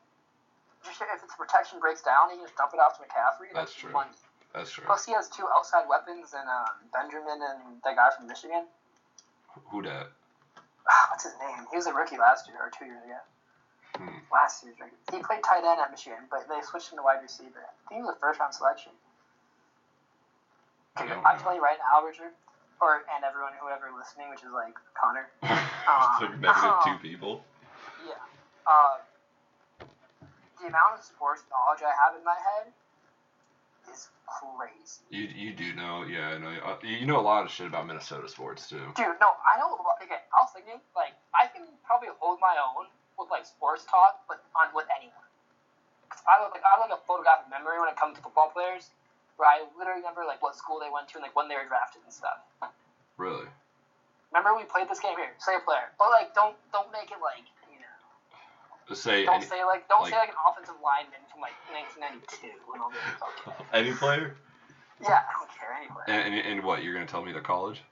just 0.83 0.99
if 0.99 1.23
its 1.23 1.35
protection 1.39 1.79
breaks 1.79 2.03
down, 2.03 2.29
he 2.29 2.35
can 2.35 2.43
just 2.43 2.59
dump 2.59 2.75
it 2.75 2.79
off 2.83 2.99
to 2.99 3.07
McCaffrey. 3.07 3.55
That's 3.55 3.71
That's, 3.71 3.79
true. 3.79 3.95
money. 3.95 4.11
That's 4.53 4.71
true. 4.71 4.83
Plus, 4.85 5.05
he 5.05 5.13
has 5.13 5.29
two 5.29 5.45
outside 5.55 5.85
weapons 5.89 6.33
and 6.33 6.47
um, 6.47 6.75
Benjamin 6.93 7.39
and 7.41 7.81
that 7.83 7.95
guy 7.95 8.09
from 8.15 8.27
Michigan. 8.27 8.65
Who 9.69 9.81
dat? 9.81 10.07
Ah, 10.87 11.07
What's 11.11 11.23
his 11.25 11.33
name? 11.39 11.67
He 11.71 11.75
was 11.77 11.87
a 11.87 11.93
rookie 11.93 12.17
last 12.17 12.47
year 12.47 12.57
or 12.61 12.71
two 12.71 12.85
years 12.85 13.03
ago. 13.03 13.19
Hmm. 13.97 14.21
Last 14.31 14.63
year's 14.63 14.77
rookie. 14.79 14.95
He 15.11 15.19
played 15.23 15.43
tight 15.43 15.65
end 15.65 15.79
at 15.81 15.91
Michigan, 15.91 16.29
but 16.29 16.47
they 16.47 16.61
switched 16.61 16.91
him 16.91 16.97
to 16.97 17.03
wide 17.03 17.21
receiver. 17.21 17.59
I 17.59 17.73
think 17.89 17.99
he 17.99 18.03
was 18.05 18.15
a 18.15 18.19
first 18.19 18.39
round 18.39 18.53
selection. 18.53 18.93
Okay, 20.97 21.13
I'm 21.13 21.21
know. 21.21 21.41
telling 21.41 21.57
you 21.57 21.65
right 21.65 21.77
now, 21.77 22.01
Richard, 22.05 22.33
or 22.81 23.05
and 23.13 23.21
everyone 23.21 23.53
whoever 23.61 23.93
listening, 23.93 24.29
which 24.29 24.41
is 24.41 24.53
like 24.53 24.73
Connor. 24.97 25.29
It's 25.87 26.19
like 26.19 26.35
negative 26.43 26.83
two 26.83 26.97
people. 26.99 27.45
Yeah. 28.03 28.19
Uh, 28.67 28.99
the 30.59 30.67
amount 30.67 30.99
of 30.99 31.01
sports 31.05 31.47
knowledge 31.47 31.79
I 31.79 31.95
have 31.95 32.11
in 32.17 32.25
my 32.27 32.35
head 32.35 32.73
is 33.87 34.09
crazy. 34.27 35.03
You 35.09 35.23
you 35.27 35.53
do 35.53 35.73
know, 35.73 36.03
yeah, 36.03 36.35
I 36.35 36.37
know. 36.37 36.51
uh, 36.63 36.77
You 36.83 37.05
know 37.05 37.19
a 37.19 37.23
lot 37.25 37.43
of 37.45 37.51
shit 37.51 37.67
about 37.67 37.85
Minnesota 37.87 38.27
sports 38.27 38.67
too. 38.67 38.91
Dude, 38.95 39.15
no, 39.19 39.33
I 39.45 39.57
know. 39.59 39.73
a 39.73 39.81
lot- 39.83 39.99
Okay, 40.03 40.21
I 40.31 40.37
was 40.41 40.51
thinking, 40.53 40.79
like, 40.95 41.13
I 41.35 41.47
can 41.47 41.63
probably 41.83 42.09
hold 42.19 42.39
my 42.39 42.55
own 42.61 42.87
with 43.17 43.29
like 43.31 43.45
sports 43.45 43.83
talk, 43.85 44.21
but 44.27 44.43
on 44.55 44.73
with 44.73 44.85
anyone. 44.95 45.25
I 46.27 46.41
look 46.43 46.53
like 46.53 46.63
I 46.63 46.79
have 46.79 46.89
like 46.89 46.91
a 46.97 47.01
photographic 47.07 47.49
memory 47.49 47.79
when 47.79 47.89
it 47.89 47.95
comes 47.95 48.15
to 48.17 48.21
football 48.23 48.49
players, 48.49 48.91
where 49.37 49.47
I 49.49 49.63
literally 49.77 49.99
remember 50.01 50.23
like 50.25 50.41
what 50.41 50.55
school 50.55 50.79
they 50.79 50.89
went 50.89 51.07
to 51.09 51.15
and 51.19 51.23
like 51.23 51.35
when 51.35 51.47
they 51.47 51.55
were 51.55 51.65
drafted 51.67 52.03
and 52.03 52.13
stuff. 52.13 52.39
Really? 53.17 53.47
Remember 54.31 54.55
we 54.55 54.63
played 54.65 54.87
this 54.89 54.99
game 54.99 55.17
here. 55.17 55.33
Say 55.39 55.55
a 55.55 55.59
player, 55.59 55.91
but 55.97 56.09
like 56.11 56.33
don't 56.35 56.55
don't 56.71 56.91
make 56.91 57.09
it 57.11 57.17
like 57.19 57.43
you 57.66 57.66
know. 57.66 57.66
Just 57.66 57.66
say 58.95 59.25
Don't 59.25 59.35
any, 59.35 59.45
say 59.45 59.63
like 59.63 59.87
don't 59.89 60.03
like- 60.03 60.13
say 60.13 60.19
like 60.19 60.29
an 60.29 60.39
offensive 60.47 60.75
lineman 60.83 61.19
from 61.31 61.41
like 61.41 61.55
1992 61.71 62.55
and 62.73 62.81
all. 62.81 62.91
Okay. 62.93 63.65
any 63.73 63.91
player. 63.93 64.35
Yeah, 65.03 65.21
I 65.27 65.33
don't 65.37 65.51
care 65.53 65.73
anyway. 65.77 66.03
And, 66.07 66.33
and, 66.33 66.41
and 66.47 66.57
what? 66.63 66.81
You're 66.83 66.93
gonna 66.93 67.05
tell 67.05 67.21
me 67.23 67.31
the 67.31 67.41
college? 67.43 67.83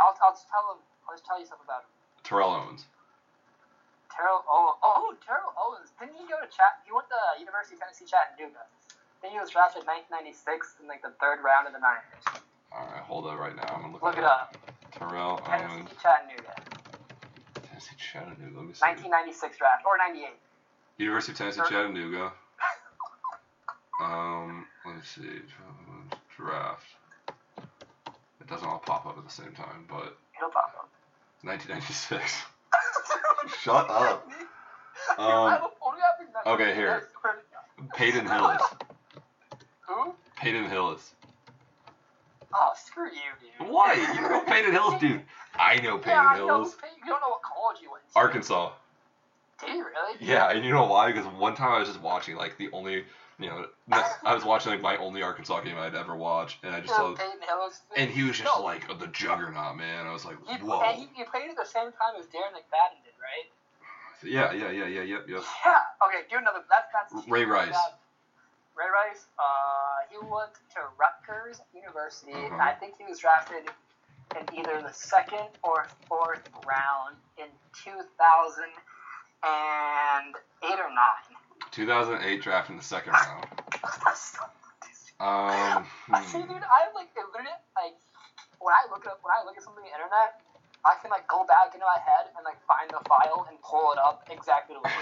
I'll, 0.00 0.16
I'll 0.24 0.32
just 0.32 0.48
tell 0.50 0.64
him. 0.74 0.80
I'll 1.06 1.14
just 1.14 1.26
tell 1.26 1.38
you 1.38 1.46
something 1.46 1.66
about 1.66 1.84
him. 1.86 1.90
Terrell 2.24 2.50
Owens. 2.50 2.86
Terrell 4.10 4.42
Owens. 4.50 4.78
Oh, 4.82 5.14
Terrell 5.22 5.54
Owens. 5.54 5.92
Didn't 6.00 6.18
he 6.18 6.26
go 6.26 6.40
to 6.42 6.48
Chat? 6.50 6.82
He 6.84 6.90
went 6.90 7.06
to 7.12 7.18
University 7.38 7.78
of 7.78 7.86
Tennessee 7.86 8.06
Chattanooga. 8.08 8.66
Then 9.22 9.30
he 9.30 9.38
was 9.38 9.50
drafted 9.54 9.84
in 9.84 9.88
1996 10.10 10.80
in 10.82 10.88
like 10.88 11.02
the 11.04 11.12
third 11.22 11.44
round 11.44 11.68
of 11.68 11.72
the 11.76 11.82
Niners. 11.82 12.24
All 12.72 12.86
right, 12.90 13.02
hold 13.04 13.26
up 13.30 13.38
right 13.38 13.54
now. 13.54 13.70
I'm 13.70 13.82
gonna 13.86 13.94
look, 13.94 14.02
Look 14.02 14.18
it 14.18 14.24
up. 14.26 14.56
Terrell 14.90 15.38
Tennessee 15.46 15.86
Owens, 15.86 15.90
Chattanooga. 16.02 16.54
Tennessee 17.80 17.96
Chattanooga. 17.96 18.56
Let 18.56 18.66
me 18.66 18.74
see. 18.74 18.84
1996 18.84 19.56
draft 19.58 19.84
or 19.86 19.96
98. 19.96 20.28
University 20.98 21.32
of 21.32 21.38
Tennessee 21.38 21.60
Thir- 21.60 21.68
Chattanooga. 21.68 22.32
Um, 24.02 24.66
let 24.84 24.96
me 24.96 25.02
see. 25.04 25.40
Draft. 26.36 26.86
It 28.40 28.46
doesn't 28.48 28.66
all 28.66 28.78
pop 28.78 29.06
up 29.06 29.18
at 29.18 29.24
the 29.24 29.30
same 29.30 29.52
time, 29.52 29.84
but 29.88 30.16
It'll 30.36 30.50
pop 30.50 30.72
up. 30.76 30.88
1996. 31.42 32.42
Shut 33.62 33.88
up. 33.90 34.28
Um, 35.16 35.26
a 35.26 35.70
photographic 35.80 36.28
memory. 36.44 36.62
okay, 36.70 36.74
here. 36.74 37.08
Peyton 37.94 38.26
Hillis. 38.26 38.62
Who? 39.88 40.14
Peyton 40.36 40.68
Hillis. 40.68 41.14
Oh, 42.54 42.70
screw 42.76 43.06
you, 43.06 43.12
dude. 43.60 43.68
What? 43.70 43.96
You 43.96 44.20
know 44.28 44.40
Peyton 44.42 44.72
Hillis, 44.72 45.00
dude. 45.00 45.22
I 45.58 45.76
know 45.76 45.98
Peyton 45.98 46.12
yeah, 46.22 46.26
I 46.26 46.38
know. 46.38 46.46
Hillis. 46.46 46.76
You 47.04 47.06
don't 47.10 47.20
know 47.20 47.28
what 47.28 47.42
college 47.42 47.78
you 47.82 47.90
went 47.90 48.02
to. 48.12 48.18
Arkansas. 48.18 48.72
Did 49.60 49.74
you 49.76 49.84
really? 49.84 50.16
Yeah, 50.20 50.50
and 50.50 50.64
you 50.64 50.72
know 50.72 50.86
why? 50.86 51.12
Because 51.12 51.26
one 51.38 51.54
time 51.54 51.70
I 51.72 51.78
was 51.78 51.88
just 51.88 52.00
watching 52.00 52.34
like 52.36 52.56
the 52.58 52.70
only, 52.72 53.04
you 53.38 53.46
know, 53.48 53.66
I 53.92 54.34
was 54.34 54.44
watching 54.44 54.72
like 54.72 54.80
my 54.80 54.96
only 54.96 55.22
Arkansas 55.22 55.60
game 55.60 55.76
I'd 55.76 55.94
ever 55.94 56.16
watch, 56.16 56.58
and 56.62 56.74
I 56.74 56.80
just 56.80 56.94
saw, 56.94 57.14
Peyton 57.14 57.40
Hillis. 57.46 57.80
and 57.96 58.10
he 58.10 58.22
was 58.24 58.38
just 58.38 58.44
No. 58.56 58.62
like 58.64 58.86
the 58.98 59.06
juggernaut, 59.08 59.76
man. 59.76 60.06
I 60.06 60.12
was 60.12 60.24
like, 60.24 60.36
He, 60.48 60.56
whoa. 60.56 60.80
and 60.80 60.96
he, 60.98 61.08
he 61.14 61.24
played 61.24 61.50
at 61.50 61.56
the 61.56 61.66
same 61.66 61.92
time 61.92 62.14
as 62.18 62.26
Darren 62.26 62.56
McFadden 62.56 63.04
did, 63.04 63.12
right? 63.20 63.46
Yeah, 64.22 64.52
yeah, 64.52 64.70
yeah, 64.70 64.86
yeah, 64.86 65.00
yep, 65.02 65.24
yep. 65.28 65.42
Yeah. 65.64 65.78
Okay, 66.08 66.26
do 66.30 66.36
another. 66.38 66.60
That's 66.68 66.88
that's. 67.12 67.28
Ray 67.28 67.44
Rice. 67.44 67.70
that- 67.70 67.98
Ray 68.76 68.86
Rice. 68.88 69.26
Uh, 69.38 70.06
he 70.10 70.16
went 70.18 70.54
to 70.74 70.80
Rutgers 70.98 71.60
University, 71.74 72.32
Uh-huh. 72.32 72.56
I 72.60 72.72
think 72.74 72.94
he 72.98 73.04
was 73.04 73.18
drafted 73.18 73.68
in 74.38 74.44
either 74.58 74.80
the 74.82 74.92
second 74.92 75.48
or 75.62 75.86
fourth 76.08 76.48
round 76.66 77.16
in 77.36 77.46
2008 77.84 78.70
or 80.78 80.90
nine. 80.90 81.36
2008 81.72 82.42
draft 82.42 82.70
in 82.70 82.76
the 82.76 82.82
second 82.82 83.12
round. 83.12 83.46
That's 84.04 84.36
so- 84.38 84.44
Um, 85.20 85.84
I 86.14 86.24
see, 86.24 86.40
hmm. 86.40 86.48
dude. 86.48 86.62
I 86.64 86.88
like 86.94 87.10
it 87.16 87.26
literally 87.28 87.52
like 87.76 87.94
when 88.58 88.72
I 88.72 88.86
look 88.90 89.04
up 89.06 89.20
when 89.22 89.32
I 89.36 89.44
look 89.44 89.56
at 89.56 89.62
something 89.62 89.84
on 89.84 89.88
the 89.88 89.92
internet, 89.92 90.40
I 90.84 90.96
can 91.02 91.10
like 91.12 91.28
go 91.28 91.44
back 91.44 91.74
into 91.76 91.84
my 91.84 92.00
head 92.00 92.32
and 92.36 92.40
like 92.44 92.56
find 92.64 92.88
the 92.88 93.00
file 93.04 93.44
and 93.50 93.60
pull 93.60 93.92
it 93.92 93.98
up 94.00 94.24
exactly 94.32 94.76
the 94.76 94.82
way. 94.88 94.96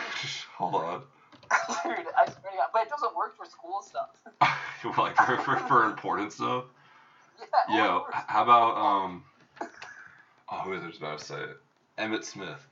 hold 0.59 0.75
on. 0.75 1.03
Dude, 1.85 2.07
I 2.17 2.25
swear 2.25 2.53
to 2.53 2.57
God, 2.59 2.69
but 2.73 2.83
it 2.83 2.89
doesn't 2.89 3.15
work 3.17 3.37
for 3.37 3.45
school 3.47 3.83
stuff. 3.83 4.09
like 4.99 5.17
for, 5.17 5.37
for, 5.39 5.57
for 5.69 5.85
important 5.85 6.33
stuff. 6.33 6.65
Yeah. 7.69 7.77
Yo, 7.77 7.83
only 7.85 8.03
works- 8.03 8.17
h- 8.17 8.25
how 8.27 8.43
about 8.43 8.77
um? 8.77 9.25
Oh, 10.51 10.59
who 10.63 10.71
was 10.71 10.83
I 10.83 10.89
about 10.99 11.19
to 11.21 11.25
say? 11.25 11.37
it? 11.41 11.57
Emmitt 11.97 12.25
Smith. 12.25 12.67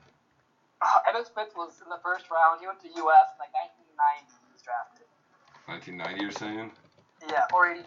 Uh, 0.82 0.86
Emmitt 1.08 1.32
Smith 1.32 1.50
was 1.54 1.80
in 1.84 1.88
the 1.88 1.98
first 2.02 2.30
round. 2.32 2.60
He 2.60 2.66
went 2.66 2.80
to 2.80 2.88
UF 2.88 2.94
in 2.96 3.38
like 3.38 3.54
1990. 3.54 4.26
He 4.26 4.52
was 4.52 4.62
drafted. 4.62 5.06
1990, 5.66 6.20
you're 6.20 6.32
saying? 6.32 6.72
Yeah, 7.30 7.44
or 7.54 7.70
89. 7.70 7.86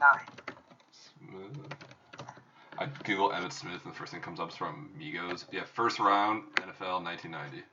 Smith. 0.91 1.73
I 2.77 2.85
Google 3.03 3.31
Emmitt 3.31 3.51
Smith, 3.51 3.81
and 3.83 3.93
the 3.93 3.97
first 3.97 4.13
thing 4.13 4.21
comes 4.21 4.39
up 4.39 4.49
is 4.51 4.55
from 4.55 4.89
Migos. 4.97 5.43
Yeah, 5.51 5.63
first 5.65 5.99
round 5.99 6.43
NFL 6.55 7.03
1990. 7.03 7.63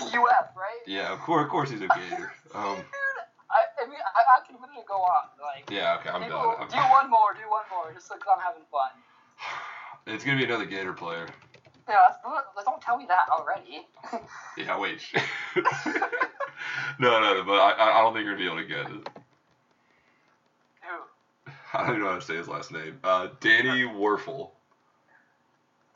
UF, 0.00 0.56
right? 0.56 0.82
Yeah, 0.86 1.12
of 1.12 1.18
course, 1.20 1.44
of 1.44 1.50
course 1.50 1.70
he's 1.70 1.80
a 1.80 1.88
Gator. 1.88 2.32
Um, 2.54 2.76
Dude, 2.76 2.84
I, 3.50 3.84
I 3.84 3.86
mean, 3.86 3.98
I, 4.00 4.40
I 4.40 4.46
can 4.46 4.56
literally 4.60 4.82
go 4.88 4.94
on. 5.02 5.28
Like, 5.40 5.70
yeah, 5.70 5.98
okay, 6.00 6.08
I'm 6.08 6.22
done. 6.28 6.56
I'm 6.58 6.68
do 6.68 6.76
one 6.76 7.10
more, 7.10 7.34
do 7.34 7.44
one 7.50 7.64
more, 7.70 7.92
just 7.92 8.08
because 8.08 8.26
I'm 8.34 8.40
having 8.42 8.62
fun. 8.72 8.90
It's 10.06 10.24
gonna 10.24 10.38
be 10.38 10.44
another 10.44 10.64
Gator 10.64 10.94
player. 10.94 11.26
Yeah, 11.86 11.96
don't- 12.22 12.64
don't 12.64 12.80
tell 12.80 12.96
me 12.96 13.04
that 13.08 13.28
already. 13.30 13.86
Yeah, 14.56 14.78
wait. 14.78 15.00
no, 16.98 17.20
no, 17.20 17.34
no, 17.34 17.44
but 17.44 17.58
I, 17.60 17.98
I- 17.98 18.02
don't 18.02 18.14
think 18.14 18.24
you're 18.24 18.34
gonna 18.34 18.44
be 18.44 18.46
able 18.46 18.62
to 18.62 18.64
get 18.66 18.90
it. 18.90 19.04
Dude, 20.80 21.52
I 21.74 21.78
don't 21.86 21.90
even 21.90 22.00
know 22.02 22.08
how 22.10 22.14
to 22.18 22.22
say 22.24 22.36
his 22.36 22.48
last 22.48 22.72
name. 22.72 22.98
Uh, 23.04 23.28
Danny 23.40 23.82
Wuerffel. 23.84 24.50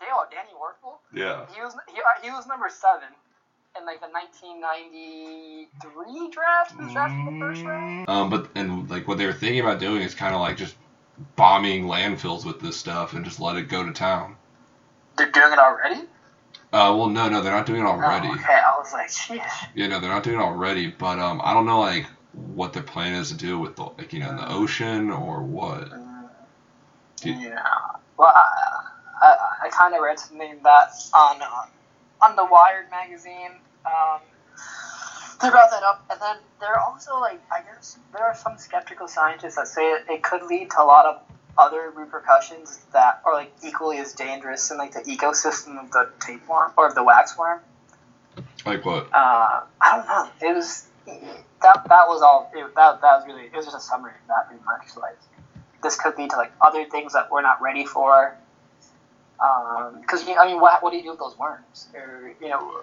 Dale, 0.01 0.27
Danny 0.31 0.51
Wuerffel? 0.53 0.99
Yeah. 1.15 1.47
He 1.55 1.61
was 1.63 1.75
he, 1.89 1.99
uh, 1.99 2.23
he 2.23 2.31
was 2.31 2.47
number 2.47 2.69
seven 2.69 3.09
in 3.79 3.87
like 3.87 4.01
the 4.01 4.09
1993 4.09 6.31
draft. 6.31 6.77
Was 6.79 6.93
drafted 6.93 7.29
in 7.29 7.39
the 7.39 7.47
first 7.47 7.63
round. 7.63 8.09
Um, 8.09 8.31
but 8.31 8.49
and 8.55 8.89
like 8.91 9.07
what 9.09 9.19
they 9.19 9.27
were 9.27 9.33
thinking 9.33 9.61
about 9.61 9.79
doing 9.81 10.03
is 10.03 10.15
kind 10.15 10.35
of 10.35 10.41
like 10.41 10.57
just 10.57 10.75
bombing 11.37 11.85
landfills 11.85 12.45
with 12.45 12.61
this 12.61 12.77
stuff 12.77 13.13
and 13.15 13.25
just 13.25 13.41
let 13.41 13.57
it 13.57 13.69
go 13.69 13.85
to 13.85 13.93
town. 13.93 14.37
They're 15.17 15.31
doing 15.31 15.53
it 15.53 15.59
already. 15.59 16.01
Uh, 16.73 16.95
well, 16.97 17.09
no, 17.09 17.29
no, 17.29 17.43
they're 17.43 17.53
not 17.53 17.67
doing 17.67 17.83
it 17.83 17.87
already. 17.87 18.29
Oh, 18.29 18.35
okay, 18.35 18.55
I 18.55 18.75
was 18.79 18.93
like, 18.95 19.09
sheesh. 19.09 19.69
Yeah, 19.75 19.89
no, 19.89 20.01
they're 20.01 20.11
not 20.11 20.23
doing 20.23 20.39
it 20.39 20.43
already. 20.43 20.87
But 20.89 21.19
um, 21.19 21.41
I 21.45 21.53
don't 21.55 21.67
know 21.67 21.81
like 21.81 22.07
what 22.33 22.73
their 22.73 22.83
plan 22.83 23.13
is 23.15 23.29
to 23.29 23.35
do 23.37 23.59
with 23.59 23.77
the 23.77 23.85
like 23.85 24.13
you 24.13 24.21
know 24.21 24.31
in 24.31 24.37
the 24.37 24.51
ocean 24.53 25.11
or 25.11 25.43
what. 25.43 25.89
Did- 27.17 27.41
Yeah. 27.41 27.63
Well, 28.19 28.31
I, 28.35 28.87
I, 29.23 29.37
I 29.65 29.69
kind 29.71 29.95
of 29.95 30.03
read 30.03 30.19
something 30.19 30.59
that 30.63 30.91
on 31.15 31.41
uh, 31.43 31.65
on 32.23 32.37
the 32.37 32.45
Wired 32.45 32.91
magazine. 32.91 33.53
Um, 33.85 34.21
they 35.41 35.51
brought 35.51 35.71
that 35.71 35.83
up, 35.83 36.05
and 36.11 36.21
then 36.21 36.37
there 36.61 36.73
are 36.73 36.81
also 36.81 37.19
like 37.19 37.41
I 37.51 37.63
guess 37.63 37.99
there 38.13 38.25
are 38.25 38.35
some 38.35 38.59
skeptical 38.59 39.09
scientists 39.09 39.57
that 39.57 39.67
say 39.67 39.83
it, 39.83 40.05
it 40.09 40.23
could 40.23 40.43
lead 40.45 40.71
to 40.71 40.83
a 40.83 40.85
lot 40.85 41.07
of 41.07 41.21
other 41.59 41.93
repercussions 41.95 42.79
that 42.93 43.21
are 43.27 43.35
like 43.35 43.53
equally 43.65 43.99
as 43.99 44.13
dangerous 44.13 44.71
in 44.71 44.79
like 44.79 44.93
the 44.93 45.01
ecosystem 45.01 45.83
of 45.83 45.91
the 45.91 46.09
tapeworm 46.21 46.73
or 46.77 46.87
of 46.87 46.95
the 46.95 47.03
waxworm. 47.03 47.61
Like 48.65 48.85
what? 48.85 49.09
Uh, 49.13 49.63
I 49.81 49.97
don't 49.97 50.07
know. 50.07 50.49
It 50.49 50.55
was 50.55 50.87
that 51.07 51.85
that 51.89 52.09
was 52.09 52.23
all. 52.23 52.51
It, 52.55 52.75
that 52.77 53.01
that 53.01 53.17
was 53.17 53.25
really. 53.27 53.47
It 53.47 53.55
was 53.55 53.67
just 53.67 53.77
a 53.77 53.81
summary 53.81 54.13
of 54.13 54.29
that, 54.29 54.49
pretty 54.49 54.63
much. 54.65 54.97
Like 54.97 55.19
this 55.83 55.99
could 56.01 56.17
lead 56.17 56.31
to 56.31 56.37
like 56.37 56.53
other 56.61 56.85
things 56.85 57.13
that 57.15 57.31
we're 57.31 57.43
not 57.43 57.61
ready 57.61 57.85
for. 57.85 58.37
Because 60.01 60.23
I 60.29 60.47
mean, 60.47 60.61
what 60.61 60.83
what 60.83 60.91
do 60.91 60.97
you 60.97 61.03
do 61.03 61.11
with 61.11 61.19
those 61.19 61.37
worms? 61.39 61.89
Or 61.95 62.33
you 62.41 62.49
know, 62.49 62.83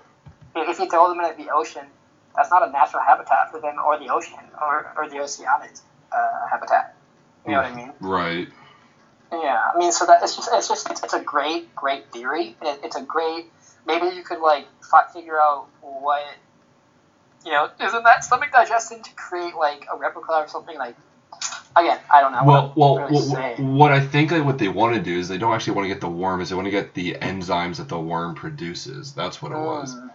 if 0.55 0.79
you 0.79 0.89
throw 0.89 1.07
them 1.07 1.19
into 1.21 1.41
the 1.41 1.51
ocean, 1.51 1.85
that's 2.35 2.49
not 2.51 2.67
a 2.67 2.71
natural 2.71 3.01
habitat 3.01 3.51
for 3.51 3.59
them, 3.59 3.77
or 3.85 3.97
the 3.97 4.09
ocean, 4.09 4.39
or 4.61 4.93
or 4.97 5.09
the 5.09 5.19
oceanic 5.19 5.71
uh, 6.11 6.47
habitat. 6.49 6.95
You 7.45 7.51
know 7.53 7.59
what 7.59 7.71
I 7.71 7.75
mean? 7.75 7.93
Right. 7.99 8.47
Yeah, 9.31 9.61
I 9.73 9.77
mean, 9.77 9.91
so 9.91 10.05
that 10.07 10.21
it's 10.23 10.35
just 10.35 10.49
it's 10.51 10.67
just 10.67 10.89
it's, 10.89 11.03
it's 11.03 11.13
a 11.13 11.21
great 11.21 11.73
great 11.75 12.11
theory. 12.11 12.55
It, 12.61 12.79
it's 12.83 12.95
a 12.95 13.01
great 13.01 13.45
maybe 13.85 14.07
you 14.15 14.23
could 14.23 14.39
like 14.39 14.67
fi- 14.91 15.07
figure 15.13 15.39
out 15.39 15.67
what 15.81 16.25
you 17.45 17.51
know 17.51 17.69
isn't 17.79 18.03
that 18.03 18.23
stomach 18.23 18.51
digestion 18.51 19.01
to 19.01 19.11
create 19.15 19.55
like 19.55 19.85
a 19.93 19.97
replica 19.97 20.33
or 20.33 20.47
something 20.47 20.77
like. 20.77 20.95
Again, 21.75 21.99
I 22.13 22.21
don't 22.21 22.31
know. 22.31 22.43
Well, 22.43 22.71
what 22.75 22.77
well, 22.77 23.09
really 23.09 23.29
what, 23.29 23.59
what 23.59 23.91
I 23.91 23.99
think 23.99 24.31
that 24.31 24.43
what 24.43 24.57
they 24.57 24.67
want 24.67 24.95
to 24.95 25.01
do 25.01 25.17
is 25.17 25.27
they 25.29 25.37
don't 25.37 25.53
actually 25.53 25.73
want 25.73 25.85
to 25.85 25.89
get 25.93 26.01
the 26.01 26.09
worm, 26.09 26.41
is 26.41 26.49
they 26.49 26.55
want 26.55 26.65
to 26.65 26.71
get 26.71 26.93
the 26.93 27.13
enzymes 27.21 27.77
that 27.77 27.87
the 27.89 27.99
worm 27.99 28.35
produces. 28.35 29.13
That's 29.13 29.41
what 29.41 29.51
it 29.51 29.57
was. 29.57 29.95
Mm, 29.95 30.09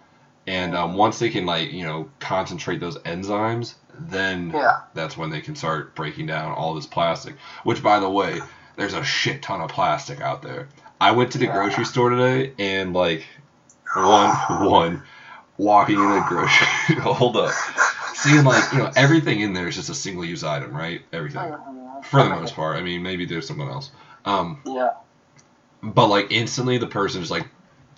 And 0.47 0.75
um, 0.75 0.95
once 0.95 1.17
they 1.19 1.29
can 1.29 1.45
like 1.45 1.71
you 1.71 1.85
know 1.85 2.09
concentrate 2.19 2.79
those 2.79 2.97
enzymes, 2.99 3.75
then 3.97 4.51
yeah. 4.53 4.81
that's 4.93 5.17
when 5.17 5.29
they 5.29 5.41
can 5.41 5.55
start 5.55 5.95
breaking 5.95 6.27
down 6.27 6.51
all 6.53 6.73
this 6.75 6.85
plastic. 6.85 7.35
Which, 7.63 7.81
by 7.81 7.99
the 7.99 8.09
way, 8.09 8.39
there's 8.75 8.93
a 8.93 9.03
shit 9.03 9.41
ton 9.41 9.61
of 9.61 9.69
plastic 9.69 10.21
out 10.21 10.41
there. 10.41 10.67
I 10.99 11.11
went 11.11 11.31
to 11.33 11.37
the 11.37 11.45
Yeah. 11.45 11.53
grocery 11.53 11.85
store 11.85 12.09
today 12.09 12.53
and 12.59 12.93
like 12.93 13.25
one 13.95 14.29
one 14.69 15.03
walking 15.57 15.95
in 15.99 16.09
the 16.09 16.25
grocery. 16.27 16.67
hold 17.01 17.37
up, 17.37 17.53
seeing 18.15 18.43
like 18.43 18.71
you 18.71 18.79
know 18.79 18.89
everything 18.95 19.41
in 19.41 19.53
there 19.53 19.67
is 19.67 19.75
just 19.75 19.89
a 19.89 19.93
single 19.95 20.25
use 20.25 20.43
item, 20.43 20.75
right? 20.75 21.01
Everything 21.13 21.53
for 22.03 22.23
the 22.23 22.29
most 22.29 22.55
part. 22.55 22.77
I 22.77 22.81
mean, 22.81 23.03
maybe 23.03 23.25
there's 23.25 23.47
someone 23.47 23.69
else. 23.69 23.91
Um, 24.25 24.57
Yeah. 24.65 24.89
but 25.83 26.07
like 26.07 26.27
instantly, 26.31 26.77
the 26.77 26.87
person 26.87 27.21
just 27.21 27.31
like 27.31 27.45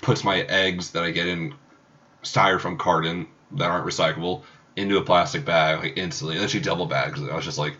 puts 0.01 0.23
my 0.23 0.41
eggs 0.41 0.91
that 0.91 1.03
I 1.03 1.11
get 1.11 1.27
in 1.27 1.53
styrofoam 2.23 2.77
carton 2.77 3.27
that 3.51 3.69
aren't 3.69 3.85
recyclable 3.85 4.41
into 4.75 4.97
a 4.97 5.01
plastic 5.01 5.45
bag 5.45 5.79
like 5.79 5.93
instantly. 5.95 6.35
And 6.35 6.41
then 6.41 6.49
she 6.49 6.59
double 6.59 6.85
bags 6.85 7.19
it. 7.21 7.29
I 7.29 7.35
was 7.35 7.45
just 7.45 7.57
like, 7.57 7.77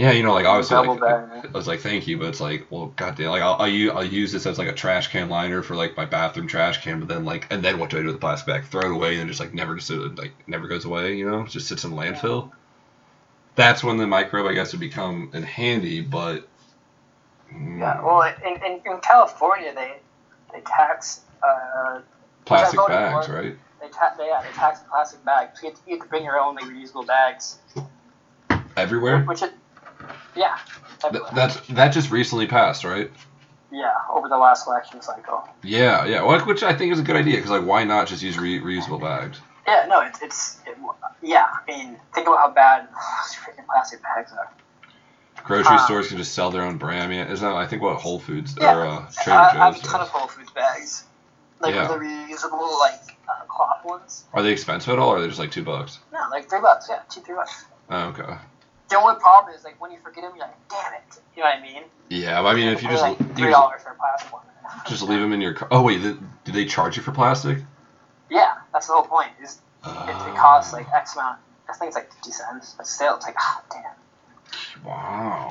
yeah, 0.00 0.12
you 0.12 0.22
know, 0.22 0.32
like 0.32 0.46
obviously, 0.46 0.78
like. 0.78 1.02
I 1.44 1.50
was 1.52 1.68
like, 1.68 1.80
thank 1.80 2.06
you, 2.06 2.16
but 2.16 2.28
it's 2.28 2.40
like, 2.40 2.66
well, 2.70 2.86
goddamn, 2.96 3.32
like 3.32 3.42
I'll, 3.42 3.56
I'll, 3.56 3.68
use, 3.68 3.92
I'll 3.94 4.02
use 4.02 4.32
this 4.32 4.46
as 4.46 4.56
like 4.56 4.68
a 4.68 4.72
trash 4.72 5.08
can 5.08 5.28
liner 5.28 5.62
for 5.62 5.76
like 5.76 5.94
my 5.94 6.06
bathroom 6.06 6.46
trash 6.46 6.82
can, 6.82 7.00
but 7.00 7.08
then 7.08 7.26
like, 7.26 7.46
and 7.50 7.62
then 7.62 7.78
what 7.78 7.90
do 7.90 7.98
I 7.98 8.00
do 8.00 8.06
with 8.06 8.14
the 8.14 8.20
plastic 8.20 8.46
bag? 8.46 8.64
Throw 8.64 8.80
it 8.80 8.92
away 8.92 9.18
and 9.18 9.28
just 9.28 9.40
like 9.40 9.52
never 9.52 9.76
just 9.76 9.90
like 9.90 10.32
never 10.48 10.68
goes 10.68 10.86
away, 10.86 11.16
you 11.16 11.30
know? 11.30 11.46
Just 11.46 11.68
sits 11.68 11.84
in 11.84 11.90
the 11.90 11.96
landfill. 11.98 12.50
That's 13.56 13.84
when 13.84 13.98
the 13.98 14.06
microbe, 14.06 14.46
I 14.46 14.54
guess, 14.54 14.72
would 14.72 14.80
become 14.80 15.32
in 15.34 15.42
handy, 15.42 16.00
but. 16.00 16.48
Yeah. 17.52 18.02
Well, 18.02 18.22
in, 18.22 18.56
in, 18.64 18.80
in 18.86 19.00
California, 19.02 19.74
they 19.74 19.98
they 20.50 20.62
tax 20.62 21.20
uh, 21.46 22.00
plastic 22.46 22.80
bags, 22.88 23.26
for. 23.26 23.34
right? 23.34 23.56
they 23.82 23.88
ta- 23.88 24.14
they, 24.16 24.28
yeah, 24.28 24.40
they 24.40 24.52
tax 24.52 24.80
plastic 24.90 25.22
bags. 25.26 25.60
You 25.62 25.68
have, 25.68 25.78
to, 25.78 25.82
you 25.86 25.96
have 25.96 26.04
to 26.04 26.08
bring 26.08 26.24
your 26.24 26.40
own 26.40 26.54
like 26.54 26.64
reusable 26.64 27.06
bags. 27.06 27.58
Everywhere. 28.78 29.24
Which 29.24 29.42
yeah. 30.36 30.58
Th- 31.10 31.22
that's 31.34 31.60
that 31.68 31.88
just 31.92 32.10
recently 32.10 32.46
passed, 32.46 32.84
right? 32.84 33.10
Yeah, 33.72 33.94
over 34.10 34.28
the 34.28 34.36
last 34.36 34.66
election 34.66 35.00
cycle. 35.00 35.48
Yeah, 35.62 36.04
yeah. 36.04 36.22
Well, 36.22 36.40
which 36.44 36.62
I 36.62 36.74
think 36.74 36.92
is 36.92 36.98
a 36.98 37.02
good 37.02 37.16
idea 37.16 37.36
because 37.36 37.50
like, 37.50 37.64
why 37.64 37.84
not 37.84 38.08
just 38.08 38.22
use 38.22 38.38
re- 38.38 38.60
reusable 38.60 39.00
bags? 39.00 39.40
Yeah, 39.66 39.86
no, 39.88 40.00
it's 40.00 40.20
it's 40.22 40.58
it, 40.66 40.76
yeah. 41.22 41.46
I 41.46 41.60
mean, 41.66 41.96
think 42.14 42.26
about 42.26 42.38
how 42.40 42.50
bad 42.50 42.88
freaking 43.44 43.66
plastic 43.66 44.02
bags 44.02 44.32
are. 44.32 44.50
Grocery 45.44 45.76
Uh, 45.76 45.84
stores 45.86 46.08
can 46.08 46.16
just 46.18 46.34
sell 46.34 46.50
their 46.50 46.62
own 46.62 46.76
brand. 46.78 47.02
I 47.02 47.06
mean, 47.06 47.20
isn't 47.28 47.46
that 47.48 47.54
I 47.56 47.66
think 47.66 47.80
what 47.82 47.96
Whole 47.96 48.18
Foods 48.18 48.54
Yeah, 48.60 48.76
or 48.76 48.86
uh, 48.86 48.98
I, 48.98 49.22
Trader 49.24 49.38
I 49.38 49.50
have 49.52 49.74
a 49.76 49.78
Joe's 49.78 49.88
ton 49.88 50.00
of. 50.00 50.08
Whole 50.08 50.26
Foods 50.28 50.50
bags, 50.50 51.04
like 51.60 51.74
Yeah. 51.74 51.86
the 51.86 51.94
reusable 51.94 52.78
like 52.80 53.16
uh, 53.28 53.44
cloth 53.48 53.84
ones. 53.84 54.24
Are 54.34 54.42
they 54.42 54.50
expensive 54.52 54.92
at 54.92 54.98
all, 54.98 55.10
or 55.10 55.16
are 55.18 55.20
they 55.22 55.28
just 55.28 55.38
like 55.38 55.50
two 55.52 55.62
bucks? 55.64 56.00
No, 56.12 56.18
like 56.30 56.50
three 56.50 56.60
bucks. 56.60 56.88
Yeah, 56.90 57.00
two 57.08 57.20
three 57.20 57.36
bucks. 57.36 57.64
Oh, 57.88 58.08
okay. 58.08 58.34
The 58.90 58.98
only 58.98 59.14
problem 59.20 59.54
is 59.54 59.64
like 59.64 59.80
when 59.80 59.92
you 59.92 59.98
forget 60.02 60.24
them, 60.24 60.32
you're 60.36 60.46
like, 60.46 60.68
damn 60.68 60.94
it. 60.94 61.20
You 61.36 61.42
know 61.42 61.48
what 61.48 61.58
I 61.58 61.62
mean? 61.62 61.82
Yeah, 62.08 62.42
but 62.42 62.48
I 62.48 62.54
mean, 62.54 62.68
if 62.68 62.82
you 62.82 62.88
just 62.88 63.02
like 63.02 63.18
three 63.36 63.50
dollars 63.50 63.82
for 63.82 63.90
a 63.90 63.94
plastic 63.94 64.32
one. 64.32 64.42
just 64.88 65.02
leave 65.02 65.20
them 65.20 65.32
in 65.32 65.40
your 65.40 65.54
car. 65.54 65.68
Oh 65.70 65.82
wait, 65.82 66.02
th- 66.02 66.16
do 66.44 66.52
they 66.52 66.64
charge 66.66 66.96
you 66.96 67.02
for 67.02 67.12
plastic? 67.12 67.58
Yeah, 68.30 68.54
that's 68.72 68.86
the 68.88 68.92
whole 68.92 69.04
point. 69.04 69.30
Is 69.42 69.54
it, 69.54 69.60
Oh. 69.82 70.26
it 70.28 70.36
costs 70.36 70.72
like 70.74 70.86
X 70.92 71.14
amount. 71.16 71.38
I 71.68 71.72
think 71.72 71.88
it's 71.88 71.96
like 71.96 72.12
fifty 72.12 72.32
cents, 72.32 72.74
but 72.76 72.86
still, 72.86 73.16
it's 73.16 73.24
like 73.24 73.36
ah, 73.38 73.62
damn. 73.70 74.84
Wow. 74.84 75.48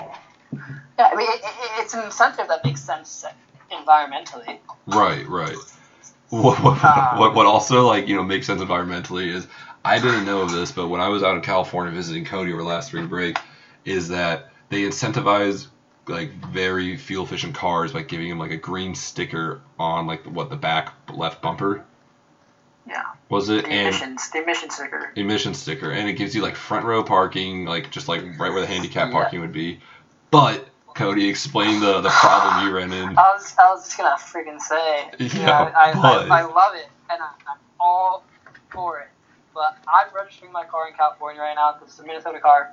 Yeah, 0.99 1.09
I 1.11 1.15
mean, 1.15 1.27
it, 1.29 1.35
it, 1.43 1.71
it's 1.79 1.93
an 1.93 2.03
incentive 2.03 2.47
that 2.49 2.63
makes 2.63 2.81
sense 2.81 3.25
environmentally. 3.71 4.59
Right, 4.85 5.27
right. 5.27 5.55
What, 6.29 6.61
what, 6.61 6.83
Um, 6.83 7.19
what, 7.19 7.33
what 7.35 7.45
also 7.45 7.87
like 7.87 8.07
you 8.07 8.15
know 8.15 8.23
makes 8.23 8.45
sense 8.47 8.61
environmentally 8.61 9.27
is 9.33 9.47
I 9.83 9.99
didn't 9.99 10.25
know 10.25 10.41
of 10.41 10.51
this, 10.51 10.71
but 10.71 10.87
when 10.87 11.01
I 11.01 11.07
was 11.07 11.23
out 11.23 11.35
in 11.35 11.41
California 11.41 11.93
visiting 11.93 12.25
Cody 12.25 12.53
over 12.53 12.63
last 12.63 12.87
spring 12.87 13.07
break, 13.07 13.37
is 13.85 14.09
that 14.09 14.51
they 14.69 14.81
incentivize 14.83 15.67
like 16.07 16.31
very 16.47 16.97
fuel 16.97 17.23
efficient 17.23 17.55
cars 17.55 17.93
by 17.93 18.01
giving 18.01 18.29
them 18.29 18.39
like 18.39 18.51
a 18.51 18.57
green 18.57 18.95
sticker 18.95 19.61
on 19.77 20.07
like 20.07 20.23
what 20.25 20.49
the 20.49 20.55
back 20.55 20.93
left 21.13 21.41
bumper? 21.41 21.85
Yeah, 22.87 23.03
was 23.29 23.49
it? 23.49 23.65
The 23.65 23.71
and 23.71 23.87
emissions, 23.89 24.29
the 24.31 24.41
emission 24.43 24.69
sticker. 24.69 25.13
emission 25.15 25.53
sticker. 25.53 25.91
And 25.91 26.09
it 26.09 26.13
gives 26.13 26.33
you 26.35 26.41
like 26.41 26.55
front 26.55 26.85
row 26.85 27.03
parking 27.03 27.65
like 27.65 27.91
just 27.91 28.07
like 28.07 28.21
right 28.39 28.51
where 28.51 28.61
the 28.61 28.67
handicap 28.67 29.07
Yeah. 29.07 29.13
parking 29.13 29.41
would 29.41 29.53
be. 29.53 29.79
But 30.31 30.67
Cody 30.95 31.29
explained 31.29 31.81
the 31.83 32.01
the 32.01 32.09
problem 32.09 32.65
you 32.67 32.73
ran 32.73 32.91
in 32.91 33.09
I 33.17 33.33
was, 33.35 33.55
I 33.59 33.71
was 33.71 33.85
just 33.85 33.97
gonna 33.97 34.15
freaking 34.17 34.59
say, 34.59 35.09
you 35.19 35.29
Yeah, 35.41 35.45
know, 35.45 35.71
I, 35.77 35.93
but- 35.93 36.31
I, 36.31 36.39
I 36.39 36.41
love 36.43 36.75
it, 36.75 36.87
and 37.11 37.21
I, 37.21 37.27
I'm 37.47 37.57
all 37.79 38.25
for 38.69 38.99
it. 38.99 39.07
But 39.59 39.77
I'm 39.89 40.07
registering 40.15 40.53
my 40.53 40.63
car 40.63 40.87
in 40.87 40.93
California 40.93 41.41
right 41.41 41.53
now 41.53 41.73
because 41.73 41.89
it's 41.89 41.99
a 41.99 42.03
Minnesota 42.07 42.39
car, 42.39 42.71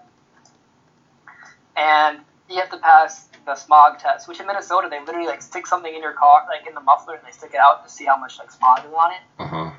and 1.77 2.21
you 2.49 2.61
have 2.61 2.71
to 2.71 2.79
pass 2.79 3.29
the 3.45 3.57
smog 3.57 3.99
test. 3.99 4.29
Which 4.29 4.39
in 4.39 4.47
Minnesota 4.47 4.87
they 4.89 5.01
literally 5.01 5.27
like 5.27 5.43
stick 5.43 5.67
something 5.67 5.93
in 5.93 6.01
your 6.01 6.13
car, 6.13 6.47
like 6.49 6.65
in 6.69 6.75
the 6.75 6.81
muffler, 6.81 7.15
and 7.15 7.27
they 7.27 7.33
stick 7.33 7.51
it 7.55 7.59
out 7.59 7.85
to 7.85 7.91
see 7.91 8.05
how 8.05 8.17
much 8.17 8.39
like 8.39 8.53
smog 8.53 8.79
is 8.87 8.93
on 8.97 9.11
it. 9.11 9.19
uh 9.41 9.47
huh 9.47 9.71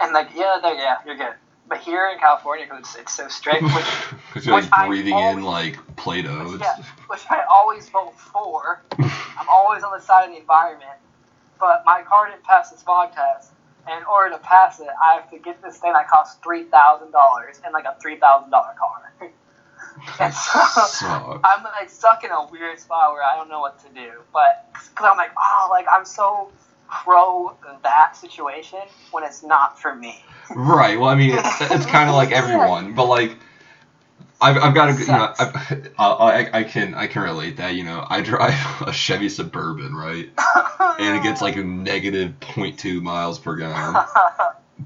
And 0.00 0.14
like, 0.14 0.30
yeah, 0.34 0.56
there, 0.62 0.74
yeah, 0.74 0.96
you're 1.04 1.16
good. 1.18 1.34
But 1.68 1.80
here 1.80 2.08
in 2.10 2.18
California, 2.18 2.64
because 2.64 2.80
it's, 2.80 2.96
it's 2.96 3.12
so 3.14 3.28
strict, 3.28 3.62
which 3.64 3.74
because 4.28 4.46
you're 4.46 4.54
like 4.54 4.64
which 4.64 4.72
I 4.72 4.86
breathing 4.88 5.18
in 5.18 5.42
like 5.42 5.76
Play-Doh. 5.96 6.54
It's- 6.54 6.60
yeah, 6.78 6.82
which 7.08 7.20
I 7.28 7.42
always 7.50 7.90
vote 7.90 8.18
for. 8.18 8.80
I'm 8.98 9.48
always 9.50 9.82
on 9.82 9.92
the 9.92 10.02
side 10.02 10.24
of 10.24 10.30
the 10.30 10.40
environment. 10.40 10.96
But 11.60 11.82
my 11.84 12.00
car 12.08 12.30
didn't 12.30 12.44
pass 12.44 12.70
the 12.70 12.78
smog 12.78 13.12
test. 13.12 13.52
And 13.88 14.00
in 14.00 14.04
order 14.04 14.36
to 14.36 14.38
pass 14.38 14.80
it, 14.80 14.88
I 15.02 15.14
have 15.14 15.30
to 15.30 15.38
get 15.38 15.62
this 15.62 15.78
thing 15.78 15.92
that 15.94 16.08
costs 16.08 16.38
three 16.42 16.64
thousand 16.64 17.10
dollars 17.10 17.60
in 17.66 17.72
like 17.72 17.84
a 17.84 17.96
three 18.00 18.16
thousand 18.16 18.50
dollar 18.50 18.74
car. 18.78 19.30
and 20.20 20.34
so. 20.34 21.40
I'm 21.42 21.62
like 21.64 21.88
stuck 21.88 22.22
in 22.24 22.30
a 22.30 22.46
weird 22.50 22.78
spot 22.78 23.12
where 23.12 23.22
I 23.22 23.36
don't 23.36 23.48
know 23.48 23.60
what 23.60 23.78
to 23.84 23.88
do. 23.94 24.10
But 24.32 24.68
because 24.72 25.08
I'm 25.10 25.16
like, 25.16 25.30
oh, 25.38 25.68
like 25.70 25.86
I'm 25.90 26.04
so 26.04 26.50
pro 26.90 27.56
that 27.82 28.16
situation 28.16 28.80
when 29.10 29.24
it's 29.24 29.42
not 29.42 29.78
for 29.80 29.94
me. 29.94 30.24
Right. 30.54 30.98
Well, 30.98 31.08
I 31.08 31.14
mean, 31.14 31.30
it's, 31.32 31.60
it's 31.60 31.86
kind 31.86 32.08
of 32.08 32.14
like 32.14 32.32
everyone, 32.32 32.94
but 32.94 33.06
like, 33.06 33.36
I've, 34.40 34.56
I've 34.56 34.74
got 34.74 34.90
a 34.90 34.92
you 35.00 35.06
know, 35.06 35.34
I've, 35.38 35.90
I, 35.98 36.04
I 36.04 36.58
I 36.60 36.64
can 36.64 36.94
I 36.94 37.06
can 37.08 37.22
relate 37.22 37.56
that. 37.56 37.74
You 37.74 37.84
know, 37.84 38.06
I 38.08 38.20
drive 38.20 38.82
a 38.86 38.92
Chevy 38.92 39.28
Suburban, 39.28 39.94
right, 39.94 40.30
and 40.98 41.16
it 41.16 41.22
gets 41.22 41.42
like 41.42 41.56
a 41.56 41.62
negative 41.62 42.34
0.2 42.40 43.02
miles 43.02 43.38
per 43.38 43.56
gallon. 43.56 43.96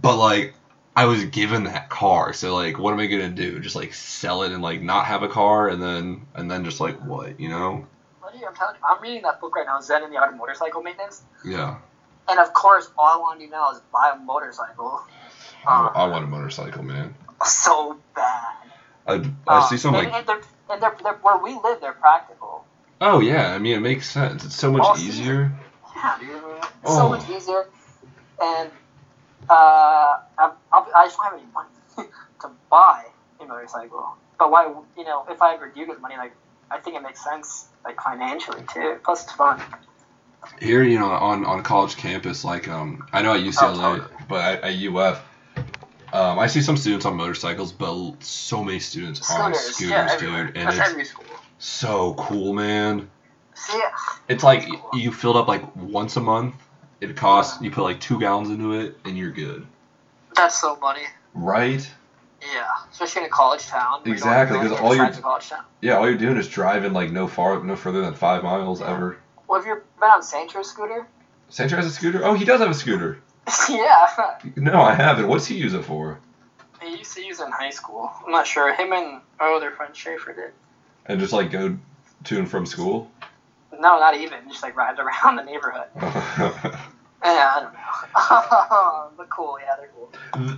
But 0.01 0.17
like, 0.17 0.55
I 0.97 1.05
was 1.05 1.23
given 1.27 1.65
that 1.65 1.91
car, 1.91 2.33
so 2.33 2.55
like, 2.55 2.79
what 2.79 2.95
am 2.95 2.99
I 3.01 3.07
gonna 3.07 3.29
do? 3.29 3.61
Just 3.61 3.77
like 3.77 3.93
sell 3.93 4.43
it 4.43 4.53
and 4.53 4.63
like 4.63 4.81
not 4.81 5.05
have 5.05 5.23
a 5.23 5.29
car, 5.29 5.69
and 5.69 5.83
then 5.83 6.27
and 6.35 6.51
then 6.51 6.65
just 6.65 6.81
like 6.81 6.99
what, 7.05 7.39
you 7.39 7.51
know? 7.51 7.87
What 8.21 8.35
you, 8.35 8.47
I'm 8.47 8.55
telling 8.55 8.77
you, 8.77 8.81
I'm 8.89 9.03
reading 9.03 9.23
that 9.25 9.39
book 9.39 9.55
right 9.55 9.67
now, 9.67 9.83
Zen 9.83 10.03
and 10.03 10.11
the 10.11 10.17
Art 10.17 10.33
of 10.33 10.39
Motorcycle 10.39 10.83
Maintenance. 10.83 11.25
Yeah. 11.45 11.77
And 12.27 12.39
of 12.41 12.55
course, 12.55 12.91
all 12.97 13.05
I 13.05 13.19
want 13.19 13.39
to 13.41 13.45
do 13.47 13.51
now 13.51 13.71
is 13.73 13.81
buy 13.93 14.13
a 14.15 14.19
motorcycle. 14.19 15.03
I, 15.67 15.87
Uh, 15.87 15.93
I 15.95 16.07
want 16.09 16.25
a 16.25 16.29
motorcycle, 16.29 16.83
man. 16.83 17.15
so 17.45 17.99
bad. 18.17 18.62
I, 19.07 19.15
I 19.15 19.21
Uh, 19.47 19.69
see 19.69 19.77
some 19.77 19.95
like, 19.95 20.13
and, 20.13 20.27
they're, 20.27 20.41
and 20.71 20.83
they're, 20.83 20.97
they're, 21.03 21.15
where 21.15 21.39
we 21.39 21.55
live, 21.55 21.81
they're 21.81 21.93
practical. 21.93 22.65
oh 23.01 23.21
yeah, 23.21 23.53
I 23.55 23.59
mean 23.59 23.77
it 23.77 23.81
makes 23.81 24.09
sense. 24.09 24.45
It's 24.45 24.57
so 24.57 24.71
much 24.73 24.99
easier. 25.01 25.51
Yeah, 25.97 26.19
dude. 26.21 26.29
It's 26.29 26.67
Oh. 26.85 26.97
so 26.99 27.09
much 27.09 27.29
easier. 27.29 27.67
And 28.43 28.71
uh, 29.51 30.19
I'm, 30.39 30.51
I'll, 30.73 30.87
I 30.97 31.07
just 31.07 31.17
don't 31.17 31.25
have 31.27 31.35
any 31.35 31.47
money 31.53 32.09
to 32.41 32.51
buy 32.71 33.05
a 33.41 33.45
motorcycle. 33.45 34.17
But 34.39 34.51
why, 34.51 34.73
you 34.97 35.05
know, 35.05 35.25
if 35.29 35.41
I 35.43 35.55
ever 35.55 35.69
do 35.69 35.87
get 35.87 36.01
money, 36.01 36.17
like, 36.17 36.33
I 36.71 36.79
think 36.79 36.97
it 36.97 37.03
makes 37.03 37.23
sense, 37.23 37.67
like, 37.85 38.01
financially, 38.01 38.63
too. 38.73 38.99
Plus, 39.05 39.25
it's 39.25 39.33
fun. 39.33 39.61
here 40.61 40.83
you 40.83 40.99
know 40.99 41.07
on 41.11 41.45
on 41.45 41.61
a 41.61 41.63
college 41.63 41.97
campus 41.97 42.45
like 42.45 42.67
um 42.67 43.07
i 43.13 43.23
know 43.23 43.33
at 43.33 43.41
ucla 43.41 43.77
totally. 43.79 44.01
but 44.29 44.41
at, 44.65 44.65
at 44.65 44.75
uf 44.75 45.23
um, 46.13 46.39
i 46.39 46.47
see 46.47 46.61
some 46.61 46.77
students 46.77 47.05
on 47.07 47.17
motorcycles 47.17 47.73
but 47.73 48.15
so 48.23 48.63
many 48.63 48.79
students 48.79 49.21
on 49.31 49.55
Scooters, 49.55 49.77
scooters 49.77 49.91
yeah, 49.91 50.19
dude 50.19 50.57
and 50.57 50.69
That's 50.79 50.93
it's 50.93 51.15
so 51.59 52.15
cool 52.15 52.53
man. 52.53 53.09
See, 53.55 53.81
it's 54.29 54.43
like 54.43 54.67
cool. 54.67 54.91
you 54.99 55.13
filled 55.13 55.37
up 55.37 55.47
like 55.47 55.77
once 55.77 56.17
a 56.17 56.21
month 56.21 56.55
it 57.01 57.15
costs 57.17 57.61
you 57.63 57.71
put 57.71 57.83
like 57.85 58.01
two 58.01 58.19
gallons 58.19 58.51
into 58.51 58.73
it 58.73 58.97
and 59.05 59.17
you're 59.17 59.31
good. 59.31 59.65
That's 60.35 60.61
so 60.61 60.77
money. 60.77 61.03
right? 61.35 61.89
Yeah, 62.41 62.65
especially 62.91 63.23
in 63.23 63.27
a 63.27 63.31
college 63.31 63.65
town. 63.67 64.01
where 64.03 64.15
you 64.15 64.21
don't- 64.21 64.29
Exactly, 64.29 64.57
you 64.59 64.63
don't 64.65 64.71
'cause 64.73 64.79
get 64.81 64.85
all 64.85 64.95
you- 64.95 65.01
friends 65.01 65.17
in 65.19 65.23
college 65.23 65.49
town. 65.49 65.65
yeah 65.81 65.99
all 65.99 66.09
you're 66.09 66.19
doing 66.19 66.37
is 66.37 66.49
driving 66.49 66.93
like 66.93 67.11
no 67.13 67.29
far 67.29 67.63
no 67.63 67.77
further 67.77 68.01
than 68.01 68.15
five 68.15 68.43
miles 68.43 68.83
ever. 68.83 69.19
Well, 69.47 69.61
have 69.61 69.67
you 69.69 69.81
been 70.01 70.11
on 70.11 70.23
Sancho's 70.23 70.69
scooter? 70.71 71.07
Sancho 71.49 71.77
has 71.77 71.87
a 71.87 71.91
scooter? 71.93 72.25
Oh 72.25 72.35
he 72.35 72.45
does 72.45 72.61
have 72.61 72.71
a 72.71 72.75
scooter 72.75 73.21
yeah. 73.69 74.39
no 74.57 74.81
i 74.81 74.95
haven't 74.95 75.29
what's 75.29 75.47
he 75.47 75.57
use 75.57 75.75
it 75.75 75.85
for 75.85 76.19
He 76.81 76.97
used 76.99 77.15
to 77.15 77.25
use 77.25 77.41
it 77.41 77.47
in 77.47 77.53
high 77.53 77.71
school. 77.71 78.11
I'm 78.25 78.33
not 78.33 78.47
sure. 78.47 78.75
Him 78.75 78.93
and 78.93 79.21
oh, 79.41 79.45
our 79.45 79.53
other 79.55 79.71
friend 79.71 79.95
Schaefer 79.95 80.33
did. 80.33 80.53
and 81.07 81.21
just 81.21 81.33
like 81.33 81.51
go 81.51 81.77
to 82.25 82.39
and 82.39 82.49
from 82.51 82.67
school 82.67 83.09
No, 83.73 83.99
not 83.99 84.17
even. 84.17 84.49
Just 84.49 84.63
like 84.63 84.77
rides 84.77 84.99
around 85.05 85.37
the 85.37 85.43
neighborhood. 85.45 85.89
Yeah, 87.25 87.53
I 87.55 87.61
don't 87.61 87.73
know. 87.73 89.11
but 89.17 89.31
cool, 89.31 89.57
yeah, 89.61 89.77
they're 89.79 89.91
cool. 89.95 90.11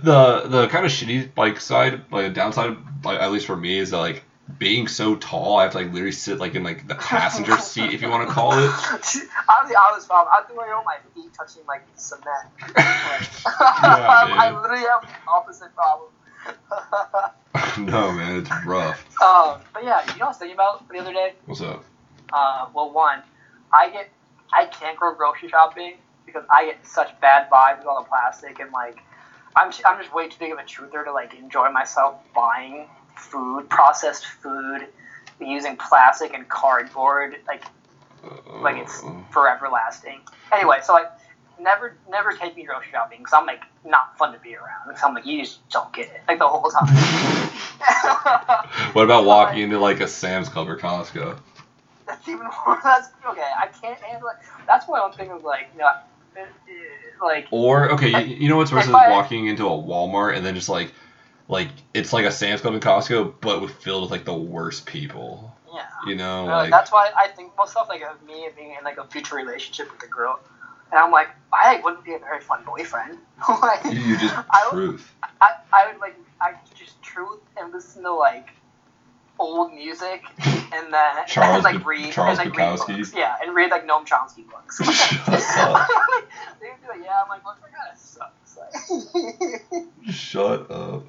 the 0.03 0.47
the 0.49 0.67
kind 0.67 0.83
of 0.83 0.91
shitty 0.91 1.29
like 1.37 1.59
side 1.59 2.01
like 2.11 2.33
downside 2.33 2.75
like 3.03 3.19
at 3.19 3.31
least 3.31 3.45
for 3.45 3.55
me 3.55 3.77
is 3.77 3.91
that 3.91 3.99
like 3.99 4.23
being 4.59 4.87
so 4.87 5.15
tall 5.15 5.57
i 5.57 5.63
have 5.63 5.71
to 5.71 5.77
like 5.77 5.87
literally 5.91 6.11
sit 6.11 6.37
like 6.37 6.53
in 6.55 6.63
like 6.63 6.87
the 6.87 6.95
passenger 6.95 7.57
seat 7.57 7.93
if 7.93 8.01
you 8.01 8.09
want 8.09 8.27
to 8.27 8.33
call 8.33 8.51
it 8.53 8.69
I 9.77 9.91
was 9.93 10.05
problem. 10.05 10.33
I 10.33 10.47
to 10.47 10.53
worry 10.55 10.71
about 10.71 10.85
my 10.85 10.97
feet 11.13 11.33
touching 11.33 11.63
like 11.67 11.85
cement. 11.95 12.27
Like, 12.77 13.21
Yeah, 13.45 13.45
I 13.59 14.51
literally 14.61 14.83
have 14.83 15.01
the 15.01 15.31
opposite 15.31 15.73
problem. 15.75 16.11
no 17.79 18.11
man 18.11 18.37
it's 18.37 18.51
rough 18.65 19.05
um, 19.21 19.59
but 19.73 19.83
yeah, 19.83 20.01
you 20.13 20.19
know 20.19 20.25
what 20.25 20.25
I 20.25 20.27
was 20.27 20.37
thinking 20.37 20.55
about 20.55 20.87
the 20.89 20.99
other 20.99 21.13
day? 21.13 21.33
what's 21.45 21.61
up 21.61 21.83
Uh, 22.31 22.67
well, 22.73 22.91
one, 22.91 23.23
I 23.73 23.89
get 23.89 24.09
I 24.53 24.65
can't 24.65 24.99
go 24.99 25.13
grocery 25.15 25.49
shopping 25.49 25.95
because 26.25 26.43
I 26.49 26.65
get 26.65 26.85
such 26.85 27.19
bad 27.19 27.49
vibes 27.49 27.79
with 27.79 27.87
all 27.87 28.03
the 28.03 28.09
plastic 28.09 28.59
and 28.59 28.71
like 28.71 28.99
I'm 29.55 29.71
I'm 29.85 29.99
just 30.01 30.13
way 30.13 30.27
too 30.27 30.37
big 30.39 30.51
of 30.51 30.59
a 30.59 30.63
truther 30.63 31.03
to 31.03 31.11
like 31.11 31.33
enjoy 31.33 31.71
myself 31.71 32.15
buying 32.33 32.87
food, 33.17 33.69
processed 33.69 34.25
food, 34.25 34.87
using 35.39 35.75
plastic 35.77 36.33
and 36.33 36.47
cardboard 36.47 37.35
like 37.47 37.63
like 38.61 38.77
it's 38.77 39.03
forever 39.31 39.67
lasting. 39.71 40.19
Anyway, 40.51 40.77
so 40.83 40.93
like 40.93 41.07
never 41.59 41.95
never 42.09 42.33
take 42.33 42.55
me 42.55 42.63
grocery 42.63 42.87
shopping 42.91 43.19
because 43.19 43.33
I'm 43.33 43.45
like 43.45 43.61
not 43.85 44.17
fun 44.17 44.33
to 44.33 44.39
be 44.39 44.55
around 44.55 44.87
because 44.87 45.03
I'm 45.03 45.13
like 45.13 45.25
you 45.25 45.41
just 45.43 45.67
don't 45.69 45.91
get 45.93 46.07
it 46.07 46.21
like 46.27 46.39
the 46.39 46.47
whole 46.47 46.69
time. 46.71 46.87
what 48.93 49.03
about 49.03 49.25
walking 49.25 49.59
into 49.63 49.79
like 49.79 49.99
a 49.99 50.07
sam's 50.07 50.49
club 50.49 50.67
or 50.69 50.77
costco 50.77 51.37
That's 52.07 52.27
even 52.27 52.45
more. 52.65 52.79
That's 52.83 53.09
okay. 53.29 53.49
I 53.57 53.67
can't 53.67 53.99
handle 53.99 54.29
it. 54.29 54.35
That's 54.67 54.87
why 54.87 54.99
I'm 55.01 55.11
thinking 55.13 55.41
like, 55.43 55.69
you 55.73 55.79
know, 55.79 55.89
it- 56.35 56.47
it- 56.67 56.91
like 57.23 57.47
or 57.51 57.91
okay 57.93 58.09
you, 58.25 58.35
you 58.35 58.49
know 58.49 58.57
what's 58.57 58.71
worse 58.73 58.81
If 58.85 58.87
than 58.87 58.95
I- 58.95 59.09
walking 59.09 59.47
into 59.47 59.65
a 59.67 59.69
walmart 59.71 60.35
and 60.35 60.45
then 60.45 60.53
just 60.55 60.67
like 60.67 60.93
like 61.47 61.69
it's 61.93 62.11
like 62.11 62.25
a 62.25 62.31
sam's 62.31 62.61
club 62.61 62.73
and 62.73 62.81
costco 62.83 63.33
but 63.41 63.61
with 63.61 63.71
filled 63.75 64.03
with 64.03 64.11
like 64.11 64.25
the 64.25 64.33
worst 64.33 64.85
people 64.85 65.55
yeah. 65.73 65.87
you 66.07 66.15
know 66.15 66.43
Uh, 66.49 66.57
like 66.57 66.71
that's 66.71 66.91
why 66.91 67.11
I 67.17 67.27
think 67.27 67.51
most 67.57 67.71
stuff 67.71 67.87
like 67.89 68.01
of 68.01 68.25
me 68.25 68.47
being 68.55 68.75
in 68.77 68.83
like 68.83 68.97
a 68.97 69.05
future 69.05 69.35
relationship 69.35 69.91
with 69.91 70.01
a 70.03 70.07
girl, 70.07 70.39
and 70.91 70.99
I'm 70.99 71.11
like, 71.11 71.27
I 71.51 71.81
wouldn't 71.83 72.05
be 72.05 72.13
a 72.13 72.19
very 72.19 72.39
fun 72.39 72.63
boyfriend. 72.65 73.17
like, 73.61 73.83
you 73.85 74.17
just 74.17 74.33
I, 74.33 74.69
would- 74.71 74.73
truth 74.73 75.13
I, 75.41 75.55
I 75.73 75.91
would 75.91 75.99
like 75.99 76.15
I 76.39 76.53
just 76.75 77.01
truth 77.01 77.41
and 77.57 77.73
listen 77.73 78.03
to 78.03 78.13
like 78.13 78.49
old 79.37 79.73
music 79.73 80.23
and 80.45 80.93
then 80.93 81.15
Charles 81.27 81.65
and, 81.65 81.75
like 81.75 81.85
read 81.85 82.11
Charles 82.13 82.39
and 82.39 82.49
like 82.49 82.57
read 82.57 82.79
Bukowski. 82.79 82.97
books. 82.97 83.13
Yeah, 83.15 83.35
and 83.41 83.53
read 83.53 83.71
like 83.71 83.85
Noam 83.85 84.05
Chomsky 84.07 84.49
books. 84.49 84.77
Shut 84.83 85.27
up. 85.59 85.89
Like, 86.87 87.03
yeah, 87.03 87.21
I'm 87.23 87.29
like, 87.29 87.43
well, 87.43 87.57
kind 87.61 87.91
of 87.91 87.97
sucks. 87.99 88.57
Like, 88.57 90.13
Shut 90.13 90.71
up. 90.71 91.03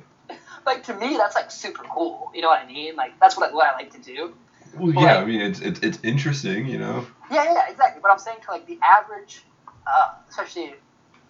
Like 0.67 0.85
to 0.85 0.95
me, 0.95 1.17
that's 1.17 1.35
like 1.35 1.51
super 1.51 1.85
cool. 1.85 2.31
You 2.35 2.43
know 2.43 2.49
what 2.49 2.61
I 2.61 2.67
mean? 2.67 2.97
Like 2.97 3.19
that's 3.21 3.37
what 3.37 3.51
I, 3.51 3.55
what 3.55 3.67
I 3.67 3.75
like 3.75 3.93
to 3.93 4.01
do. 4.01 4.35
Well, 4.77 4.93
yeah, 4.93 5.19
I 5.19 5.25
mean, 5.25 5.41
it's, 5.41 5.61
it's 5.61 5.81
it's 5.81 5.99
interesting, 6.03 6.67
you 6.67 6.79
know. 6.79 7.07
Yeah, 7.31 7.45
yeah, 7.45 7.71
exactly. 7.71 8.01
But 8.03 8.11
I'm 8.11 8.19
saying 8.19 8.39
to 8.45 8.51
like 8.51 8.67
the 8.67 8.79
average, 8.83 9.43
uh, 9.87 10.15
especially 10.29 10.75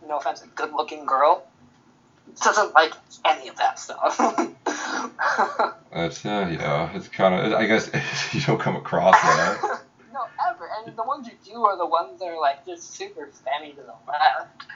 no 0.07 0.19
offense, 0.19 0.43
a 0.43 0.49
good-looking 0.49 1.07
girl 1.07 1.47
doesn't 2.43 2.75
like 2.75 2.93
any 3.25 3.49
of 3.49 3.57
that 3.57 3.79
stuff. 3.79 4.17
That's 5.93 6.27
uh, 6.27 6.49
yeah, 6.53 6.95
it's 6.95 7.09
kind 7.09 7.35
of. 7.35 7.53
I 7.53 7.67
guess 7.67 7.91
you 8.33 8.41
don't 8.41 8.61
come 8.61 8.77
across 8.77 9.15
that. 9.21 9.81
no, 10.13 10.27
ever. 10.51 10.69
And 10.85 10.97
the 10.97 11.03
ones 11.03 11.29
you 11.29 11.53
do 11.53 11.65
are 11.65 11.77
the 11.77 11.87
ones 11.87 12.21
that 12.21 12.27
are 12.27 12.41
like 12.41 12.67
just 12.67 12.95
super 12.95 13.29
spammy 13.29 13.71
to 13.77 13.83
the 13.83 13.95
left. 14.07 14.67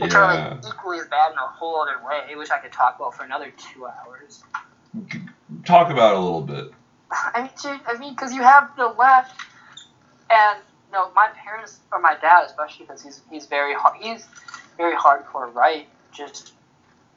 Which 0.00 0.14
are 0.14 0.26
like 0.26 0.64
equally 0.66 0.98
as 0.98 1.06
bad 1.06 1.32
in 1.32 1.38
a 1.38 1.46
whole 1.46 1.80
other 1.80 1.96
way, 2.04 2.34
which 2.36 2.50
I 2.50 2.58
could 2.58 2.72
talk 2.72 2.96
about 2.96 3.14
for 3.14 3.24
another 3.24 3.52
two 3.56 3.86
hours. 3.86 4.42
Talk 5.64 5.90
about 5.90 6.12
it 6.12 6.16
a 6.16 6.20
little 6.20 6.42
bit. 6.42 6.72
I 7.10 7.42
mean, 7.42 7.50
dude, 7.60 7.80
I 7.86 7.98
mean, 7.98 8.14
because 8.14 8.32
you 8.32 8.42
have 8.42 8.70
the 8.76 8.86
left, 8.86 9.40
and 10.30 10.58
you 10.88 10.92
know, 10.92 11.10
my 11.14 11.28
parents 11.44 11.78
or 11.92 12.00
my 12.00 12.16
dad 12.20 12.44
especially, 12.46 12.86
because 12.86 13.02
he's 13.02 13.22
he's 13.30 13.46
very 13.46 13.74
hard, 13.74 13.96
he's 14.00 14.26
very 14.76 14.96
hardcore 14.96 15.52
right, 15.52 15.88
just 16.12 16.52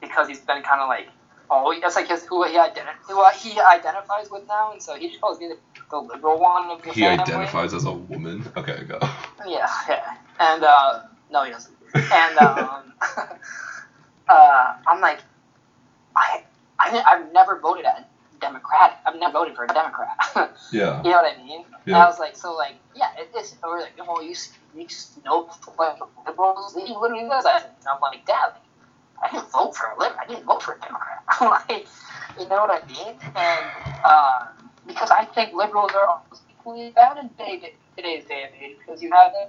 because 0.00 0.28
he's 0.28 0.40
been 0.40 0.62
kind 0.62 0.80
of 0.80 0.88
like 0.88 1.08
oh, 1.50 1.74
that's 1.80 1.96
like 1.96 2.08
his 2.08 2.24
who 2.24 2.44
he 2.44 2.56
identi- 2.56 2.98
who 3.08 3.24
he 3.38 3.60
identifies 3.60 4.30
with 4.30 4.46
now, 4.48 4.72
and 4.72 4.82
so 4.82 4.94
he 4.96 5.08
just 5.08 5.20
calls 5.20 5.38
me 5.38 5.48
the, 5.48 5.58
the 5.90 5.98
liberal 5.98 6.40
one 6.40 6.70
of 6.70 6.82
the 6.82 6.92
He 6.92 7.06
identifies 7.06 7.74
as 7.74 7.84
a 7.84 7.92
woman. 7.92 8.44
Okay, 8.56 8.84
go. 8.84 8.98
Yeah, 9.46 9.68
yeah, 9.88 10.16
and 10.40 10.64
uh, 10.64 11.02
no, 11.30 11.44
he 11.44 11.50
doesn't. 11.50 11.74
And 11.94 12.38
um, 12.38 12.92
uh, 14.28 14.74
I'm 14.86 15.00
like, 15.00 15.20
I, 16.16 16.42
I, 16.78 17.02
I've 17.06 17.32
never 17.32 17.58
voted 17.60 17.84
at 17.86 18.08
Democratic. 18.40 18.96
I've 19.06 19.16
never 19.18 19.32
voted 19.32 19.56
for 19.56 19.64
a 19.64 19.68
Democrat. 19.68 20.08
Yeah. 20.72 21.02
You 21.02 21.10
know 21.10 21.22
what 21.22 21.32
I 21.38 21.42
mean? 21.42 21.64
And 21.64 21.74
Yeah. 21.86 22.02
I 22.04 22.06
was 22.06 22.18
like, 22.18 22.36
so 22.36 22.54
like, 22.54 22.74
yeah, 22.96 23.10
it, 23.18 23.30
it's 23.34 23.54
or 23.62 23.80
like, 23.80 23.92
well, 24.06 24.22
you 24.22 24.34
you 24.76 24.84
s- 24.86 25.18
know 25.24 25.48
like 25.78 25.98
liberals, 26.26 26.74
he 26.74 26.94
literally 26.94 27.28
does 27.28 27.44
that. 27.44 27.76
And 27.78 27.88
I'm 27.88 28.00
like, 28.00 28.26
Dad, 28.26 28.52
I 29.22 29.30
didn't 29.30 29.50
vote 29.50 29.76
for 29.76 29.86
a 29.86 29.98
liberal. 29.98 30.18
I 30.20 30.26
didn't 30.26 30.44
vote 30.44 30.62
for 30.62 30.74
a 30.74 30.80
Democrat. 30.80 31.22
like, 31.40 31.86
you 32.40 32.48
know 32.48 32.66
what 32.66 32.82
I 32.82 32.86
mean? 32.86 33.14
And 33.36 33.66
uh, 34.04 34.46
because 34.86 35.10
I 35.10 35.24
think 35.26 35.54
liberals 35.54 35.92
are 35.94 36.06
almost 36.06 36.42
equally 36.50 36.90
bad 36.90 37.18
in 37.18 37.28
today, 37.30 37.74
today's 37.96 38.24
day 38.24 38.44
and 38.44 38.54
age 38.62 38.76
because 38.84 39.02
you 39.02 39.10
have 39.12 39.32
the 39.32 39.48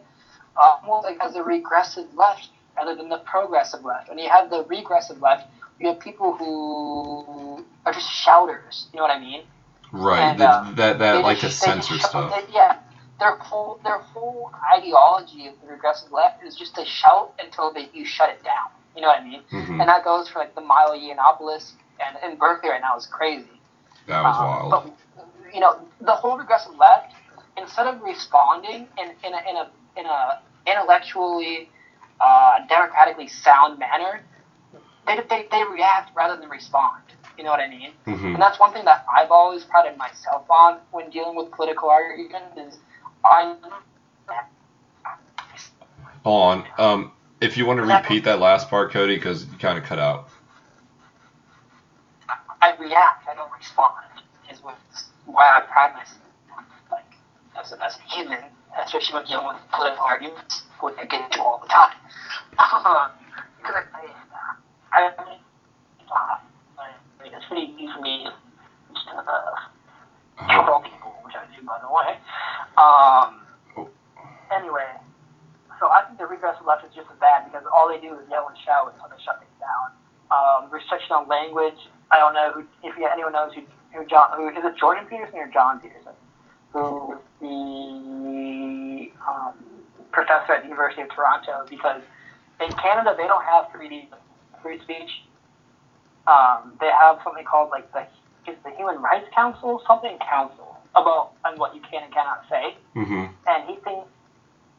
uh, 0.57 0.77
more 0.85 1.01
like 1.01 1.17
as 1.21 1.33
the 1.33 1.43
regressive 1.43 2.07
left 2.15 2.49
rather 2.77 2.95
than 2.95 3.09
the 3.09 3.17
progressive 3.19 3.83
left. 3.83 4.09
And 4.09 4.19
you 4.19 4.29
have 4.29 4.49
the 4.49 4.63
regressive 4.65 5.21
left, 5.21 5.47
you 5.79 5.87
have 5.87 5.99
people 5.99 6.33
who 6.33 7.65
are 7.85 7.93
just 7.93 8.09
shouters. 8.09 8.87
You 8.93 8.97
know 8.97 9.03
what 9.03 9.11
I 9.15 9.19
mean? 9.19 9.43
Right. 9.91 10.19
And, 10.21 10.39
that, 10.39 10.49
uh, 10.49 10.71
that 10.75 10.99
that 10.99 11.23
like 11.23 11.37
to 11.37 11.47
just- 11.47 11.61
they 11.61 11.67
censor 11.67 11.99
stuff. 11.99 12.33
they- 12.33 12.53
yeah, 12.53 12.77
their 13.19 13.35
whole 13.37 13.79
their 13.83 13.99
whole 13.99 14.51
ideology 14.73 15.47
of 15.47 15.53
the 15.61 15.67
regressive 15.67 16.11
left 16.11 16.43
is 16.43 16.55
just 16.55 16.75
to 16.75 16.85
shout 16.85 17.33
until 17.39 17.71
they 17.71 17.89
you 17.93 18.05
shut 18.05 18.29
it 18.29 18.43
down. 18.43 18.69
You 18.95 19.01
know 19.01 19.07
what 19.07 19.19
I 19.19 19.23
mean? 19.23 19.41
hmm 19.49 19.79
And 19.79 19.89
that 19.89 20.03
goes 20.03 20.27
for 20.27 20.39
like 20.39 20.55
the 20.55 20.61
Milo 20.61 20.95
Yiannopoulos 20.95 21.73
and 22.05 22.17
in 22.31 22.37
Berkeley 22.37 22.69
right 22.69 22.81
now 22.81 22.97
is 22.97 23.05
crazy. 23.07 23.47
That 24.07 24.23
was 24.23 24.37
Um, 24.37 24.45
wild. 24.45 24.71
But 24.71 25.53
you 25.53 25.59
know, 25.61 25.79
the 26.01 26.11
whole 26.13 26.37
regressive 26.37 26.75
left, 26.77 27.13
instead 27.57 27.87
of 27.87 28.01
responding 28.01 28.87
in, 28.97 29.15
in 29.23 29.33
a 29.33 29.49
in 29.49 29.55
a 29.57 29.69
in 29.97 30.05
a 30.05 30.41
intellectually, 30.67 31.69
uh, 32.19 32.65
democratically 32.67 33.27
sound 33.27 33.79
manner, 33.79 34.21
they, 35.07 35.17
they 35.29 35.47
they 35.51 35.63
react 35.63 36.11
rather 36.15 36.39
than 36.39 36.49
respond. 36.49 37.03
You 37.37 37.43
know 37.43 37.51
what 37.51 37.59
I 37.59 37.67
mean? 37.69 37.91
hmm 38.05 38.27
And 38.33 38.41
that's 38.41 38.59
one 38.59 38.73
thing 38.73 38.85
that 38.85 39.05
I've 39.13 39.31
always 39.31 39.63
prided 39.65 39.97
myself 39.97 40.49
on 40.49 40.79
when 40.91 41.09
dealing 41.09 41.35
with 41.35 41.51
political 41.51 41.89
arguments 41.89 42.57
is 42.57 42.79
I 43.23 43.55
Hold 46.23 46.43
on. 46.43 46.67
Um, 46.79 47.11
if 47.39 47.55
you 47.57 47.65
want 47.65 47.77
to 47.77 47.85
repeat 47.85 48.23
that 48.23 48.39
last 48.39 48.69
part, 48.69 48.91
Cody, 48.91 49.15
because 49.15 49.45
you 49.45 49.57
kind 49.59 49.77
of 49.77 49.83
cut 49.83 49.99
out. 49.99 50.29
I 52.61 52.75
react, 52.77 53.27
I 53.29 53.35
don't 53.35 53.51
respond. 53.57 53.93
Is 54.51 54.63
what 54.63 54.77
why 55.25 55.57
I 55.57 55.61
pride 55.61 55.93
myself 55.93 56.19
like 56.91 57.03
as 57.59 57.71
a, 57.73 57.83
as 57.83 57.97
a 57.97 58.01
human, 58.01 58.39
especially 58.83 59.13
when 59.13 59.25
dealing 59.25 59.47
with 59.47 59.57
political 59.71 60.03
arguments, 60.03 60.63
which 60.81 60.95
I 60.99 61.05
get 61.05 61.31
into 61.31 61.41
all 61.41 61.59
the 61.61 61.67
time. 61.67 61.95
because 63.57 63.75
I, 63.75 63.83
I, 64.93 64.99
I, 64.99 65.37
uh, 66.11 66.37
I 66.79 67.23
mean, 67.23 67.33
it's 67.33 67.45
pretty 67.45 67.73
easy 67.73 67.87
for 67.93 68.01
me 68.01 68.27
just 68.93 69.07
to 69.07 69.17
uh, 69.17 70.63
troll 70.65 70.81
people, 70.81 71.15
which 71.23 71.35
I 71.35 71.45
do 71.55 71.65
by 71.65 71.79
the 71.81 71.91
way. 71.91 72.19
Um. 72.77 73.41
Anyway, 74.53 74.85
so 75.79 75.89
I 75.89 76.05
think 76.05 76.19
the 76.19 76.25
regressive 76.25 76.65
left 76.65 76.85
is 76.85 76.93
just 76.95 77.09
as 77.11 77.17
bad 77.19 77.45
because 77.49 77.65
all 77.73 77.89
they 77.89 77.99
do 77.99 78.13
is 78.13 78.23
yell 78.29 78.47
and 78.47 78.57
shout 78.63 78.93
until 78.93 79.09
they 79.09 79.21
shut 79.23 79.41
things 79.41 79.57
down. 79.59 79.91
Um, 80.29 80.69
restriction 80.71 81.11
on 81.11 81.27
language. 81.27 81.77
I 82.11 82.19
don't 82.19 82.33
know 82.33 82.51
who, 82.53 82.61
if 82.83 82.95
anyone 82.97 83.33
knows 83.33 83.53
who, 83.53 83.61
who 83.91 84.05
John, 84.05 84.31
who 84.37 84.49
is 84.49 84.63
it 84.63 84.77
Jordan 84.77 85.05
Peterson 85.09 85.39
or 85.39 85.49
John 85.51 85.79
Peterson, 85.79 86.13
who 86.71 87.17
the 87.41 88.04
um, 89.35 89.53
professor 90.11 90.53
at 90.53 90.61
the 90.63 90.69
University 90.69 91.01
of 91.01 91.09
Toronto 91.09 91.65
because 91.69 92.01
in 92.61 92.71
Canada 92.73 93.13
they 93.17 93.27
don't 93.27 93.43
have 93.43 93.71
free 93.71 94.09
free 94.61 94.79
speech. 94.81 95.11
Um, 96.27 96.73
they 96.79 96.89
have 96.99 97.19
something 97.23 97.43
called 97.45 97.69
like 97.69 97.91
the 97.93 98.07
the 98.63 98.71
Human 98.77 99.01
Rights 99.01 99.27
Council, 99.35 99.81
something 99.87 100.17
council 100.29 100.77
about 100.95 101.33
on 101.43 101.57
what 101.59 101.75
you 101.75 101.81
can 101.81 102.03
and 102.03 102.13
cannot 102.13 102.45
say 102.49 102.75
hmm 102.93 103.25
and 103.47 103.69
he 103.69 103.75
thinks, 103.83 104.07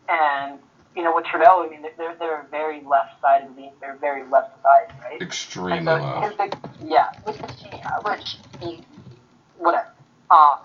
and 0.09 0.59
you 0.97 1.03
know, 1.03 1.15
with 1.15 1.27
Trudeau, 1.27 1.65
I 1.65 1.69
mean, 1.69 1.83
they're 1.99 2.17
they're 2.19 2.47
very 2.51 2.83
left 2.83 3.21
sided. 3.21 3.51
They're 3.81 3.97
very 3.97 4.27
left 4.29 4.51
sided, 4.63 4.95
right? 5.03 5.21
Extremely 5.21 5.85
so 5.85 5.99
his 5.99 6.35
big, 6.37 6.57
yeah, 6.85 7.13
which 7.25 7.37
is 7.37 7.65
yeah, 7.73 7.99
which 8.03 8.37
he, 8.61 8.85
whatever. 9.59 9.91
Um, 10.31 10.59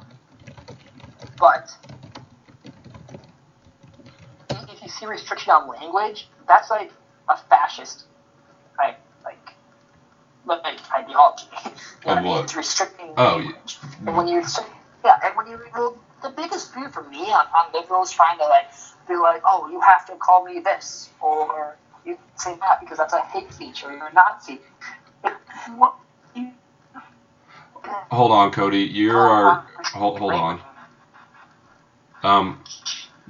but 1.37 1.75
if 5.01 5.07
if 5.07 5.19
see 5.19 5.21
restriction 5.21 5.51
on 5.51 5.67
language, 5.67 6.27
that's 6.47 6.69
like 6.69 6.91
a 7.29 7.37
fascist, 7.37 8.05
like 8.77 8.97
like 9.23 9.55
like 10.45 10.79
ideology. 10.93 11.45
You 12.05 12.07
know 12.07 12.15
what 12.15 12.17
I 12.17 12.23
mean? 12.23 12.43
It's 12.43 12.55
restricting 12.55 13.13
Oh, 13.17 13.35
language. 13.35 13.79
And 14.07 14.17
when 14.17 14.27
you 14.27 14.43
yeah, 15.05 15.19
and 15.23 15.37
when 15.37 15.47
you 15.47 15.59
well, 15.73 15.97
the 16.23 16.29
biggest 16.29 16.73
fear 16.73 16.89
for 16.89 17.03
me 17.03 17.31
on, 17.31 17.45
on 17.47 17.73
liberals 17.73 18.11
trying 18.11 18.37
to 18.39 18.45
like 18.45 18.65
be 19.07 19.15
like, 19.15 19.41
oh, 19.45 19.69
you 19.71 19.81
have 19.81 20.05
to 20.07 20.15
call 20.15 20.43
me 20.43 20.59
this 20.59 21.09
or 21.21 21.77
you 22.05 22.17
say 22.35 22.57
that 22.61 22.79
because 22.79 22.97
that's 22.97 23.13
a 23.13 23.21
hate 23.21 23.53
speech 23.53 23.83
or 23.83 23.93
you're 23.93 24.07
a 24.07 24.13
Nazi. 24.13 24.59
Hold 28.11 28.31
on, 28.31 28.51
Cody. 28.51 28.79
You're 28.79 29.19
our. 29.19 29.65
Hold, 29.93 30.19
hold 30.19 30.33
on. 30.33 30.61
Um, 32.23 32.63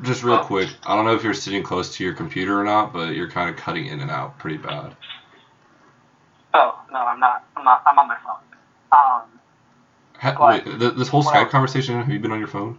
just 0.03 0.23
real 0.23 0.39
quick. 0.39 0.69
I 0.85 0.95
don't 0.95 1.05
know 1.05 1.15
if 1.15 1.23
you're 1.23 1.33
sitting 1.33 1.63
close 1.63 1.95
to 1.97 2.03
your 2.03 2.13
computer 2.13 2.59
or 2.59 2.63
not, 2.63 2.91
but 2.93 3.15
you're 3.15 3.29
kind 3.29 3.49
of 3.49 3.55
cutting 3.55 3.87
in 3.87 3.99
and 4.01 4.09
out 4.11 4.37
pretty 4.39 4.57
bad. 4.57 4.95
Oh 6.53 6.79
no, 6.91 6.99
I'm 6.99 7.19
not. 7.19 7.45
I'm 7.55 7.63
not. 7.63 7.83
I'm 7.85 7.97
on 7.99 8.07
my 8.07 8.17
phone. 8.17 8.35
Um, 8.91 9.21
Ha, 10.19 10.35
wait, 10.47 10.65
th- 10.65 10.93
this 10.93 11.07
whole 11.07 11.23
Skype 11.23 11.43
else? 11.43 11.51
conversation, 11.51 11.97
have 11.97 12.07
you 12.09 12.19
been 12.19 12.31
on 12.31 12.37
your 12.39 12.47
phone? 12.47 12.77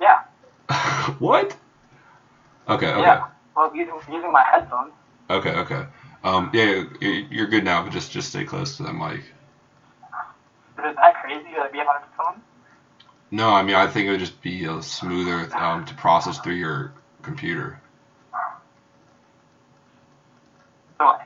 yeah, 0.00 0.24
what? 1.18 1.56
Okay, 2.68 2.88
okay. 2.88 3.00
yeah. 3.00 3.28
Well, 3.56 3.74
using 3.74 3.94
using 4.12 4.32
my 4.32 4.42
headphones. 4.42 4.92
Okay, 5.30 5.50
okay. 5.50 5.86
Um, 6.24 6.50
yeah, 6.52 6.84
you- 7.00 7.26
you're 7.30 7.46
good 7.46 7.64
now, 7.64 7.82
but 7.82 7.92
just 7.92 8.10
just 8.10 8.28
stay 8.28 8.44
close 8.44 8.76
to 8.76 8.82
that 8.82 8.92
mic. 8.94 9.20
Is 10.84 10.94
that 10.96 11.14
crazy 11.22 11.44
to 11.54 11.68
be 11.72 11.78
on 11.80 11.86
my 11.86 11.98
phone? 12.16 12.42
No, 13.30 13.50
I 13.50 13.62
mean 13.62 13.74
I 13.74 13.86
think 13.86 14.06
it 14.06 14.10
would 14.10 14.20
just 14.20 14.40
be 14.40 14.66
uh, 14.66 14.80
smoother 14.80 15.54
um, 15.56 15.84
to 15.84 15.94
process 15.94 16.38
through 16.38 16.54
your 16.54 16.92
computer. 17.22 17.80
Um, 21.00 21.16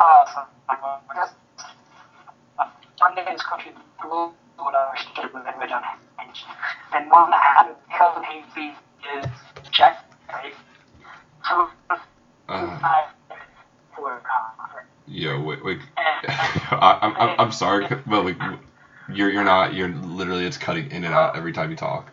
uh, 0.00 0.96
country, 3.42 3.72
with 5.34 5.44
language. 5.44 5.70
And 6.92 7.10
one 7.10 7.30
that 7.30 7.42
had 7.42 7.70
of 7.70 7.76
I, 16.92 17.06
am 17.06 17.14
I'm, 17.18 17.36
I'm 17.40 17.52
sorry, 17.52 17.86
but 18.06 18.24
like, 18.24 18.36
you're 19.12 19.30
you're 19.30 19.44
not. 19.44 19.74
You're 19.74 19.88
literally 19.90 20.46
it's 20.46 20.58
cutting 20.58 20.90
in 20.90 21.04
and 21.04 21.14
out 21.14 21.36
every 21.36 21.52
time 21.52 21.70
you 21.70 21.76
talk. 21.76 22.12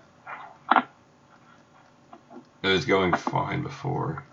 It 2.64 2.70
was 2.70 2.86
going 2.86 3.14
fine 3.14 3.64
before. 3.64 4.24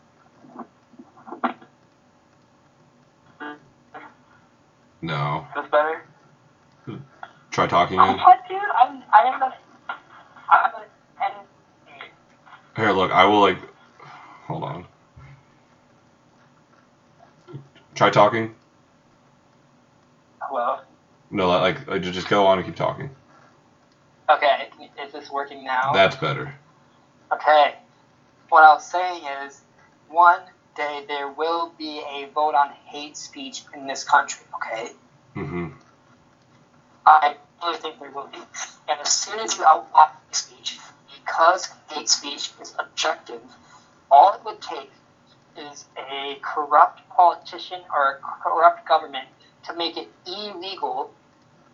No. 5.03 5.47
That's 5.55 5.71
better. 5.71 6.03
Try 7.51 7.67
talking. 7.67 7.99
I'm 8.01 8.19
what, 8.19 8.39
dude? 8.49 8.59
I'm 8.83 9.03
I 9.13 9.23
am 9.33 9.41
the 9.41 9.53
I'm 10.51 10.71
the 10.73 10.87
Here, 12.77 12.93
look. 12.93 13.13
I 13.13 13.25
will 13.27 13.41
like. 13.41 13.59
Hold 14.47 14.65
on. 14.65 14.87
Try 17.95 18.11
talking. 18.11 18.55
No, 21.33 21.49
like, 21.49 21.87
like 21.89 22.03
just 22.03 22.29
go 22.29 22.47
on 22.47 22.59
and 22.59 22.67
keep 22.67 22.77
talking. 22.77 23.11
Okay, 24.29 24.69
is 25.03 25.13
this 25.13 25.31
working 25.31 25.65
now? 25.65 25.93
That's 25.93 26.17
better. 26.17 26.55
Okay. 27.33 27.75
What 28.51 28.65
I 28.65 28.75
was 28.75 28.85
saying 28.85 29.23
is, 29.47 29.63
one 30.11 30.41
day 30.77 31.05
there 31.09 31.29
will 31.29 31.73
be 31.79 32.03
a 32.07 32.29
vote 32.35 32.55
on 32.55 32.71
hate 32.85 33.17
speech 33.17 33.63
in 33.75 33.87
this 33.87 34.05
country. 34.05 34.45
Okay. 34.57 34.91
Mm-hmm. 35.35 35.69
I 37.07 37.37
really 37.63 37.79
think 37.79 37.99
there 37.99 38.11
will 38.11 38.27
be. 38.27 38.39
And 38.89 39.01
as 39.01 39.11
soon 39.11 39.39
as 39.41 39.57
you 39.57 39.65
outlaw 39.65 40.09
hate 40.09 40.37
speech, 40.37 40.79
because 41.15 41.71
hate 41.89 42.11
speech 42.11 42.51
is 42.61 42.75
objective, 42.79 43.41
all 44.11 44.35
it 44.35 44.45
would 44.45 44.61
take 44.61 44.91
is 45.57 45.87
a 45.97 46.39
corrupt 46.43 47.01
politician 47.09 47.81
or 47.93 48.13
a 48.13 48.43
corrupt 48.43 48.87
government 48.87 49.29
to 49.65 49.75
make 49.75 49.97
it 49.97 50.09
illegal 50.27 51.11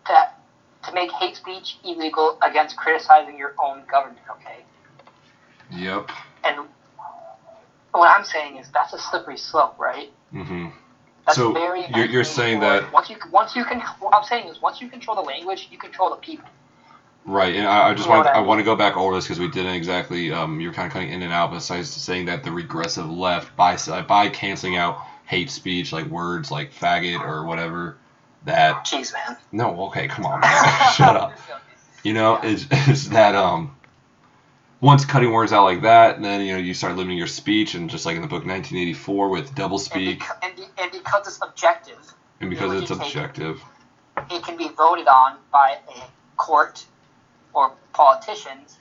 to, 0.09 0.28
to 0.88 0.92
make 0.94 1.11
hate 1.12 1.36
speech 1.36 1.78
illegal 1.84 2.38
against 2.42 2.76
criticizing 2.76 3.38
your 3.38 3.54
own 3.62 3.82
government, 3.90 4.18
okay? 4.30 4.64
Yep. 5.70 6.11
And 6.44 6.66
what 7.92 8.09
I'm 8.11 8.24
saying 8.24 8.56
is 8.56 8.68
that's 8.70 8.92
a 8.92 8.98
slippery 8.98 9.38
slope, 9.38 9.78
right? 9.78 10.11
Mm-hmm. 10.34 10.68
That's 11.26 11.36
So, 11.36 11.52
very 11.52 11.86
you're- 11.88 12.09
you're 12.09 12.24
saying 12.24 12.61
that- 12.61 12.92
once 12.92 13.11
you 13.11 13.16
once 13.30 13.54
you 13.54 13.64
can 13.64 13.80
what 14.00 14.14
I'm 14.14 14.24
saying 14.24 14.48
is 14.48 14.61
once 14.62 14.80
you 14.80 14.88
control 14.88 15.16
the 15.16 15.22
language, 15.22 15.68
you 15.70 15.78
control 15.78 16.11
the 16.11 16.16
people. 16.16 16.48
Right, 17.26 17.54
and 17.56 17.66
I, 17.68 17.88
I 17.90 17.94
just 17.94 18.06
You 18.06 18.14
know 18.14 18.20
want 18.20 18.28
I 18.28 18.38
I 18.38 18.40
want 18.40 18.61
to 18.61 18.64
go 18.64 18.74
back 18.74 18.96
over 18.96 19.14
this 19.14 19.24
because 19.24 19.38
we 19.38 19.48
didn't 19.48 19.74
exactly. 19.74 20.32
Um, 20.32 20.61
you're 20.61 20.72
kind 20.72 20.86
of 20.86 20.92
cutting 20.94 21.11
in 21.11 21.20
and 21.20 21.32
out. 21.32 21.50
Besides 21.50 21.90
saying 21.90 22.26
that 22.26 22.42
the 22.44 22.50
regressive 22.50 23.11
left 23.11 23.54
by 23.56 23.76
by 24.09 24.28
canceling 24.30 24.76
out 24.76 25.02
hate 25.26 25.50
speech 25.50 25.92
like 25.92 26.06
words 26.06 26.50
like 26.50 26.72
faggot 26.72 27.20
or 27.20 27.44
whatever, 27.44 27.98
that 28.45 28.86
Jeez, 28.86 29.12
man. 29.12 29.36
no, 29.53 29.86
okay, 29.86 30.09
come 30.09 30.26
on, 30.26 30.41
man. 30.41 30.93
shut 30.95 31.16
up. 31.16 31.32
You 32.03 32.14
know, 32.14 32.41
is 32.43 32.66
is 32.89 33.11
that 33.11 33.34
um. 33.34 33.74
Once 34.80 35.05
cutting 35.05 35.32
words 35.32 35.53
out 35.53 35.64
like 35.64 35.82
that, 35.82 36.22
then 36.22 36.41
you 36.41 36.53
know 36.53 36.59
you 36.59 36.72
start 36.72 36.95
limiting 36.95 37.18
your 37.18 37.26
speech, 37.26 37.74
and 37.74 37.91
just 37.91 38.07
like 38.07 38.14
in 38.14 38.22
the 38.22 38.28
book 38.28 38.47
1984 38.47 39.28
with 39.28 39.53
double 39.57 39.76
And, 39.76 39.84
speak, 39.84 40.20
beca- 40.20 40.39
and, 40.41 40.55
be, 40.55 40.62
and 40.78 40.93
because 40.93 41.26
it's 41.26 41.41
objective, 41.43 41.99
and 42.41 42.49
because 42.49 42.80
it's 42.80 42.93
objective, 42.93 43.61
it 44.30 44.45
can 44.45 44.57
be 44.57 44.68
voted 44.68 45.09
on 45.09 45.36
by 45.53 45.78
a 45.89 46.01
court 46.36 46.86
or 47.53 47.72
politicians 47.93 48.78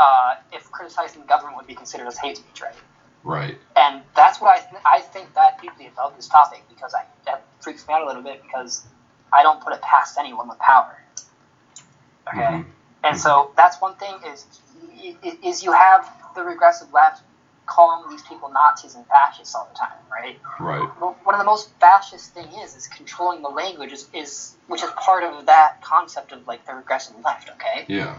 uh, 0.00 0.34
if 0.52 0.70
criticizing 0.72 1.24
government 1.26 1.56
would 1.56 1.66
be 1.66 1.74
considered 1.74 2.08
as 2.08 2.18
hate 2.18 2.38
speech, 2.38 2.62
right? 2.62 2.74
Right? 3.24 3.56
And 3.76 4.02
that's 4.14 4.40
what 4.40 4.56
I 4.56 4.60
th- 4.60 4.82
I 4.84 5.00
think 5.00 5.34
that 5.34 5.60
deeply 5.60 5.86
about 5.86 6.16
this 6.16 6.28
topic 6.28 6.62
because 6.68 6.94
I 6.94 7.04
that 7.26 7.44
freaks 7.60 7.86
me 7.86 7.94
out 7.94 8.02
a 8.02 8.06
little 8.06 8.22
bit 8.22 8.42
because 8.42 8.86
I 9.32 9.42
don't 9.42 9.60
put 9.62 9.72
it 9.72 9.82
past 9.82 10.18
anyone 10.18 10.48
with 10.48 10.58
power. 10.58 10.96
Okay. 12.28 12.40
Mhm. 12.40 12.66
And 13.02 13.18
so 13.18 13.52
that's 13.56 13.80
one 13.80 13.94
thing 13.96 14.14
is 14.26 14.44
is 15.42 15.62
you 15.62 15.72
have 15.72 16.10
the 16.34 16.42
regressive 16.42 16.92
left 16.92 17.22
calling 17.66 18.10
these 18.10 18.22
people 18.22 18.48
Nazis 18.50 18.94
and 18.96 19.06
fascists 19.06 19.54
all 19.54 19.68
the 19.72 19.78
time, 19.78 19.96
right? 20.10 20.38
Right. 20.58 20.88
One 21.00 21.34
of 21.34 21.38
the 21.38 21.44
most 21.44 21.70
fascist 21.80 22.34
thing 22.34 22.48
is 22.62 22.74
is 22.76 22.86
controlling 22.88 23.42
the 23.42 23.48
language 23.48 23.92
is, 23.92 24.08
is 24.12 24.56
which 24.66 24.82
is 24.82 24.90
part 24.96 25.22
of 25.24 25.46
that 25.46 25.80
concept 25.82 26.32
of 26.32 26.46
like 26.46 26.66
the 26.66 26.74
regressive 26.74 27.16
left, 27.24 27.48
okay? 27.50 27.84
Yeah. 27.88 28.16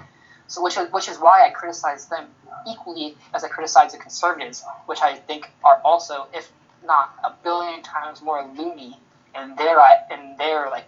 So 0.52 0.62
which 0.62 0.78
is 0.78 0.92
which 0.92 1.08
is 1.08 1.18
why 1.18 1.46
I 1.46 1.50
criticize 1.50 2.08
them 2.08 2.26
equally 2.68 3.16
as 3.34 3.46
I 3.46 3.48
criticize 3.48 3.94
the 3.94 3.98
conservatives, 3.98 4.66
which 4.86 5.00
I 5.02 5.16
think 5.16 5.50
are 5.64 5.80
also, 5.86 6.28
if 6.34 6.52
not 6.86 7.14
a 7.24 7.32
billion 7.42 7.82
times 7.82 8.22
more 8.22 8.44
loony 8.58 9.00
in 9.34 9.56
their 9.56 9.80
in 10.12 10.36
their 10.38 10.70
like 10.70 10.84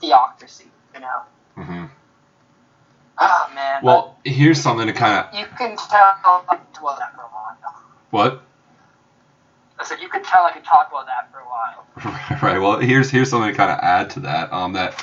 theocracy, 0.00 0.66
you 0.92 1.00
know. 1.00 1.22
hmm 1.54 1.84
Oh 3.18 3.50
man. 3.54 3.80
Well, 3.84 4.16
here's 4.24 4.60
something 4.60 4.88
to 4.88 4.92
kind 4.92 5.24
of 5.24 5.38
you 5.38 5.46
can 5.56 5.76
tell 5.76 6.16
I 6.24 6.56
could 6.56 6.72
dwell 6.72 6.96
that 6.98 7.14
for 7.14 7.22
a 7.22 7.26
while. 7.26 7.56
what. 8.10 8.42
I 9.78 9.84
said 9.84 10.00
you 10.00 10.08
could 10.08 10.24
tell 10.24 10.44
I 10.44 10.50
could 10.50 10.64
talk 10.64 10.88
about 10.90 11.06
that 11.06 11.30
for 11.30 11.38
a 11.38 11.44
while. 11.44 11.86
Right. 12.42 12.58
Well, 12.58 12.80
here's 12.80 13.08
here's 13.08 13.30
something 13.30 13.52
to 13.52 13.56
kind 13.56 13.70
of 13.70 13.78
add 13.82 14.10
to 14.10 14.20
that. 14.20 14.52
Um, 14.52 14.72
that 14.72 14.94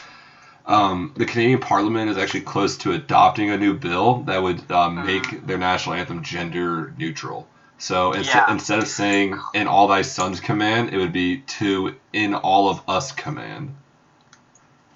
um, 0.68 1.14
the 1.16 1.26
Canadian 1.26 1.60
Parliament 1.60 2.10
is 2.10 2.18
actually 2.18 2.42
close 2.42 2.78
to 2.80 2.92
adopting 2.92 3.50
a 3.50 3.58
new 3.58 3.74
bill 3.74 4.24
that 4.24 4.42
would 4.42 4.70
um, 4.72 4.98
Mhm. 4.98 5.06
make 5.06 5.48
their 5.48 5.58
national 5.58 5.96
anthem 5.96 6.22
gender 6.24 6.94
neutral. 6.98 7.48
So 7.78 8.12
instead 8.12 8.44
Yeah. 8.48 8.52
instead 8.52 8.80
of 8.80 8.88
saying 8.88 9.40
"In 9.54 9.68
all 9.68 9.88
thy 9.88 10.02
sons 10.02 10.40
command," 10.40 10.94
it 10.94 10.98
would 10.98 11.14
be 11.14 11.38
to 11.60 11.96
"In 12.12 12.36
all 12.36 12.70
of 12.70 12.82
us 12.90 13.12
command." 13.12 13.76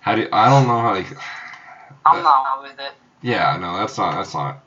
How 0.02 0.16
do 0.16 0.22
you, 0.22 0.30
I 0.34 0.50
don't 0.50 0.68
know 0.68 0.82
how 0.82 0.94
to. 0.94 1.04
I'm 2.06 2.24
not 2.24 2.64
with 2.64 2.80
it. 2.80 2.94
Yeah, 3.22 3.56
no, 3.58 3.78
that's 3.78 3.98
not 3.98 4.16
that's 4.16 4.34
not. 4.34 4.58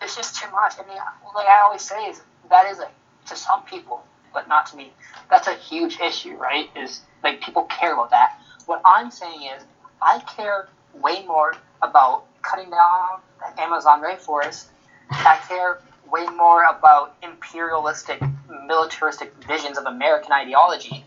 It's 0.00 0.16
just 0.16 0.36
too 0.36 0.50
much. 0.50 0.74
I 0.78 0.88
mean, 0.88 0.96
like 1.34 1.46
I 1.46 1.60
always 1.60 1.82
say, 1.82 2.06
is 2.06 2.20
that 2.48 2.66
is 2.66 2.78
a 2.78 2.88
to 3.26 3.36
some 3.36 3.62
people, 3.64 4.02
but 4.32 4.48
not 4.48 4.66
to 4.66 4.76
me. 4.76 4.92
That's 5.28 5.46
a 5.46 5.54
huge 5.54 6.00
issue, 6.00 6.34
right? 6.36 6.70
Is 6.74 7.02
like 7.22 7.42
people 7.42 7.64
care 7.64 7.92
about 7.92 8.10
that. 8.10 8.37
What 8.68 8.82
I'm 8.84 9.10
saying 9.10 9.44
is, 9.44 9.62
I 10.02 10.18
care 10.36 10.68
way 10.92 11.24
more 11.24 11.54
about 11.80 12.26
cutting 12.42 12.68
down 12.68 13.20
the 13.40 13.62
Amazon 13.62 14.02
rainforest. 14.02 14.66
I 15.10 15.38
care 15.48 15.80
way 16.12 16.26
more 16.36 16.64
about 16.64 17.16
imperialistic, 17.22 18.20
militaristic 18.66 19.32
visions 19.42 19.78
of 19.78 19.86
American 19.86 20.32
ideology, 20.32 21.06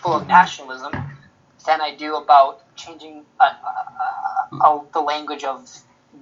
full 0.00 0.14
of 0.14 0.26
nationalism, 0.26 0.90
than 1.64 1.80
I 1.80 1.94
do 1.94 2.16
about 2.16 2.62
changing 2.74 3.22
uh, 3.38 3.52
uh, 4.52 4.56
uh, 4.60 4.80
the 4.92 5.00
language 5.00 5.44
of 5.44 5.70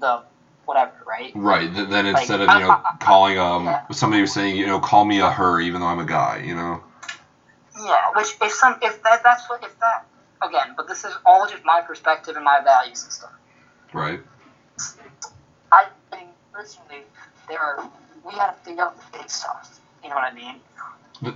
the 0.00 0.20
whatever, 0.66 0.92
right? 1.06 1.32
Right. 1.34 1.74
Th- 1.74 1.88
then 1.88 2.12
Like, 2.12 2.20
instead 2.20 2.42
of 2.42 2.48
you 2.54 2.60
know 2.60 2.78
calling 3.00 3.38
um 3.38 3.64
yeah. 3.64 3.84
somebody 3.90 4.20
was 4.20 4.34
saying 4.34 4.56
you 4.56 4.66
know 4.66 4.80
call 4.80 5.06
me 5.06 5.20
a 5.20 5.30
her 5.30 5.60
even 5.60 5.80
though 5.80 5.86
I'm 5.86 5.98
a 5.98 6.04
guy, 6.04 6.42
you 6.44 6.54
know. 6.54 6.82
Yeah, 7.82 8.10
which 8.14 8.36
if 8.42 8.52
some 8.52 8.76
if 8.82 9.02
that 9.04 9.22
that's 9.22 9.48
what 9.48 9.64
if 9.64 9.78
that 9.80 10.04
again, 10.42 10.74
but 10.76 10.88
this 10.88 11.04
is 11.04 11.12
all 11.26 11.46
just 11.48 11.64
my 11.64 11.80
perspective 11.80 12.36
and 12.36 12.44
my 12.44 12.60
value 12.62 12.94
system. 12.94 13.30
Right. 13.92 14.20
I 15.72 15.86
think 16.10 16.28
personally 16.52 17.02
there 17.48 17.60
are 17.60 17.88
we 18.24 18.32
gotta 18.32 18.54
figure 18.64 18.82
out 18.84 18.96
the 19.12 19.18
big 19.18 19.30
stuff. 19.30 19.80
You 20.02 20.10
know 20.10 20.16
what 20.16 20.24
I 20.24 20.34
mean? 20.34 20.56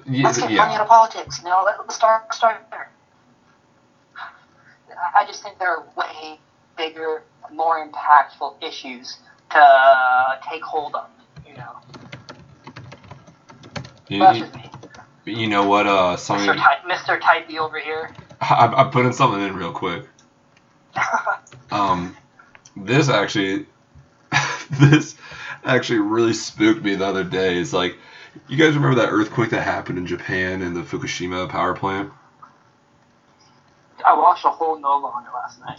Yeah, 0.07 0.25
Let's 0.25 0.39
get 0.39 0.51
yeah. 0.51 0.59
money 0.59 0.75
out 0.75 0.83
of 0.83 0.89
politics. 0.89 1.39
You 1.43 1.49
know, 1.51 1.65
let's 1.65 1.95
start 1.95 2.33
start 2.35 2.65
there. 2.71 2.91
I- 5.17 5.25
just 5.27 5.43
think 5.43 5.59
there 5.59 5.71
are 5.77 5.85
way 5.97 6.39
bigger, 6.77 7.23
more 7.53 7.87
impactful 7.89 8.63
issues 8.63 9.19
to 9.51 10.39
take 10.49 10.63
hold 10.63 10.95
of. 10.95 11.07
You 11.47 11.55
know, 11.55 11.77
You, 14.09 14.25
you- 14.33 14.41
just 14.41 14.55
me, 14.55 14.71
you 15.25 15.47
know 15.49 15.67
what? 15.67 15.87
Uh, 15.87 16.17
something 16.17 16.49
Mr. 16.49 16.57
Ty- 16.57 16.81
Mr. 16.87 17.21
Typey 17.21 17.59
over 17.59 17.79
here. 17.79 18.11
I, 18.43 18.73
I 18.77 18.85
put 18.91 19.07
in 19.07 19.13
something 19.13 19.41
in 19.41 19.55
real 19.57 19.73
quick. 19.73 20.07
Um, 21.71 22.15
this 22.77 23.09
actually, 23.09 23.65
this 24.71 25.15
actually 25.65 26.01
really 26.01 26.35
spooked 26.35 26.85
me 26.85 26.97
the 26.97 27.07
other 27.07 27.25
day. 27.25 27.59
It's 27.59 27.73
like, 27.73 27.97
you 28.47 28.59
guys 28.59 28.75
remember 28.75 28.97
that 29.01 29.09
earthquake 29.09 29.49
that 29.51 29.63
happened 29.63 29.97
in 29.97 30.07
Japan 30.07 30.61
in 30.61 30.75
the 30.75 30.83
Fukushima 30.83 31.49
power 31.49 31.75
plant? 31.75 32.13
I 34.05 34.13
watched 34.13 34.45
a 34.45 34.51
whole 34.51 34.79
Nova 34.79 35.07
on 35.07 35.25
it 35.25 35.33
last 35.33 35.61
night. 35.61 35.79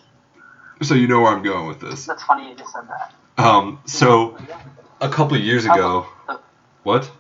So 0.82 0.96
you 0.96 1.08
know 1.08 1.22
where 1.22 1.32
I'm 1.32 1.44
going 1.44 1.68
with 1.68 1.80
this. 1.80 2.08
That's 2.08 2.24
funny 2.24 2.50
you 2.50 2.56
just 2.56 2.74
said 2.74 2.88
that. 2.88 3.14
Um, 3.38 3.80
so 3.86 4.36
a 5.00 5.10
couple 5.10 5.38
of 5.38 5.44
years 5.44 5.66
ago, 5.66 6.08
what? 6.82 7.12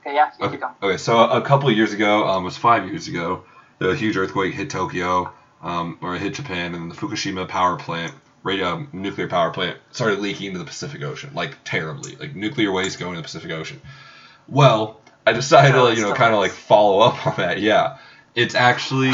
Okay, 0.00 0.14
yeah, 0.14 0.30
Okay. 0.40 0.58
Okay, 0.82 0.96
so 0.98 1.18
a 1.18 1.40
couple 1.40 1.70
of 1.70 1.76
years 1.76 1.94
ago, 1.94 2.26
um, 2.28 2.42
it 2.42 2.44
was 2.44 2.58
five 2.58 2.86
years 2.86 3.08
ago, 3.08 3.44
the 3.78 3.94
huge 3.94 4.16
earthquake 4.16 4.54
hit 4.54 4.70
Tokyo, 4.70 5.32
um, 5.62 5.98
or 6.00 6.16
it 6.16 6.22
hit 6.22 6.34
Japan, 6.34 6.74
and 6.74 6.90
the 6.90 6.94
Fukushima 6.94 7.48
power 7.48 7.76
plant, 7.76 8.12
radio 8.42 8.86
nuclear 8.92 9.28
power 9.28 9.50
plant, 9.50 9.78
started 9.90 10.20
leaking 10.20 10.48
into 10.48 10.58
the 10.58 10.64
Pacific 10.64 11.02
Ocean, 11.02 11.30
like 11.34 11.56
terribly, 11.64 12.16
like 12.16 12.34
nuclear 12.34 12.72
waste 12.72 12.98
going 12.98 13.14
to 13.14 13.18
the 13.18 13.24
Pacific 13.24 13.50
Ocean. 13.50 13.80
Well, 14.48 15.00
I 15.26 15.32
decided 15.32 15.72
to, 15.72 15.94
you 15.94 16.02
know, 16.02 16.14
kind 16.14 16.32
of 16.32 16.40
like 16.40 16.52
follow 16.52 17.00
up 17.00 17.26
on 17.26 17.34
that. 17.36 17.60
Yeah, 17.60 17.98
it's 18.34 18.54
actually, 18.54 19.12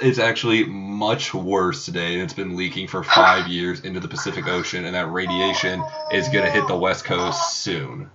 it's 0.00 0.18
actually 0.18 0.64
much 0.64 1.32
worse 1.32 1.84
today, 1.84 2.14
and 2.14 2.22
it's 2.22 2.34
been 2.34 2.56
leaking 2.56 2.88
for 2.88 3.02
five 3.02 3.48
years 3.48 3.80
into 3.80 4.00
the 4.00 4.08
Pacific 4.08 4.48
Ocean, 4.48 4.84
and 4.84 4.94
that 4.94 5.06
radiation 5.06 5.82
is 6.12 6.28
gonna 6.28 6.50
hit 6.50 6.66
the 6.68 6.76
West 6.76 7.04
Coast 7.04 7.62
soon. 7.62 8.10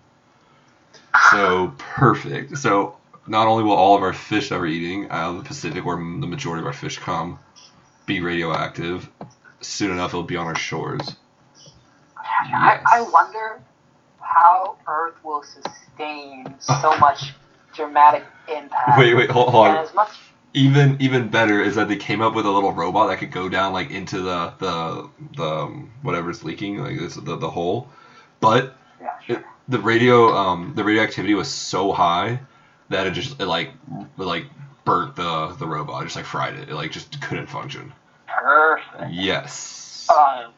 So 1.31 1.73
perfect. 1.77 2.57
So 2.57 2.95
not 3.27 3.47
only 3.47 3.63
will 3.63 3.73
all 3.73 3.95
of 3.95 4.01
our 4.01 4.13
fish 4.13 4.49
that 4.49 4.59
we're 4.59 4.67
eating 4.67 5.09
out 5.09 5.31
of 5.31 5.37
the 5.37 5.47
Pacific, 5.47 5.85
where 5.85 5.97
the 5.97 6.01
majority 6.27 6.61
of 6.61 6.67
our 6.67 6.73
fish 6.73 6.97
come, 6.97 7.39
be 8.05 8.19
radioactive, 8.19 9.09
soon 9.61 9.91
enough 9.91 10.11
it'll 10.11 10.23
be 10.23 10.37
on 10.37 10.47
our 10.47 10.55
shores. 10.55 11.15
I, 12.17 12.79
I 12.85 13.01
wonder 13.01 13.61
how 14.19 14.77
Earth 14.87 15.15
will 15.23 15.43
sustain 15.43 16.55
so 16.59 16.97
much 16.99 17.33
dramatic 17.75 18.23
impact. 18.47 18.99
Wait, 18.99 19.13
wait, 19.13 19.29
hold, 19.29 19.49
hold 19.49 19.67
on. 19.67 19.87
much 19.95 20.09
Even 20.53 20.97
even 20.99 21.29
better 21.29 21.61
is 21.61 21.75
that 21.75 21.87
they 21.87 21.95
came 21.95 22.21
up 22.21 22.35
with 22.35 22.45
a 22.45 22.51
little 22.51 22.73
robot 22.73 23.09
that 23.09 23.17
could 23.17 23.31
go 23.31 23.47
down 23.47 23.71
like 23.71 23.91
into 23.91 24.19
the 24.19 24.53
the 24.59 25.09
the 25.37 25.45
um, 25.45 25.91
whatever's 26.01 26.43
leaking, 26.43 26.79
like 26.79 26.99
this, 26.99 27.15
the 27.15 27.37
the 27.37 27.49
hole, 27.49 27.87
but 28.41 28.75
yeah, 28.99 29.19
sure. 29.25 29.37
it, 29.37 29.45
the 29.69 29.79
radio 29.79 30.35
um 30.35 30.73
the 30.75 30.83
radioactivity 30.83 31.35
was 31.35 31.49
so 31.49 31.93
high 31.93 32.39
that 32.91 33.07
it 33.07 33.11
just 33.11 33.39
it 33.41 33.45
like 33.47 33.71
like 34.17 34.45
burnt 34.85 35.15
the 35.15 35.55
the 35.59 35.67
robot, 35.67 36.01
it 36.01 36.05
just 36.05 36.15
like 36.15 36.25
fried 36.25 36.55
it. 36.55 36.69
It 36.69 36.75
like 36.75 36.91
just 36.91 37.19
couldn't 37.21 37.47
function. 37.47 37.91
perfect. 38.27 39.11
Yes. 39.11 40.07
Um, 40.09 40.51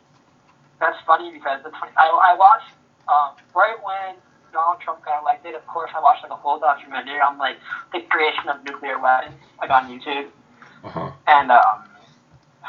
that's 0.80 0.98
funny 1.06 1.32
because 1.32 1.64
the 1.64 1.70
20, 1.70 1.94
I, 1.96 2.34
I 2.34 2.36
watched 2.36 2.74
um, 3.08 3.36
right 3.56 3.76
when 3.84 4.16
Donald 4.52 4.82
Trump 4.82 5.04
got 5.06 5.22
elected. 5.22 5.56
Of 5.56 5.66
course, 5.68 5.92
I 5.96 6.02
watched 6.02 6.24
like 6.24 6.32
a 6.32 6.36
whole 6.36 6.60
documentary 6.60 7.20
on 7.22 7.38
like 7.38 7.58
the 7.94 8.02
creation 8.02 8.50
of 8.50 8.64
nuclear 8.66 9.00
weapons, 9.00 9.36
like 9.62 9.70
on 9.70 9.88
YouTube. 9.90 10.30
Uh 10.84 10.90
huh. 10.90 11.12
And 11.28 11.52
um, 11.52 11.84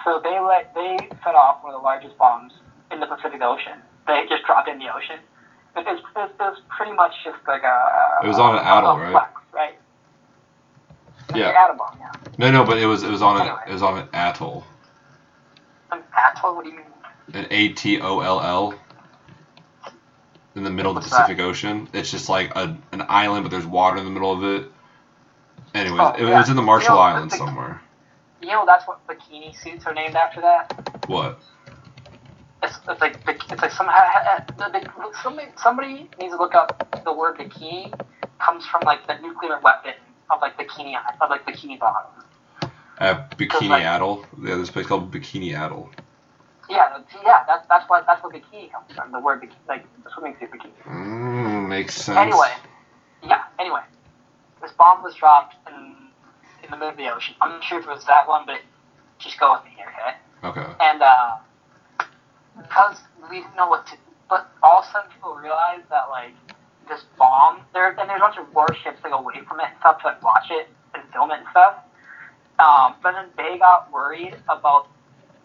so 0.04 0.20
they 0.22 0.38
let 0.40 0.74
they 0.74 0.96
set 1.24 1.34
off 1.34 1.62
one 1.64 1.74
of 1.74 1.80
the 1.80 1.84
largest 1.84 2.16
bombs 2.18 2.52
in 2.92 3.00
the 3.00 3.06
Pacific 3.06 3.40
Ocean. 3.42 3.78
They 4.06 4.26
just 4.28 4.44
dropped 4.44 4.68
in 4.68 4.78
the 4.78 4.94
ocean. 4.94 5.18
It 5.76 5.84
was, 5.86 5.98
it 5.98 6.18
was, 6.18 6.30
it 6.30 6.42
was 6.42 6.60
pretty 6.68 6.92
much 6.92 7.12
just 7.24 7.38
like 7.48 7.62
a. 7.62 8.20
It 8.24 8.28
was 8.28 8.38
on 8.38 8.56
an 8.56 8.64
atoll, 8.64 8.98
right? 8.98 9.10
flex, 9.10 9.30
right? 9.52 9.74
Yeah. 11.34 11.48
An 11.48 11.78
yeah. 11.98 12.12
No, 12.38 12.50
no, 12.50 12.64
but 12.64 12.78
it 12.78 12.86
was 12.86 13.02
it 13.02 13.10
was 13.10 13.22
on 13.22 13.40
Anyway. 13.40 13.56
a, 13.66 13.70
it 13.70 13.72
was 13.72 13.82
on 13.82 13.98
an 13.98 14.08
atoll, 14.12 14.64
An 15.90 16.02
atoll? 16.16 16.54
What 16.56 16.64
do 16.64 16.70
you 16.70 16.76
mean? 16.76 16.84
an 17.32 17.46
A 17.50 17.68
T 17.70 18.00
O 18.00 18.20
L 18.20 18.40
L, 18.40 18.74
in 20.54 20.62
the 20.62 20.70
middle 20.70 20.90
of 20.92 20.96
the 20.96 21.00
What's 21.00 21.10
that? 21.10 21.22
Pacific 21.22 21.40
Ocean. 21.42 21.88
It's 21.92 22.10
just 22.10 22.28
like 22.28 22.54
a 22.54 22.76
an 22.92 23.04
island, 23.08 23.44
but 23.44 23.50
there's 23.50 23.66
water 23.66 23.96
in 23.96 24.04
the 24.04 24.10
middle 24.10 24.32
of 24.32 24.44
it. 24.44 24.70
Anyways, 25.74 26.00
Oh, 26.00 26.14
it, 26.16 26.28
yeah. 26.28 26.38
was 26.38 26.48
in 26.48 26.56
the 26.56 26.62
Marshall 26.62 26.90
You 26.94 27.00
know, 27.00 27.02
Islands 27.02 27.36
somewhere. 27.36 27.80
You 28.42 28.48
know 28.48 28.64
that's 28.66 28.86
what 28.86 29.04
bikini 29.08 29.56
suits 29.60 29.86
are 29.86 29.94
named 29.94 30.14
after 30.14 30.40
that. 30.42 31.08
What? 31.08 31.40
It's, 32.64 32.78
it's 32.88 33.00
like 33.00 33.16
it's 33.26 33.62
like 33.62 33.70
somehow 33.72 34.00
somebody 35.22 35.48
somebody 35.56 36.08
needs 36.18 36.32
to 36.32 36.38
look 36.38 36.54
up 36.54 36.68
the 37.04 37.12
word 37.12 37.38
bikini 37.38 37.92
comes 38.38 38.66
from 38.66 38.82
like 38.84 39.06
the 39.06 39.18
nuclear 39.18 39.58
weapon 39.60 39.94
of 40.30 40.40
like 40.40 40.56
bikini 40.58 40.94
of 41.20 41.30
like 41.30 41.44
bikini 41.46 41.78
bottom. 41.78 42.10
At 42.98 43.36
Bikini 43.36 43.68
like- 43.68 43.84
Atoll. 43.84 44.24
Yeah, 44.42 44.54
there's 44.56 44.68
a 44.68 44.72
place 44.72 44.86
called 44.86 45.10
Bikini 45.12 45.52
Atoll. 45.54 45.90
Yeah, 46.70 46.98
yeah, 47.22 47.44
that's 47.46 47.66
that's 47.68 47.88
what 47.90 48.06
that's 48.06 48.22
what 48.22 48.32
bikini 48.32 48.72
comes 48.72 48.90
from. 48.94 49.12
The 49.12 49.20
word 49.20 49.42
bikini, 49.42 49.68
like 49.68 49.84
the 50.04 50.10
swimming 50.10 50.36
suit 50.40 50.50
bikini. 50.50 50.72
Mm, 50.86 51.68
makes 51.68 51.94
sense. 51.94 52.16
Anyway, 52.16 52.52
yeah. 53.22 53.42
Anyway, 53.58 53.82
this 54.62 54.72
bomb 54.72 55.02
was 55.02 55.14
dropped 55.14 55.56
in 55.68 55.96
in 56.62 56.70
the 56.70 56.76
middle 56.76 56.88
of 56.90 56.96
the 56.96 57.08
ocean. 57.14 57.34
I'm 57.42 57.50
not 57.50 57.64
sure 57.64 57.80
if 57.80 57.86
it 57.86 57.90
was 57.90 58.04
that 58.06 58.26
one, 58.26 58.46
but 58.46 58.60
just 59.18 59.38
go 59.38 59.52
with 59.52 59.64
me 59.64 59.72
here, 59.76 59.92
okay? 60.42 60.60
Okay. 60.60 60.72
And 60.80 61.02
uh, 61.02 61.36
because 62.56 62.98
we 63.30 63.40
didn't 63.40 63.56
know 63.56 63.68
what 63.68 63.86
to, 63.88 63.96
but 64.28 64.50
all 64.62 64.80
of 64.80 64.84
a 64.84 64.92
sudden 64.92 65.10
people 65.10 65.34
realized 65.34 65.88
that 65.90 66.08
like 66.10 66.34
this 66.88 67.04
bomb 67.18 67.60
there, 67.72 67.90
and 67.90 68.08
there's 68.08 68.20
a 68.20 68.24
bunch 68.24 68.38
of 68.38 68.52
warships 68.54 69.00
go 69.02 69.12
away 69.12 69.40
from 69.48 69.60
it 69.60 69.66
and 69.70 69.78
stuff 69.80 70.00
to 70.02 70.08
like 70.08 70.22
watch 70.22 70.46
it 70.50 70.68
and 70.94 71.02
film 71.12 71.30
it 71.30 71.38
and 71.38 71.46
stuff. 71.50 71.76
Um, 72.58 72.94
but 73.02 73.12
then 73.12 73.26
they 73.36 73.58
got 73.58 73.92
worried 73.92 74.36
about 74.48 74.88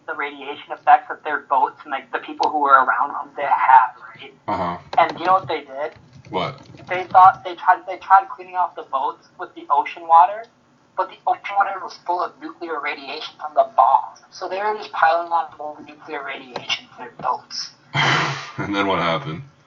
the 0.06 0.14
radiation 0.14 0.72
effects 0.72 1.08
that 1.08 1.22
their 1.24 1.40
boats 1.40 1.80
and 1.84 1.90
like 1.90 2.10
the 2.12 2.18
people 2.18 2.50
who 2.50 2.60
were 2.60 2.84
around 2.84 3.12
them 3.12 3.30
they 3.36 3.42
had, 3.42 3.94
right? 4.14 4.34
Uh 4.48 4.56
huh. 4.56 4.78
And 4.98 5.18
you 5.18 5.26
know 5.26 5.34
what 5.34 5.48
they 5.48 5.60
did? 5.60 5.92
What? 6.30 6.60
They 6.88 7.04
thought 7.04 7.42
they 7.44 7.54
tried 7.56 7.86
they 7.86 7.98
tried 7.98 8.28
cleaning 8.28 8.54
off 8.54 8.74
the 8.76 8.82
boats 8.82 9.28
with 9.38 9.54
the 9.54 9.66
ocean 9.70 10.06
water, 10.06 10.44
but 10.96 11.08
the 11.08 11.16
ocean 11.26 11.54
water 11.56 11.78
was 11.82 11.98
full 12.06 12.22
of 12.22 12.32
nuclear 12.40 12.80
radiation 12.80 13.34
from 13.40 13.54
the 13.54 13.68
bomb. 13.76 14.14
So 14.30 14.48
they 14.48 14.58
were 14.58 14.74
just 14.76 14.92
piling 14.92 15.32
on 15.32 15.50
more 15.58 15.76
nuclear 15.86 16.24
radiation 16.24 16.86
their 17.00 17.12
boats. 17.20 17.70
and 17.94 18.74
then 18.74 18.86
what 18.86 18.98
happened? 18.98 19.42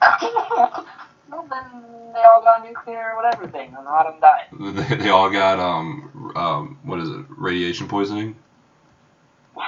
well, 1.30 1.46
then 1.50 1.82
they 2.14 2.22
all 2.22 2.42
got 2.42 2.64
nuclear 2.64 3.14
whatever 3.16 3.46
thing, 3.48 3.74
and 3.76 3.86
a 3.86 3.90
lot 3.90 4.06
of 4.06 4.14
them 4.14 4.20
died. 4.20 4.88
They, 4.88 5.04
they 5.04 5.10
all 5.10 5.30
got 5.30 5.58
um 5.58 6.32
um 6.36 6.78
what 6.84 7.00
is 7.00 7.08
it? 7.08 7.26
Radiation 7.28 7.88
poisoning. 7.88 8.36
Yeah, 9.56 9.62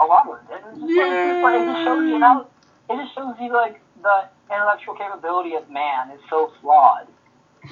a 0.00 0.04
lot 0.04 0.28
of 0.28 0.36
them 0.36 0.46
did. 0.48 0.88
It's 0.88 1.42
like, 1.42 1.60
it 1.60 1.66
just 1.66 1.84
shows 1.84 2.08
you 2.08 2.20
how 2.20 2.46
it 2.88 2.96
just 3.02 3.14
shows 3.14 3.34
you 3.40 3.52
like 3.52 3.80
the 4.02 4.28
intellectual 4.52 4.94
capability 4.94 5.54
of 5.54 5.68
man 5.70 6.10
is 6.10 6.20
so 6.30 6.52
flawed. 6.60 7.08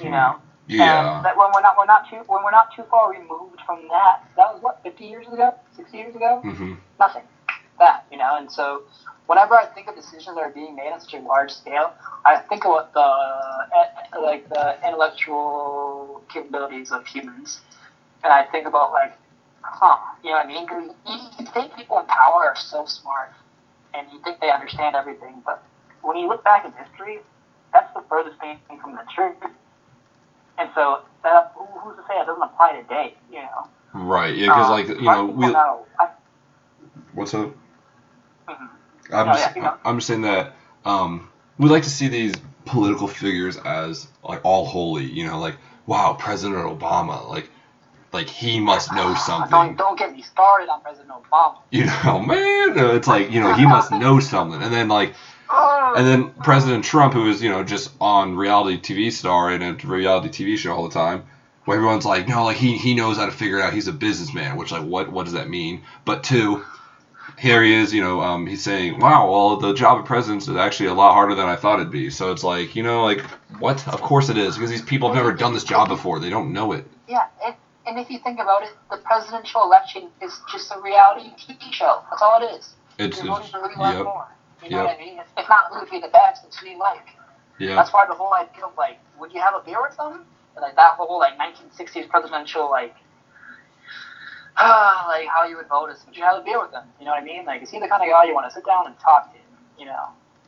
You 0.01 0.09
know. 0.09 0.35
Yeah. 0.67 1.17
And 1.17 1.25
that 1.25 1.37
when 1.37 1.47
we're 1.53 1.61
not 1.61 1.77
we're 1.77 1.85
not 1.85 2.09
too 2.09 2.23
when 2.27 2.43
we're 2.43 2.51
not 2.51 2.69
too 2.75 2.83
far 2.89 3.11
removed 3.11 3.61
from 3.65 3.87
that. 3.89 4.25
That 4.35 4.53
was 4.53 4.61
what 4.61 4.81
50 4.83 5.05
years 5.05 5.27
ago, 5.27 5.53
60 5.77 5.97
years 5.97 6.15
ago. 6.15 6.41
Mm-hmm. 6.43 6.73
Nothing. 6.99 7.23
That 7.79 8.05
you 8.11 8.17
know, 8.17 8.35
and 8.37 8.49
so 8.51 8.83
whenever 9.27 9.55
I 9.55 9.65
think 9.65 9.87
of 9.87 9.95
decisions 9.95 10.35
that 10.35 10.41
are 10.41 10.49
being 10.51 10.75
made 10.75 10.91
on 10.91 10.99
such 11.01 11.13
a 11.13 11.19
large 11.19 11.51
scale, 11.51 11.93
I 12.25 12.37
think 12.37 12.65
of 12.65 12.71
what 12.71 12.93
the 12.93 13.01
eh, 13.75 14.17
like 14.19 14.47
the 14.49 14.75
intellectual 14.85 16.23
capabilities 16.31 16.91
of 16.91 17.05
humans, 17.05 17.59
and 18.23 18.31
I 18.31 18.43
think 18.45 18.65
about 18.65 18.91
like, 18.93 19.13
huh, 19.61 19.97
you 20.23 20.31
know 20.31 20.37
what 20.37 20.45
I 20.45 20.47
mean? 20.47 20.93
you, 21.05 21.17
you 21.39 21.45
think 21.53 21.75
people 21.75 21.99
in 21.99 22.05
power 22.05 22.45
are 22.45 22.55
so 22.55 22.85
smart, 22.85 23.33
and 23.93 24.07
you 24.11 24.19
think 24.23 24.39
they 24.39 24.51
understand 24.51 24.95
everything, 24.95 25.41
but 25.45 25.61
when 26.01 26.17
you 26.17 26.27
look 26.29 26.43
back 26.43 26.63
in 26.65 26.71
history, 26.73 27.19
that's 27.73 27.93
the 27.93 28.03
furthest 28.07 28.39
thing 28.39 28.57
from 28.81 28.93
the 28.93 29.03
truth. 29.13 29.35
And 30.57 30.69
so, 30.73 31.01
that, 31.23 31.51
who's 31.55 31.97
to 31.97 32.03
say 32.07 32.15
it 32.21 32.25
doesn't 32.25 32.41
apply 32.41 32.73
today? 32.81 33.15
You 33.29 33.41
know, 33.41 33.67
Right. 33.93 34.35
Yeah. 34.35 34.47
Because 34.47 34.65
Um, 34.65 34.71
like 34.71 34.87
you 34.87 35.01
know 35.09 35.25
we. 35.25 35.51
know- 35.51 35.85
I- 35.99 36.09
What's 37.13 37.33
up? 37.33 37.51
Mhm. 38.47 38.69
I'm 39.13 39.29
Oh, 39.29 39.33
just, 39.33 39.55
yeah. 39.55 39.77
I'm 39.85 39.97
just 39.97 40.07
saying 40.07 40.21
that 40.23 40.53
um, 40.83 41.29
we 41.57 41.69
like 41.69 41.83
to 41.83 41.89
see 41.89 42.07
these 42.07 42.33
political 42.65 43.07
figures 43.07 43.57
as 43.57 44.07
like 44.23 44.41
all 44.43 44.65
holy, 44.65 45.05
you 45.05 45.25
know, 45.27 45.39
like 45.39 45.57
wow, 45.85 46.13
President 46.17 46.59
Obama, 46.59 47.27
like 47.29 47.49
like 48.11 48.27
he 48.27 48.59
must 48.59 48.91
know 48.93 49.13
something. 49.13 49.51
Don't 49.51 49.77
don't 49.77 49.99
get 49.99 50.11
me 50.11 50.21
started 50.21 50.69
on 50.69 50.81
President 50.81 51.11
Obama. 51.11 51.57
you 51.69 51.85
know, 51.85 52.19
man. 52.27 52.95
It's 52.95 53.07
like 53.07 53.31
you 53.31 53.41
know 53.41 53.53
he 53.53 53.65
must 53.65 53.91
know 53.91 54.19
something, 54.19 54.61
and 54.61 54.73
then 54.73 54.87
like 54.87 55.13
and 55.51 56.05
then 56.07 56.31
President 56.43 56.83
Trump, 56.83 57.13
who 57.13 57.29
is 57.29 57.41
you 57.43 57.49
know 57.49 57.63
just 57.63 57.91
on 58.01 58.35
reality 58.35 58.79
TV 58.79 59.11
star 59.11 59.51
in 59.51 59.61
a 59.61 59.73
reality 59.73 60.29
TV 60.29 60.57
show 60.57 60.73
all 60.73 60.87
the 60.87 60.93
time, 60.93 61.23
where 61.65 61.77
everyone's 61.77 62.05
like, 62.05 62.27
no, 62.27 62.43
like 62.45 62.57
he 62.57 62.77
he 62.77 62.95
knows 62.95 63.17
how 63.17 63.25
to 63.25 63.31
figure 63.31 63.59
it 63.59 63.63
out. 63.63 63.73
He's 63.73 63.87
a 63.87 63.93
businessman, 63.93 64.55
which 64.57 64.71
like 64.71 64.83
what 64.83 65.11
what 65.11 65.25
does 65.25 65.33
that 65.33 65.49
mean? 65.49 65.83
But 66.05 66.23
two, 66.23 66.63
here 67.37 67.63
he 67.63 67.73
is, 67.73 67.93
you 67.93 68.01
know, 68.01 68.21
um, 68.21 68.47
he's 68.47 68.63
saying, 68.63 68.99
wow, 68.99 69.29
well 69.29 69.57
the 69.57 69.73
job 69.73 69.99
of 69.99 70.05
president 70.05 70.43
is 70.43 70.49
actually 70.55 70.87
a 70.89 70.93
lot 70.93 71.13
harder 71.13 71.35
than 71.35 71.47
I 71.47 71.55
thought 71.55 71.79
it'd 71.79 71.91
be. 71.91 72.09
So 72.09 72.31
it's 72.31 72.43
like, 72.43 72.75
you 72.75 72.83
know, 72.83 73.03
like 73.05 73.21
what? 73.59 73.87
Of 73.87 74.01
course 74.01 74.29
it 74.29 74.37
is 74.37 74.55
because 74.55 74.69
these 74.69 74.81
people 74.81 75.09
have 75.09 75.15
never 75.15 75.33
done 75.33 75.53
this 75.53 75.63
job 75.63 75.87
before. 75.89 76.19
They 76.19 76.29
don't 76.29 76.53
know 76.53 76.71
it. 76.71 76.85
Yeah, 77.07 77.27
and, 77.45 77.55
and 77.85 77.99
if 77.99 78.09
you 78.09 78.19
think 78.19 78.39
about 78.39 78.63
it, 78.63 78.71
the 78.89 78.97
presidential 78.97 79.63
election 79.63 80.09
is 80.21 80.39
just 80.51 80.71
a 80.75 80.79
reality 80.79 81.31
TV 81.37 81.71
show. 81.71 82.01
That's 82.09 82.21
all 82.21 82.41
it 82.41 82.45
is. 82.55 82.73
It's, 82.97 83.17
You're 83.17 83.33
voting 83.33 83.51
for 83.51 83.59
who 83.59 83.69
you 83.71 83.77
like 83.77 84.03
more. 84.03 84.27
You 84.63 84.69
know 84.71 84.77
Yep. 84.77 84.85
what 84.85 84.95
I 84.95 84.99
mean? 84.99 85.19
It's, 85.19 85.29
it's 85.37 85.49
not 85.49 85.65
who 85.71 85.95
you 85.95 86.01
the 86.01 86.07
best, 86.07 86.45
it's 86.45 86.57
who 86.57 86.67
you 86.69 86.79
like. 86.79 87.05
yeah, 87.59 87.75
That's 87.75 87.93
why 87.93 88.05
the 88.07 88.13
whole 88.15 88.33
idea 88.33 88.65
of 88.65 88.75
like, 88.77 88.97
would 89.19 89.33
you 89.33 89.41
have 89.41 89.53
a 89.53 89.59
beer 89.63 89.81
with 89.81 89.95
them? 89.97 90.25
And, 90.55 90.61
like 90.63 90.75
that 90.77 90.93
whole 90.93 91.19
like 91.19 91.33
1960s 91.37 92.07
presidential 92.09 92.69
like, 92.71 92.95
ah, 94.57 95.05
like 95.07 95.27
how 95.27 95.45
you 95.45 95.57
would 95.57 95.67
vote 95.67 95.89
is, 95.89 96.03
would 96.05 96.15
you 96.15 96.23
have 96.23 96.39
a 96.39 96.43
beer 96.43 96.61
with 96.61 96.71
them? 96.71 96.85
You 96.99 97.05
know 97.05 97.11
what 97.11 97.21
I 97.21 97.25
mean? 97.25 97.45
Like, 97.45 97.61
is 97.61 97.69
he 97.69 97.79
the 97.79 97.87
kind 97.87 98.01
of 98.01 98.09
guy 98.09 98.25
you 98.25 98.33
want 98.33 98.47
to 98.49 98.53
sit 98.53 98.65
down 98.65 98.87
and 98.87 98.97
talk 98.99 99.33
to? 99.33 99.39
You 99.79 99.85
know? 99.85 100.07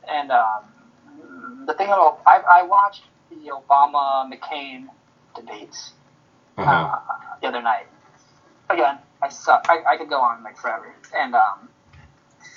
And 0.10 0.32
um, 0.32 1.66
the 1.66 1.74
thing 1.74 1.88
about 1.88 2.22
I, 2.26 2.42
I 2.50 2.64
watched 2.64 3.04
the 3.30 3.52
Obama 3.52 4.30
McCain 4.32 4.88
debates 5.36 5.92
uh-huh. 6.58 6.72
uh, 6.72 7.00
the 7.42 7.48
other 7.48 7.62
night. 7.62 7.88
Again, 8.70 8.98
I 9.22 9.30
suck. 9.30 9.66
I, 9.70 9.94
I 9.94 9.98
could 9.98 10.10
go 10.10 10.22
on 10.22 10.44
like 10.44 10.58
forever. 10.58 10.94
And 11.16 11.36
um, 11.36 11.70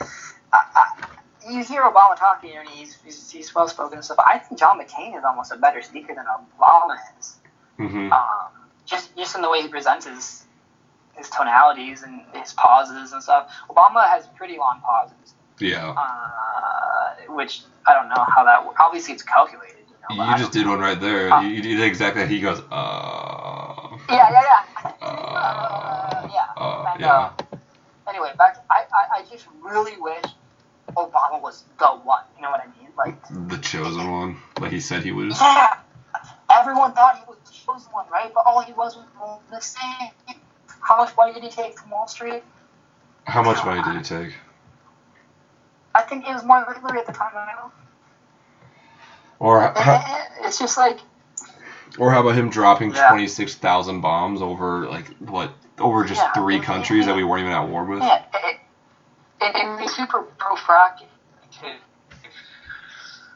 I, 0.01 0.07
I, 0.53 1.07
you 1.49 1.65
hear 1.65 1.83
Obama 1.83 2.17
talking 2.17 2.57
and 2.57 2.69
he's 2.69 2.97
he's, 3.05 3.31
he's 3.31 3.55
well 3.55 3.69
spoken 3.69 3.99
and 3.99 4.05
stuff. 4.05 4.19
I 4.19 4.39
think 4.39 4.59
John 4.59 4.81
McCain 4.81 5.17
is 5.17 5.25
almost 5.25 5.53
a 5.53 5.57
better 5.57 5.83
speaker 5.83 6.15
than 6.15 6.25
Obama 6.27 6.97
is. 7.19 7.37
Mm-hmm. 7.79 8.13
Um, 8.13 8.69
just 8.87 9.17
just 9.17 9.37
in 9.37 9.43
the 9.43 9.51
way 9.51 9.63
he 9.63 9.69
presents 9.69 10.07
his 10.07 10.45
his 11.17 11.29
tonalities 11.31 12.03
and 12.03 12.23
his 12.35 12.53
pauses 12.55 13.13
and 13.13 13.23
stuff. 13.23 13.51
Obama 13.69 14.07
has 14.09 14.27
pretty 14.37 14.57
long 14.59 14.81
pauses, 14.85 15.35
Yeah. 15.59 15.91
uh, 15.97 17.33
which 17.35 17.63
I 17.87 17.95
don't 17.95 18.09
know 18.09 18.25
how 18.35 18.45
that. 18.45 18.67
Obviously, 18.81 19.15
it's 19.15 19.23
calculated. 19.23 19.77
You, 20.11 20.17
know, 20.17 20.25
You 20.33 20.39
just 20.39 20.53
did 20.53 20.65
know. 20.67 20.73
one 20.73 20.81
right 20.81 21.01
there. 21.01 21.33
Uh, 21.33 21.43
You, 21.43 21.63
did 21.63 21.81
exactly. 21.81 22.27
He 22.27 22.41
goes, 22.41 22.61
uh. 22.71 23.97
Yeah, 24.09 24.29
yeah, 24.31 24.43
yeah. 24.43 24.93
Uh, 25.03 26.29
yeah. 26.33 26.47
uh, 26.57 26.85
And, 26.93 27.01
yeah. 27.01 27.31
uh, 27.53 27.57
anyway, 28.09 28.33
back. 28.37 28.65
I, 28.71 28.85
I, 28.93 29.19
I 29.21 29.25
just 29.31 29.47
really 29.63 29.97
wish 30.01 30.25
Obama 30.97 31.41
was 31.41 31.65
the 31.79 31.87
one. 31.87 32.25
You 32.37 32.43
know 32.43 32.51
what 32.51 32.61
I 32.61 32.67
mean? 32.67 32.91
Like, 32.97 33.17
The 33.49 33.57
chosen 33.59 34.11
one, 34.11 34.37
like 34.61 34.73
he 34.73 34.81
said 34.81 35.03
he 35.05 35.13
was. 35.13 35.39
yeah. 35.41 35.77
Everyone 36.53 36.93
thought 36.93 37.17
he 37.19 37.23
was 37.29 37.39
the 37.47 37.53
chosen 37.53 37.93
one, 37.93 38.07
right? 38.11 38.33
But 38.35 38.45
all 38.47 38.61
he 38.61 38.73
was 38.73 38.97
was 38.97 39.41
the 39.51 39.61
same. 39.61 40.11
How 40.81 40.97
much 40.97 41.17
money 41.17 41.33
did 41.33 41.43
he 41.43 41.51
take 41.51 41.79
from 41.79 41.91
Wall 41.91 42.09
Street? 42.09 42.43
How 43.25 43.43
much 43.43 43.65
money 43.65 43.83
did 43.83 43.95
he 43.95 44.03
take? 44.03 44.35
I 45.95 46.03
think 46.03 46.27
it 46.27 46.33
was 46.33 46.45
more 46.45 46.65
than 46.67 46.75
Hillary 46.81 46.99
at 46.99 47.07
the 47.07 47.13
time. 47.13 47.31
I 47.35 47.47
don't 47.47 47.57
know. 47.57 47.71
Or 49.39 49.73
how, 49.75 50.03
It's 50.43 50.59
just 50.59 50.77
like, 50.77 50.99
or 51.99 52.11
how 52.11 52.21
about 52.21 52.35
him 52.35 52.51
dropping 52.51 52.93
Yeah. 52.93 53.09
twenty 53.09 53.27
six 53.27 53.55
thousand 53.55 54.01
bombs 54.01 54.43
over 54.43 54.87
like 54.87 55.07
what 55.19 55.53
over 55.79 56.05
just 56.05 56.21
Yeah. 56.21 56.33
three 56.33 56.61
countries 56.61 57.07
that 57.07 57.15
we 57.17 57.25
weren't 57.25 57.41
even 57.43 57.53
at 57.53 57.67
war 57.69 57.85
with? 57.85 58.03
yeah, 58.03 58.23
it, 58.35 58.61
it, 59.41 59.57
and 59.57 59.81
he's 59.81 59.95
super 59.95 60.23
pro 60.39 60.55
fracking. 60.57 61.09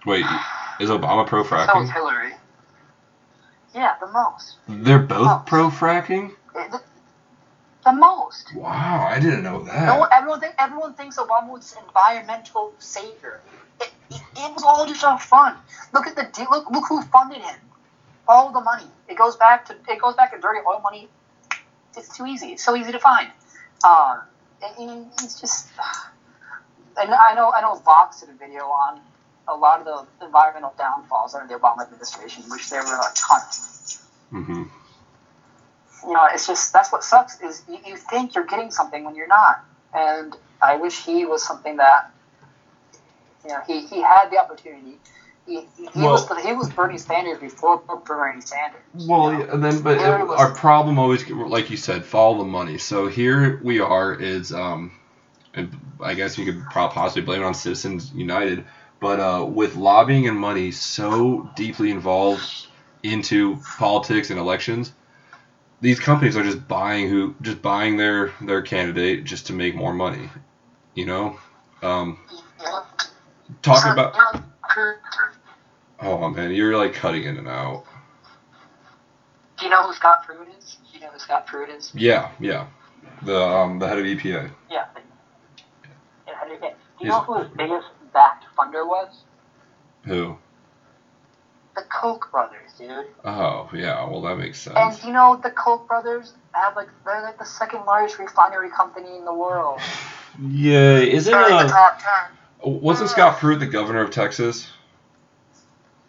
Wait, 0.06 0.26
is 0.78 0.90
Obama 0.90 1.26
pro 1.26 1.42
So 1.42 1.46
is 1.46 1.66
fracking? 1.66 1.92
Hillary. 1.92 2.34
Yeah, 3.74 3.94
the 3.98 4.06
most. 4.06 4.56
They're 4.68 4.98
both 4.98 5.46
pro 5.46 5.68
fracking. 5.68 6.32
The, 6.52 6.80
the 7.84 7.92
most. 7.92 8.54
Wow, 8.54 9.08
I 9.10 9.20
didn't 9.20 9.42
know 9.42 9.62
that. 9.64 9.86
No, 9.86 10.04
everyone 10.04 10.40
think 10.40 10.54
everyone 10.58 10.94
thinks 10.94 11.16
Obama 11.16 11.50
was 11.50 11.72
an 11.72 11.84
environmental 11.86 12.72
savior. 12.78 13.40
It, 13.80 13.90
it, 14.10 14.22
it 14.36 14.54
was 14.54 14.62
all 14.64 14.86
just 14.86 15.00
for 15.00 15.18
fun. 15.18 15.56
Look 15.92 16.06
at 16.06 16.16
the 16.16 16.46
look 16.50 16.70
look 16.70 16.84
who 16.88 17.02
funded 17.02 17.42
him. 17.42 17.60
All 18.26 18.52
the 18.52 18.60
money. 18.60 18.86
It 19.08 19.16
goes 19.16 19.36
back 19.36 19.66
to 19.66 19.76
it 19.88 20.00
goes 20.00 20.14
back 20.14 20.34
to 20.34 20.40
dirty 20.40 20.60
oil 20.66 20.80
money. 20.80 21.08
It's 21.96 22.16
too 22.16 22.26
easy. 22.26 22.48
It's 22.48 22.64
so 22.64 22.74
easy 22.76 22.92
to 22.92 22.98
find. 22.98 23.30
Uh, 23.84 24.22
and, 24.62 24.90
and 24.90 25.06
it's 25.22 25.40
just. 25.40 25.68
And 26.96 27.12
I 27.12 27.34
know 27.34 27.50
I 27.50 27.60
know 27.60 27.74
Vox 27.74 28.20
did 28.20 28.28
a 28.28 28.34
video 28.34 28.66
on 28.66 29.00
a 29.48 29.56
lot 29.56 29.80
of 29.80 30.06
the 30.20 30.24
environmental 30.24 30.72
downfalls 30.78 31.34
under 31.34 31.52
the 31.52 31.58
Obama 31.58 31.82
administration, 31.82 32.44
which 32.48 32.70
there 32.70 32.84
were 32.84 32.94
a 32.94 33.12
ton. 33.16 33.40
hmm 34.30 34.62
you 36.06 36.12
know, 36.12 36.26
it's 36.32 36.46
just 36.46 36.72
that's 36.72 36.92
what 36.92 37.02
sucks 37.04 37.40
is 37.40 37.62
you, 37.68 37.78
you 37.86 37.96
think 37.96 38.34
you're 38.34 38.46
getting 38.46 38.70
something 38.70 39.04
when 39.04 39.14
you're 39.14 39.28
not. 39.28 39.64
And 39.94 40.36
I 40.62 40.76
wish 40.76 41.04
he 41.04 41.24
was 41.26 41.46
something 41.46 41.76
that 41.76 42.10
you 43.44 43.50
know 43.50 43.60
he, 43.66 43.86
he 43.86 44.02
had 44.02 44.30
the 44.30 44.38
opportunity. 44.38 44.98
He, 45.46 45.60
he, 45.76 45.88
he 45.92 46.00
was 46.00 46.28
Well- 46.28 46.40
he 46.40 46.52
was 46.54 46.70
Bernie 46.70 46.96
Sanders 46.98 47.38
before 47.38 47.78
Bernie 48.06 48.40
Sanders. 48.40 48.80
Well, 49.06 49.32
you 49.32 49.38
know? 49.40 49.52
and 49.52 49.62
then 49.64 49.82
but 49.82 49.98
it- 49.98 50.26
was- 50.26 50.38
our 50.38 50.54
problem 50.54 50.98
always, 50.98 51.28
like 51.30 51.70
you 51.70 51.76
said, 51.76 52.04
follow 52.04 52.38
the 52.38 52.44
money. 52.44 52.78
So 52.78 53.08
here 53.08 53.60
we 53.62 53.80
are 53.80 54.14
is 54.14 54.52
um, 54.52 54.92
and 55.52 55.76
I 56.02 56.14
guess 56.14 56.36
you 56.38 56.44
could 56.44 56.64
probably 56.70 56.94
possibly 56.94 57.22
blame 57.22 57.42
it 57.42 57.44
on 57.44 57.54
Citizens 57.54 58.12
United, 58.14 58.64
but 59.00 59.20
uh, 59.20 59.44
with 59.44 59.76
lobbying 59.76 60.28
and 60.28 60.38
money 60.38 60.70
so 60.70 61.50
deeply 61.56 61.90
involved 61.90 62.68
into 63.02 63.56
politics 63.78 64.30
and 64.30 64.38
elections, 64.40 64.92
these 65.84 66.00
companies 66.00 66.36
are 66.36 66.42
just 66.42 66.66
buying 66.68 67.08
who 67.08 67.34
just 67.42 67.62
buying 67.62 67.96
their 67.98 68.32
their 68.40 68.62
candidate 68.62 69.24
just 69.24 69.46
to 69.48 69.52
make 69.52 69.74
more 69.74 69.92
money. 69.92 70.30
You 70.94 71.04
know, 71.06 71.36
um, 71.82 72.18
talking 73.62 73.92
about. 73.92 74.14
you 74.14 74.20
know, 74.20 74.32
Cruz- 74.62 74.96
Oh 76.00 76.28
man, 76.28 76.52
you're 76.52 76.76
like 76.76 76.94
cutting 76.94 77.24
in 77.24 77.36
and 77.36 77.48
out. 77.48 77.82
do 79.58 79.66
you 79.66 79.70
know 79.70 79.82
who 79.82 79.92
Scott 79.92 80.22
Pruitt 80.22 80.48
is? 80.58 80.76
Do 80.90 80.98
you 80.98 81.00
know 81.00 81.10
who 81.12 81.18
Scott 81.18 81.46
Pruitt 81.46 81.70
is? 81.70 81.92
Yeah, 81.94 82.28
yeah. 82.40 82.66
The 83.22 83.38
um 83.40 83.78
the 83.78 83.88
head 83.88 83.98
of 83.98 84.04
EPA. 84.04 84.50
Yeah. 84.70 84.84
Do 86.46 86.52
you? 86.52 86.58
Do 86.58 86.66
you 87.00 87.06
He's- 87.06 87.14
know 87.14 87.20
who 87.20 87.38
his 87.38 87.48
biggest 87.56 87.86
backed 88.12 88.44
funder 88.58 88.86
was? 88.86 89.08
Who? 90.06 90.36
The 91.74 91.82
Koch 91.82 92.30
brothers, 92.30 92.70
dude. 92.78 93.06
Oh, 93.24 93.68
yeah. 93.72 94.04
Well, 94.04 94.20
that 94.22 94.36
makes 94.36 94.60
sense. 94.60 94.76
And 94.78 95.02
you 95.02 95.12
know 95.12 95.36
the 95.42 95.50
Koch 95.50 95.86
brothers 95.88 96.32
have 96.52 96.76
like 96.76 96.88
they're 97.04 97.22
like 97.22 97.38
the 97.38 97.44
second 97.44 97.84
largest 97.84 98.18
refinery 98.18 98.70
company 98.70 99.16
in 99.16 99.24
the 99.24 99.34
world. 99.34 99.80
Yeah, 100.50 100.98
isn't 100.98 101.32
They're 101.32 101.48
in 101.50 101.56
the 101.58 101.64
uh 101.64 101.68
top 101.72 101.98
ten. 101.98 102.36
wasn't 102.64 103.10
Scott 103.10 103.38
Pruitt 103.38 103.60
the 103.60 103.66
governor 103.66 104.00
of 104.00 104.10
Texas? 104.10 104.66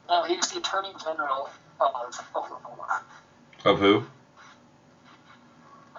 No, 0.10 0.24
he's 0.24 0.48
the 0.48 0.58
attorney 0.58 0.94
general 1.04 1.50
of 1.80 1.90
Oklahoma. 2.36 3.02
Of 3.66 3.80
who? 3.80 4.04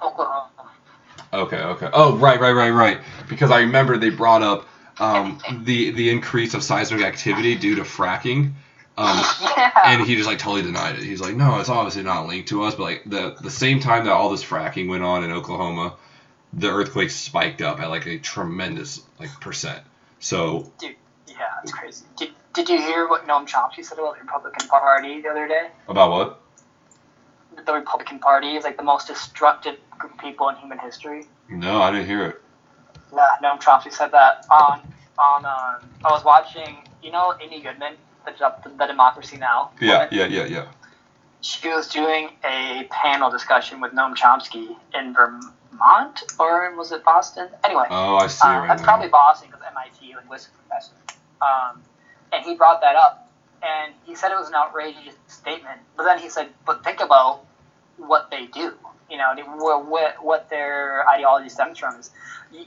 Oklahoma. 0.02 0.48
Okay, 1.32 1.56
okay. 1.56 1.88
Oh, 1.92 2.14
right, 2.16 2.40
right, 2.40 2.52
right, 2.52 2.70
right. 2.70 2.98
Because 3.28 3.50
I 3.50 3.60
remember 3.60 3.96
they 3.96 4.10
brought 4.10 4.42
up 4.42 4.64
um 4.98 5.38
the 5.64 5.90
the 5.90 6.10
increase 6.10 6.54
of 6.54 6.62
seismic 6.62 7.02
activity 7.02 7.54
due 7.54 7.76
to 7.76 7.82
fracking. 7.82 8.52
Um, 8.98 9.22
yeah. 9.56 9.72
and 9.84 10.06
he 10.06 10.16
just 10.16 10.26
like 10.26 10.38
totally 10.38 10.62
denied 10.62 10.96
it. 10.96 11.02
He's 11.02 11.20
like, 11.20 11.34
no, 11.34 11.58
it's 11.60 11.68
obviously 11.68 12.02
not 12.02 12.26
linked 12.26 12.48
to 12.48 12.62
us. 12.64 12.74
But 12.74 12.82
like 12.82 13.02
the 13.04 13.36
the 13.40 13.50
same 13.50 13.80
time 13.80 14.04
that 14.04 14.12
all 14.12 14.30
this 14.30 14.44
fracking 14.44 14.88
went 14.88 15.02
on 15.02 15.22
in 15.24 15.32
Oklahoma, 15.32 15.96
the 16.52 16.68
earthquake 16.70 17.10
spiked 17.10 17.60
up 17.60 17.80
at 17.80 17.90
like 17.90 18.06
a 18.06 18.18
tremendous 18.18 19.02
like 19.20 19.30
percent. 19.40 19.82
So 20.18 20.72
Dude, 20.78 20.96
yeah, 21.28 21.34
it's 21.62 21.72
crazy. 21.72 22.06
Did, 22.16 22.30
did 22.54 22.68
you 22.70 22.78
hear 22.78 23.06
what 23.06 23.26
Noam 23.26 23.46
Chomsky 23.46 23.84
said 23.84 23.98
about 23.98 24.14
the 24.14 24.22
Republican 24.22 24.68
Party 24.68 25.20
the 25.20 25.28
other 25.28 25.46
day? 25.46 25.68
about 25.88 26.10
what? 26.10 26.40
The 27.66 27.72
Republican 27.74 28.18
Party 28.18 28.56
is 28.56 28.64
like 28.64 28.76
the 28.76 28.82
most 28.82 29.08
destructive 29.08 29.76
group 29.98 30.14
of 30.14 30.18
people 30.18 30.48
in 30.48 30.56
human 30.56 30.78
history. 30.78 31.24
No, 31.50 31.82
I 31.82 31.90
didn't 31.90 32.06
hear 32.06 32.26
it. 32.26 32.42
Yeah, 33.14 33.28
Noam 33.42 33.60
Chomsky 33.60 33.92
said 33.92 34.12
that 34.12 34.46
on 34.50 34.80
on. 35.18 35.44
Um, 35.44 35.90
I 36.04 36.10
was 36.10 36.24
watching. 36.24 36.78
You 37.02 37.12
know, 37.12 37.34
Amy 37.40 37.60
Goodman, 37.60 37.94
the 38.26 38.32
the, 38.64 38.70
the 38.76 38.86
Democracy 38.86 39.36
Now. 39.38 39.70
Yeah, 39.80 40.08
yeah, 40.10 40.26
yeah, 40.26 40.44
yeah. 40.44 40.66
she 41.40 41.68
was 41.68 41.88
doing 41.88 42.30
a 42.44 42.86
panel 42.90 43.30
discussion 43.30 43.80
with 43.80 43.92
Noam 43.92 44.14
Chomsky 44.16 44.76
in 44.94 45.14
Vermont 45.14 46.22
or 46.38 46.74
was 46.76 46.92
it 46.92 47.04
Boston? 47.04 47.48
Anyway, 47.64 47.86
Oh, 47.90 48.16
I 48.16 48.26
see 48.26 48.46
uh, 48.46 48.58
right 48.60 48.68
that's 48.68 48.82
now. 48.82 48.86
probably 48.86 49.08
Boston 49.08 49.48
because 49.50 49.64
MIT 49.70 50.14
linguistics 50.16 50.54
professor. 50.56 50.92
Um, 51.42 51.82
and 52.32 52.44
he 52.44 52.54
brought 52.54 52.80
that 52.80 52.96
up, 52.96 53.30
and 53.62 53.94
he 54.04 54.14
said 54.14 54.32
it 54.32 54.36
was 54.38 54.48
an 54.48 54.54
outrageous 54.54 55.14
statement. 55.28 55.80
But 55.96 56.04
then 56.04 56.18
he 56.18 56.28
said, 56.28 56.48
"But 56.66 56.82
think 56.82 57.00
about 57.00 57.44
what 57.98 58.30
they 58.30 58.46
do. 58.46 58.72
You 59.10 59.18
know, 59.18 59.34
what 59.56 60.22
what, 60.22 60.50
their 60.50 61.08
ideology 61.08 61.48
stems 61.48 61.78
from 61.78 61.98
is 62.00 62.10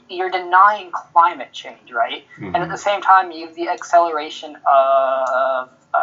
you're 0.08 0.30
denying 0.30 0.90
climate 0.92 1.52
change, 1.52 1.92
right? 1.92 2.24
And 2.38 2.56
at 2.56 2.68
Mhm. 2.68 2.70
the 2.70 2.78
same 2.78 3.00
time, 3.00 3.30
you 3.30 3.46
have 3.46 3.54
the 3.54 3.68
acceleration 3.68 4.56
of 4.66 5.68
uh, 5.94 5.98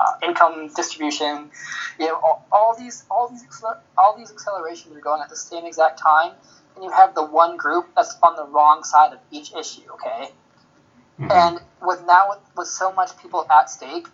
uh, 0.00 0.12
income 0.22 0.68
distribution. 0.74 1.50
You 1.98 2.08
know, 2.08 2.16
all, 2.16 2.46
all 2.52 2.74
these 2.74 3.04
all 3.10 3.28
these, 3.28 3.44
all 3.98 4.16
these 4.16 4.30
accelerations 4.30 4.96
are 4.96 5.00
going 5.00 5.20
at 5.22 5.28
the 5.28 5.36
same 5.36 5.64
exact 5.66 5.98
time, 5.98 6.32
and 6.74 6.84
you 6.84 6.90
have 6.90 7.14
the 7.14 7.24
one 7.24 7.56
group 7.56 7.88
that's 7.94 8.16
on 8.22 8.36
the 8.36 8.46
wrong 8.46 8.84
side 8.84 9.12
of 9.12 9.18
each 9.30 9.52
issue. 9.54 9.82
Okay, 9.94 10.32
Mhm. 11.20 11.30
and 11.30 11.60
with 11.82 12.02
now 12.06 12.30
with, 12.30 12.38
with 12.56 12.68
so 12.68 12.92
much 12.92 13.16
people 13.18 13.46
at 13.50 13.68
stake, 13.70 14.08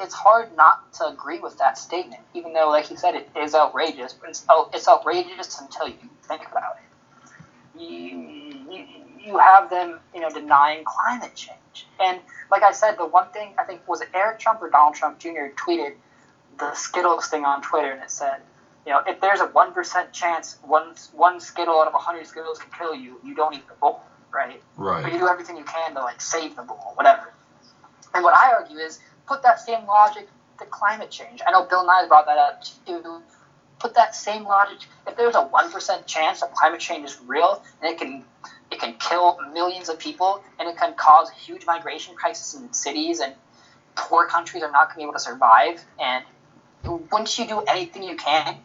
it's 0.00 0.14
hard 0.14 0.56
not 0.56 0.92
to 0.94 1.06
agree 1.06 1.38
with 1.40 1.58
that 1.58 1.78
statement, 1.78 2.22
even 2.34 2.52
though, 2.52 2.70
like 2.70 2.90
you 2.90 2.96
said, 2.96 3.14
it 3.14 3.28
is 3.36 3.54
outrageous. 3.54 4.12
But 4.14 4.30
it's 4.30 4.44
out- 4.48 4.70
it's 4.72 4.88
outrageous 4.88 5.60
until 5.60 5.88
you 5.88 5.98
think 6.24 6.46
about 6.50 6.76
it. 6.76 6.81
You, 7.78 7.88
you, 8.70 8.86
you 9.18 9.38
have 9.38 9.70
them, 9.70 10.00
you 10.14 10.20
know, 10.20 10.30
denying 10.30 10.84
climate 10.84 11.34
change, 11.34 11.86
and 12.00 12.20
like 12.50 12.62
I 12.62 12.72
said, 12.72 12.98
the 12.98 13.06
one 13.06 13.28
thing 13.30 13.54
I 13.58 13.64
think 13.64 13.86
was 13.88 14.00
it 14.02 14.08
Eric 14.14 14.38
Trump 14.38 14.60
or 14.62 14.70
Donald 14.70 14.94
Trump 14.94 15.18
Jr. 15.18 15.48
tweeted 15.56 15.94
the 16.58 16.74
Skittles 16.74 17.28
thing 17.28 17.44
on 17.44 17.62
Twitter, 17.62 17.90
and 17.90 18.02
it 18.02 18.10
said, 18.10 18.42
you 18.86 18.92
know, 18.92 19.00
if 19.06 19.20
there's 19.20 19.40
a 19.40 19.46
one 19.46 19.72
percent 19.72 20.12
chance 20.12 20.58
one 20.62 20.94
one 21.12 21.40
Skittle 21.40 21.80
out 21.80 21.88
of 21.88 21.94
a 21.94 21.98
hundred 21.98 22.26
Skittles 22.26 22.58
can 22.58 22.70
kill 22.76 22.94
you, 22.94 23.20
you 23.24 23.34
don't 23.34 23.54
eat 23.54 23.66
the 23.68 23.74
bowl, 23.74 24.02
right? 24.32 24.62
Right. 24.76 25.02
But 25.02 25.12
you 25.12 25.18
do 25.18 25.28
everything 25.28 25.56
you 25.56 25.64
can 25.64 25.94
to 25.94 26.00
like 26.00 26.20
save 26.20 26.56
the 26.56 26.62
bowl, 26.62 26.92
whatever. 26.94 27.32
And 28.14 28.22
what 28.22 28.36
I 28.36 28.52
argue 28.52 28.76
is 28.76 28.98
put 29.26 29.42
that 29.42 29.60
same 29.60 29.86
logic 29.86 30.28
to 30.58 30.66
climate 30.66 31.10
change. 31.10 31.40
I 31.46 31.52
know 31.52 31.64
Bill 31.64 31.86
Nye 31.86 32.06
brought 32.08 32.26
that 32.26 32.38
up 32.38 32.62
too. 32.86 33.22
Put 33.82 33.94
that 33.94 34.14
same 34.14 34.44
logic. 34.44 34.78
If 35.08 35.16
there's 35.16 35.34
a 35.34 35.42
one 35.42 35.72
percent 35.72 36.06
chance 36.06 36.40
that 36.40 36.54
climate 36.54 36.78
change 36.78 37.04
is 37.04 37.18
real 37.26 37.60
and 37.82 37.92
it 37.92 37.98
can 37.98 38.24
it 38.70 38.78
can 38.78 38.94
kill 38.94 39.38
millions 39.52 39.88
of 39.88 39.98
people 39.98 40.40
and 40.60 40.68
it 40.68 40.76
can 40.76 40.94
cause 40.94 41.30
huge 41.30 41.66
migration 41.66 42.14
crisis 42.14 42.54
in 42.54 42.72
cities 42.72 43.18
and 43.18 43.34
poor 43.96 44.28
countries 44.28 44.62
are 44.62 44.70
not 44.70 44.86
going 44.86 44.94
to 44.94 44.98
be 44.98 45.02
able 45.02 45.14
to 45.14 45.18
survive. 45.18 45.84
And 46.00 46.24
once 47.10 47.36
you 47.40 47.46
do 47.48 47.62
anything 47.62 48.04
you 48.04 48.14
can, 48.14 48.56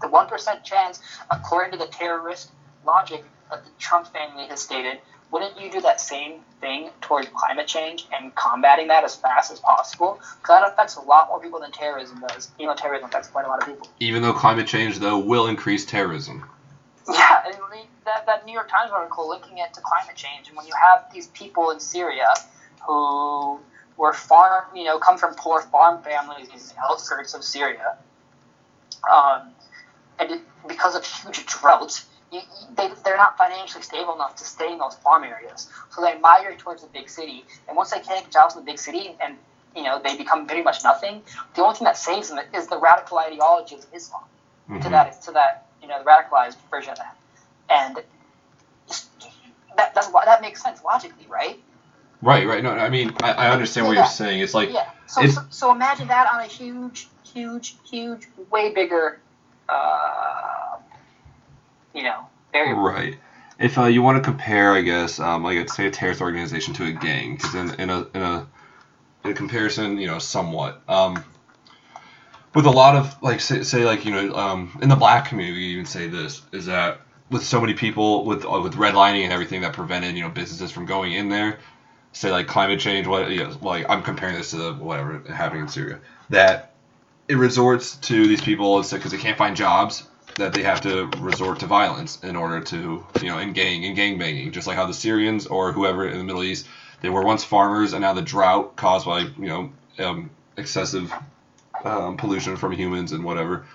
the 0.00 0.08
one 0.08 0.26
percent 0.26 0.64
chance, 0.64 1.00
according 1.30 1.72
to 1.72 1.78
the 1.78 1.90
terrorist 1.92 2.50
logic 2.86 3.24
that 3.50 3.64
the 3.64 3.70
Trump 3.78 4.06
family 4.06 4.46
has 4.46 4.62
stated, 4.62 5.00
wouldn't 5.32 5.58
you 5.58 5.70
do 5.70 5.80
that 5.80 5.98
same 6.00 6.40
thing 6.60 6.90
towards 7.00 7.26
climate 7.30 7.66
change 7.66 8.06
and 8.12 8.34
combating 8.34 8.88
that 8.88 9.02
as 9.02 9.16
fast 9.16 9.50
as 9.50 9.58
possible? 9.58 10.20
Because 10.40 10.60
that 10.60 10.68
affects 10.70 10.96
a 10.96 11.00
lot 11.00 11.28
more 11.28 11.40
people 11.40 11.58
than 11.58 11.72
terrorism 11.72 12.20
does. 12.28 12.50
You 12.58 12.66
know, 12.66 12.74
terrorism 12.74 13.08
affects 13.08 13.28
quite 13.28 13.46
a 13.46 13.48
lot 13.48 13.60
of 13.62 13.66
people. 13.66 13.88
Even 13.98 14.20
though 14.22 14.34
climate 14.34 14.66
change, 14.66 14.98
though, 14.98 15.18
will 15.18 15.46
increase 15.46 15.84
terrorism. 15.86 16.48
Yeah, 17.10 17.42
and 17.46 17.54
the- 17.54 17.86
that, 18.04 18.26
that 18.26 18.44
New 18.46 18.52
York 18.52 18.68
Times 18.68 18.90
article 18.92 19.28
linking 19.28 19.58
it 19.58 19.72
to 19.74 19.80
climate 19.80 20.16
change, 20.16 20.48
and 20.48 20.56
when 20.56 20.66
you 20.66 20.72
have 20.74 21.04
these 21.12 21.28
people 21.28 21.70
in 21.70 21.78
Syria 21.80 22.26
who 22.86 23.58
were 23.96 24.12
farm, 24.12 24.64
you 24.74 24.84
know, 24.84 24.98
come 24.98 25.16
from 25.18 25.34
poor 25.34 25.62
farm 25.62 26.02
families 26.02 26.48
in 26.48 26.58
the 26.58 26.74
outskirts 26.82 27.32
of 27.34 27.44
Syria, 27.44 27.96
um, 29.10 29.50
and 30.18 30.30
it, 30.32 30.40
because 30.66 30.94
of 30.96 31.04
huge 31.04 31.46
droughts, 31.46 32.06
you, 32.32 32.40
they, 32.76 32.90
they're 33.04 33.18
not 33.18 33.38
financially 33.38 33.82
stable 33.82 34.14
enough 34.14 34.36
to 34.36 34.44
stay 34.44 34.72
in 34.72 34.78
those 34.78 34.96
farm 34.96 35.24
areas. 35.24 35.68
So 35.90 36.02
they 36.02 36.18
migrate 36.18 36.58
towards 36.58 36.82
the 36.82 36.88
big 36.88 37.08
city, 37.08 37.44
and 37.68 37.76
once 37.76 37.90
they 37.90 38.00
can't 38.00 38.24
get 38.24 38.32
jobs 38.32 38.56
in 38.56 38.62
the 38.64 38.66
big 38.66 38.78
city, 38.78 39.16
and 39.22 39.36
you 39.76 39.84
know 39.84 40.00
they 40.02 40.16
become 40.16 40.46
pretty 40.46 40.62
much 40.62 40.82
nothing. 40.84 41.22
The 41.54 41.62
only 41.62 41.76
thing 41.76 41.84
that 41.86 41.98
saves 41.98 42.30
them 42.30 42.40
is 42.54 42.68
the 42.68 42.78
radical 42.78 43.18
ideology 43.18 43.76
of 43.76 43.86
Islam 43.94 44.24
to 44.68 44.74
Mhm. 44.88 44.90
that 44.90 45.22
to 45.22 45.32
that 45.32 45.66
you 45.82 45.88
know 45.88 45.98
the 46.02 46.04
radicalized 46.10 46.56
version 46.70 46.92
of 46.92 46.98
that, 46.98 47.16
and 47.68 48.02
that 49.76 49.94
that's 49.94 50.08
why 50.08 50.24
that 50.24 50.40
makes 50.42 50.62
sense 50.62 50.82
logically, 50.84 51.26
right? 51.28 51.60
Right, 52.22 52.46
right. 52.46 52.62
No, 52.62 52.70
I 52.70 52.88
mean, 52.88 53.12
I, 53.22 53.32
I 53.32 53.50
understand 53.50 53.86
what 53.88 53.96
you're 53.96 54.06
saying. 54.06 54.40
It's 54.40 54.54
like, 54.54 54.70
yeah. 54.72 54.88
So, 55.08 55.22
it's- 55.22 55.34
so 55.34 55.42
so 55.50 55.72
imagine 55.72 56.08
that 56.08 56.32
on 56.32 56.40
a 56.40 56.44
huge, 56.46 57.08
huge, 57.24 57.76
huge, 57.90 58.28
way 58.50 58.72
bigger, 58.72 59.20
uh, 59.68 60.51
you 61.94 62.02
know. 62.02 62.26
Right. 62.54 63.16
If 63.58 63.78
uh, 63.78 63.84
you 63.84 64.02
want 64.02 64.16
to 64.16 64.22
compare, 64.22 64.72
I 64.72 64.80
guess, 64.80 65.20
um, 65.20 65.44
like 65.44 65.68
say 65.70 65.86
a 65.86 65.90
terrorist 65.90 66.20
organization 66.20 66.74
to 66.74 66.84
a 66.86 66.92
gang, 66.92 67.36
because 67.36 67.54
in, 67.54 67.80
in 67.80 67.90
a 67.90 68.06
in 68.14 68.22
a 68.22 68.46
in 69.24 69.30
a 69.30 69.34
comparison, 69.34 69.98
you 69.98 70.06
know, 70.06 70.18
somewhat. 70.18 70.82
Um, 70.88 71.24
with 72.54 72.66
a 72.66 72.70
lot 72.70 72.96
of 72.96 73.22
like 73.22 73.40
say, 73.40 73.62
say 73.62 73.84
like 73.84 74.04
you 74.04 74.12
know 74.12 74.34
um, 74.34 74.78
in 74.82 74.88
the 74.88 74.96
black 74.96 75.26
community, 75.26 75.62
even 75.66 75.86
say 75.86 76.08
this 76.08 76.42
is 76.52 76.66
that 76.66 77.00
with 77.30 77.44
so 77.44 77.60
many 77.60 77.74
people 77.74 78.24
with 78.24 78.44
uh, 78.44 78.60
with 78.60 78.74
redlining 78.74 79.24
and 79.24 79.32
everything 79.32 79.62
that 79.62 79.72
prevented 79.72 80.16
you 80.16 80.22
know 80.22 80.28
businesses 80.28 80.70
from 80.70 80.86
going 80.86 81.12
in 81.12 81.28
there, 81.28 81.58
say 82.12 82.30
like 82.30 82.46
climate 82.46 82.80
change, 82.80 83.06
what 83.06 83.30
you 83.30 83.44
know, 83.44 83.56
like 83.62 83.88
I'm 83.88 84.02
comparing 84.02 84.36
this 84.36 84.50
to 84.50 84.56
the, 84.56 84.74
whatever 84.74 85.22
happening 85.32 85.62
in 85.62 85.68
Syria, 85.68 86.00
that 86.30 86.72
it 87.28 87.36
resorts 87.36 87.96
to 87.96 88.26
these 88.26 88.40
people 88.40 88.82
because 88.82 89.12
they 89.12 89.18
can't 89.18 89.38
find 89.38 89.56
jobs 89.56 90.04
that 90.36 90.52
they 90.52 90.62
have 90.62 90.80
to 90.82 91.06
resort 91.20 91.60
to 91.60 91.66
violence 91.66 92.22
in 92.22 92.36
order 92.36 92.60
to, 92.60 93.04
you 93.20 93.28
know, 93.28 93.38
in 93.38 93.52
gang 93.52 93.82
in 93.84 93.94
gang 93.94 94.18
banging, 94.18 94.52
just 94.52 94.66
like 94.66 94.76
how 94.76 94.86
the 94.86 94.94
Syrians 94.94 95.46
or 95.46 95.72
whoever 95.72 96.06
in 96.08 96.18
the 96.18 96.24
Middle 96.24 96.44
East, 96.44 96.66
they 97.00 97.10
were 97.10 97.22
once 97.22 97.44
farmers 97.44 97.92
and 97.92 98.02
now 98.02 98.12
the 98.12 98.22
drought 98.22 98.76
caused 98.76 99.06
by, 99.06 99.20
you 99.20 99.32
know, 99.38 99.72
um, 99.98 100.30
excessive 100.56 101.12
um, 101.84 102.16
pollution 102.16 102.56
from 102.56 102.72
humans 102.72 103.12
and 103.12 103.24
whatever. 103.24 103.66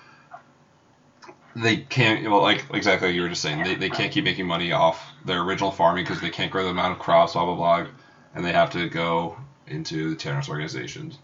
They 1.56 1.78
can't, 1.78 2.30
well, 2.30 2.42
like 2.42 2.66
exactly 2.74 3.10
like 3.10 3.16
you 3.16 3.24
were 3.24 3.30
just 3.30 3.42
saying, 3.42 3.64
they, 3.64 3.76
they 3.76 3.90
can't 3.90 4.12
keep 4.12 4.24
making 4.24 4.46
money 4.46 4.72
off 4.72 5.04
their 5.26 5.42
original 5.42 5.72
farming 5.72 6.04
because 6.04 6.22
they 6.22 6.30
can't 6.30 6.52
grow 6.52 6.64
the 6.64 6.70
amount 6.70 6.94
of 6.94 7.00
crops, 7.00 7.34
blah 7.34 7.46
blah 7.46 7.56
blah, 7.56 7.88
and 8.36 8.46
they 8.46 8.52
have 8.52 8.72
to 8.72 8.90
go 8.90 9.38
into 9.66 10.12
the 10.12 10.16
terrorist 10.16 10.50
organizations 10.50 11.18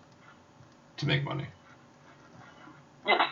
to 0.98 1.08
make 1.08 1.24
money. 1.24 1.46
Yeah. 3.06 3.30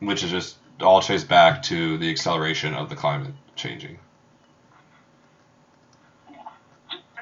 Which 0.00 0.22
is 0.22 0.30
just 0.30 0.56
all 0.80 1.00
traced 1.00 1.28
back 1.28 1.62
to 1.62 1.98
the 1.98 2.10
acceleration 2.10 2.74
of 2.74 2.88
the 2.88 2.96
climate 2.96 3.32
changing. 3.56 3.98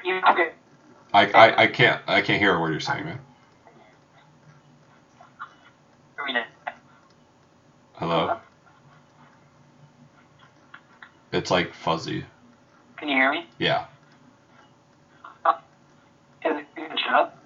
You 0.03 0.19
okay? 0.29 0.49
I, 1.13 1.25
I, 1.27 1.61
I 1.63 1.67
can't 1.67 2.01
I 2.07 2.21
can't 2.21 2.41
hear 2.41 2.55
a 2.55 2.59
word 2.59 2.71
you're 2.71 2.79
saying, 2.79 3.05
man. 3.05 3.19
Hello. 7.93 8.37
It's 11.31 11.49
like 11.51 11.73
fuzzy. 11.73 12.25
Can 12.97 13.07
you 13.07 13.15
hear 13.15 13.31
me? 13.31 13.45
Yeah. 13.59 13.85
Is 16.45 16.57
it, 16.57 16.65
is 16.77 16.91
it 16.91 16.99
shut 17.05 17.13
up? 17.13 17.37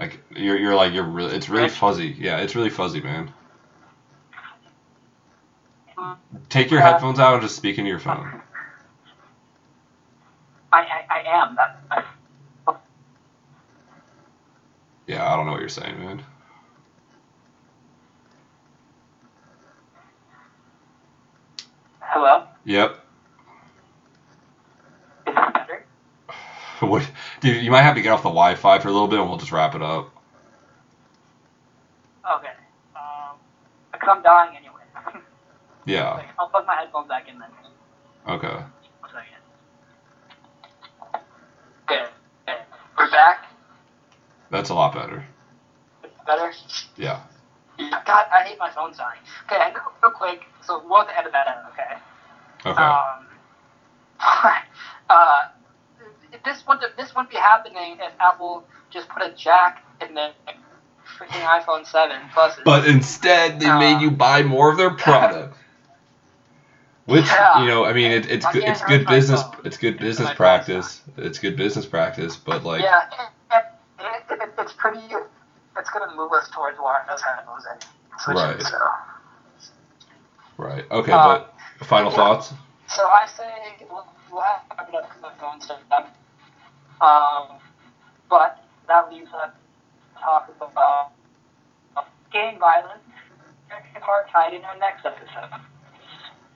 Like 0.00 0.20
you're 0.36 0.58
you're 0.58 0.74
like 0.76 0.92
you're 0.92 1.04
really 1.04 1.36
it's 1.36 1.48
really 1.48 1.68
fuzzy. 1.68 2.14
Yeah, 2.18 2.38
it's 2.38 2.54
really 2.56 2.70
fuzzy, 2.70 3.00
man. 3.00 3.30
Take 6.50 6.70
your 6.70 6.80
Uh, 6.80 6.82
headphones 6.82 7.18
out 7.20 7.34
and 7.34 7.42
just 7.42 7.56
speak 7.56 7.78
into 7.78 7.90
your 7.90 7.98
phone. 8.00 8.32
I, 10.72 10.78
I, 10.80 11.04
I 11.10 11.42
am. 11.42 11.56
That, 11.56 11.76
I, 11.90 12.02
Yeah, 15.06 15.30
I 15.30 15.36
don't 15.36 15.46
know 15.46 15.52
what 15.52 15.60
you're 15.60 15.68
saying, 15.70 15.98
man. 16.00 16.22
hello? 22.00 22.44
Yep. 22.64 22.96
Is 25.26 25.34
it 25.36 25.52
better? 25.54 25.84
Dude, 27.46 27.62
you 27.62 27.70
might 27.70 27.82
have 27.82 27.94
to 27.94 28.00
get 28.02 28.10
off 28.10 28.24
the 28.24 28.28
Wi-Fi 28.28 28.80
for 28.80 28.88
a 28.88 28.90
little 28.90 29.06
bit, 29.06 29.20
and 29.20 29.28
we'll 29.28 29.38
just 29.38 29.52
wrap 29.52 29.76
it 29.76 29.82
up. 29.82 30.10
Okay. 32.28 32.50
Um, 32.96 33.36
because 33.92 34.08
I'm 34.10 34.22
dying 34.22 34.56
anyway. 34.56 34.72
Yeah. 35.84 36.14
Like, 36.14 36.26
I'll 36.40 36.48
plug 36.48 36.66
my 36.66 36.74
headphones 36.74 37.06
back 37.06 37.28
in 37.28 37.38
then. 37.38 37.48
Okay. 38.28 38.48
One 38.48 39.10
second. 39.12 39.38
Okay. 41.84 42.10
okay. 42.48 42.62
We're 42.98 43.10
back. 43.12 43.44
That's 44.50 44.70
a 44.70 44.74
lot 44.74 44.92
better. 44.92 45.24
Better? 46.26 46.52
Yeah. 46.96 47.22
God, 47.78 48.26
I 48.32 48.42
hate 48.44 48.58
my 48.58 48.72
phone 48.72 48.92
dying. 48.96 49.20
Okay, 49.44 49.62
and 49.62 49.76
real 50.02 50.10
quick. 50.10 50.40
So 50.62 50.82
we'll 50.84 51.04
have 51.04 51.08
to 51.10 51.16
edit 51.16 51.30
that 51.30 51.46
out, 51.46 51.72
okay? 51.72 52.68
Okay. 52.68 52.82
Um, 52.82 53.26
uh, 55.10 55.42
this 56.46 56.66
wouldn't 56.66 56.96
this 56.96 57.14
wouldn't 57.14 57.30
be 57.30 57.36
happening 57.36 57.98
if 58.00 58.12
Apple 58.20 58.64
just 58.90 59.08
put 59.10 59.22
a 59.22 59.30
jack 59.32 59.84
in 60.00 60.14
the 60.14 60.30
freaking 61.18 61.42
iPhone 61.44 61.86
7 61.86 62.16
Plus. 62.32 62.58
But 62.64 62.86
instead, 62.88 63.60
they 63.60 63.68
Uh, 63.68 63.78
made 63.78 64.00
you 64.00 64.10
buy 64.10 64.42
more 64.42 64.70
of 64.70 64.78
their 64.78 64.90
product. 64.92 65.56
Which 67.06 67.26
Yeah. 67.26 67.62
you 67.62 67.68
know, 67.68 67.84
I 67.84 67.92
mean, 67.92 68.10
it, 68.12 68.30
it's 68.30 68.46
I 68.46 68.52
good. 68.52 68.64
It's 68.64 68.82
good 68.82 69.06
business. 69.06 69.42
It's 69.64 69.76
good 69.76 69.98
business 69.98 70.32
practice. 70.34 71.02
It's 71.16 71.38
good 71.38 71.56
business 71.56 71.86
practice. 71.86 72.36
But 72.36 72.64
like, 72.64 72.82
yeah, 72.82 73.02
it, 73.52 73.64
it, 74.00 74.40
it, 74.42 74.50
it's 74.58 74.72
pretty. 74.72 75.00
It's 75.78 75.90
gonna 75.90 76.14
move 76.16 76.32
us 76.32 76.48
towards 76.48 76.78
wireless 76.78 77.22
headphones 77.22 77.64
and 77.70 77.84
switches. 78.18 78.42
Right. 78.42 78.62
So, 78.62 78.78
right? 80.58 80.84
Okay, 80.90 81.12
Uh, 81.12 81.44
but 81.78 81.86
final 81.86 82.10
yeah. 82.10 82.16
thoughts. 82.16 82.52
so 82.88 83.06
I 83.06 83.26
say 83.26 83.76
we'll, 83.90 84.06
we'll 84.32 84.42
have 84.42 84.68
to 84.68 84.74
wrap 84.76 84.88
it 84.88 84.94
up 84.96 85.08
because 85.08 85.22
my 85.22 85.32
phone's 85.40 85.66
done. 85.90 86.04
Um, 87.00 87.58
but 88.28 88.64
that 88.88 89.10
leaves 89.12 89.30
us 89.32 89.50
to 90.14 90.22
talk 90.22 90.52
about 90.60 91.12
gang 92.32 92.58
violence 92.58 93.00
apartheid 93.96 94.54
in 94.54 94.64
our 94.64 94.78
next 94.78 95.04
episode, 95.04 95.60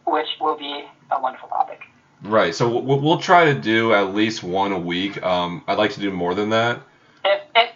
which 0.06 0.26
will 0.40 0.56
be 0.56 0.84
a 1.10 1.20
wonderful 1.20 1.48
topic. 1.48 1.80
Right. 2.22 2.54
So 2.54 2.68
we'll, 2.68 3.00
we'll 3.00 3.18
try 3.18 3.46
to 3.46 3.58
do 3.58 3.94
at 3.94 4.14
least 4.14 4.42
one 4.42 4.72
a 4.72 4.78
week. 4.78 5.22
Um, 5.22 5.64
I'd 5.66 5.78
like 5.78 5.92
to 5.92 6.00
do 6.00 6.10
more 6.10 6.34
than 6.34 6.50
that. 6.50 6.82
If, 7.24 7.42
if 7.54 7.70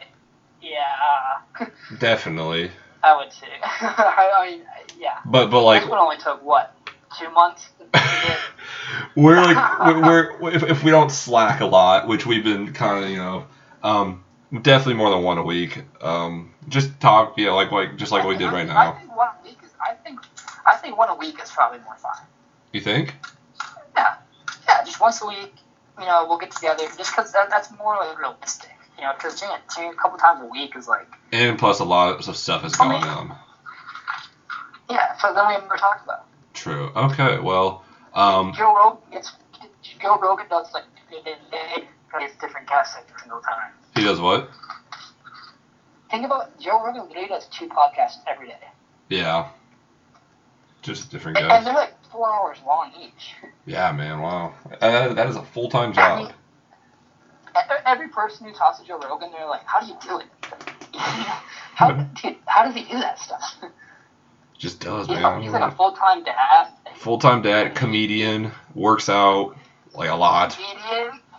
yeah, 0.61 1.67
Definitely. 1.99 2.71
I 3.03 3.17
would 3.17 3.33
say. 3.33 3.49
I, 3.63 4.31
I 4.37 4.51
mean, 4.51 4.63
yeah. 4.99 5.19
But 5.27 5.51
but 5.51 5.63
like 5.63 5.83
this 5.83 5.91
one 5.91 5.99
only 5.99 6.17
took 6.17 6.43
what 6.43 6.74
two 7.19 7.31
months 7.31 7.69
we're 9.17 9.37
like 9.37 9.79
we're, 9.81 10.41
we're 10.41 10.53
if, 10.53 10.63
if 10.65 10.85
we 10.85 10.91
don't 10.91 11.11
slack 11.11 11.61
a 11.61 11.67
lot, 11.67 12.09
which 12.09 12.27
we've 12.27 12.45
been 12.45 12.73
kind 12.73 13.05
of 13.05 13.11
you 13.11 13.17
know, 13.19 13.47
um, 13.83 14.25
definitely 14.63 14.95
more 14.95 15.11
than 15.11 15.23
one 15.23 15.39
a 15.39 15.43
week. 15.43 15.83
Um, 16.01 16.53
just 16.69 16.99
talk, 17.01 17.35
yeah, 17.37 17.53
like 17.53 17.71
like 17.71 17.97
just 17.97 18.11
like 18.13 18.25
what 18.25 18.31
we 18.31 18.39
did 18.39 18.53
right 18.53 18.69
I 18.69 18.73
now. 18.87 18.93
think 18.99 19.17
one 19.17 19.29
a 19.29 19.45
week 19.45 19.59
is. 19.65 19.71
I 19.81 19.95
think. 19.95 20.21
I 20.67 20.77
think 20.77 20.97
one 20.97 21.09
a 21.11 21.15
week 21.15 21.41
is 21.43 21.51
probably 21.51 21.79
more 21.81 21.97
fun. 21.97 22.17
You 22.73 22.81
think? 22.81 23.15
Yeah, 23.97 24.17
yeah. 24.67 24.83
Just 24.85 25.01
once 25.01 25.23
a 25.23 25.27
week, 25.27 25.55
you 26.01 26.07
know, 26.07 26.27
we'll 26.29 26.39
get 26.39 26.51
together. 26.51 26.85
Just 26.97 27.15
because 27.15 27.33
that, 27.33 27.51
that's 27.51 27.71
more 27.79 27.97
like 27.97 28.19
realistic. 28.19 28.71
You 28.99 29.05
know, 29.05 29.13
because 29.17 29.39
doing 29.41 29.53
it 29.53 29.61
doing 29.77 29.89
it 29.89 29.95
a 29.95 29.97
couple 29.97 30.19
times 30.19 30.41
a 30.43 30.47
week 30.47 30.75
is 30.77 30.89
like, 30.89 31.07
And 31.33 31.59
plus, 31.59 31.81
a 31.81 31.85
lot 31.85 32.27
of 32.29 32.37
stuff 32.37 32.63
has 32.63 32.75
gone 32.75 32.95
on. 32.95 33.37
yeah. 34.91 35.17
So 35.19 35.33
then 35.35 35.47
we 35.49 35.53
never 35.55 35.77
talked 35.77 36.05
about. 36.05 36.24
True. 36.55 36.91
Okay. 36.97 37.39
Well, 37.41 37.85
um, 38.15 38.55
Joe 38.57 38.75
Rogan 38.75 39.03
gets 39.11 39.33
Joe 40.01 40.19
Rogan 40.19 40.49
does 40.49 40.73
like 40.73 40.85
plays 42.11 42.31
different 42.41 42.69
guests 42.69 42.97
every 42.97 43.19
single 43.21 43.41
time. 43.41 43.73
he 43.95 44.05
does 44.05 44.21
what? 44.21 44.49
Think 46.11 46.25
about 46.25 46.59
Joe 46.61 46.83
Rogan 46.85 47.09
literally 47.09 47.29
does 47.29 47.47
two 47.49 47.69
podcasts 47.69 48.19
every 48.27 48.49
day. 48.49 48.69
Yeah. 49.09 49.49
just 50.83 51.11
different 51.11 51.39
And, 51.39 51.51
and 51.51 51.67
they're 51.67 51.75
like 51.75 51.95
four 52.11 52.33
hours 52.33 52.59
long 52.65 52.93
each. 53.01 53.35
Yeah, 53.67 53.91
man. 53.93 54.21
Wow. 54.21 54.55
Uh, 54.81 55.13
that 55.15 55.27
is 55.27 55.37
a 55.37 55.43
full 55.43 55.69
time 55.69 55.93
I 55.97 56.17
mean, 56.17 56.29
job. 56.29 57.81
every 57.85 58.09
person 58.09 58.47
who 58.47 58.53
talks 58.53 58.79
to 58.79 58.87
Joe 58.87 58.99
Rogan, 58.99 59.33
they're 59.33 59.49
like, 59.49 59.65
"How 59.65 59.81
do 59.81 59.87
you 59.87 59.97
do 60.07 60.21
it? 60.21 60.27
how, 60.95 61.91
dude, 62.23 62.37
how 62.47 62.65
does 62.65 62.75
he 62.75 62.85
do 62.85 62.99
that 63.01 63.19
stuff?" 63.19 63.57
Just 64.59 64.81
does, 64.81 65.07
He's, 65.09 65.17
man. 65.17 65.43
he's 65.43 65.51
like 65.53 65.73
a 65.73 65.75
full 65.75 65.93
time 65.93 66.23
dad, 66.25 66.69
Full 66.97 67.19
time 67.19 67.43
dad, 67.43 67.75
comedian, 67.75 68.53
works 68.75 69.09
out 69.09 69.57
like 69.95 70.11
a 70.11 70.15
lot, 70.15 70.57
comedian. 70.57 71.21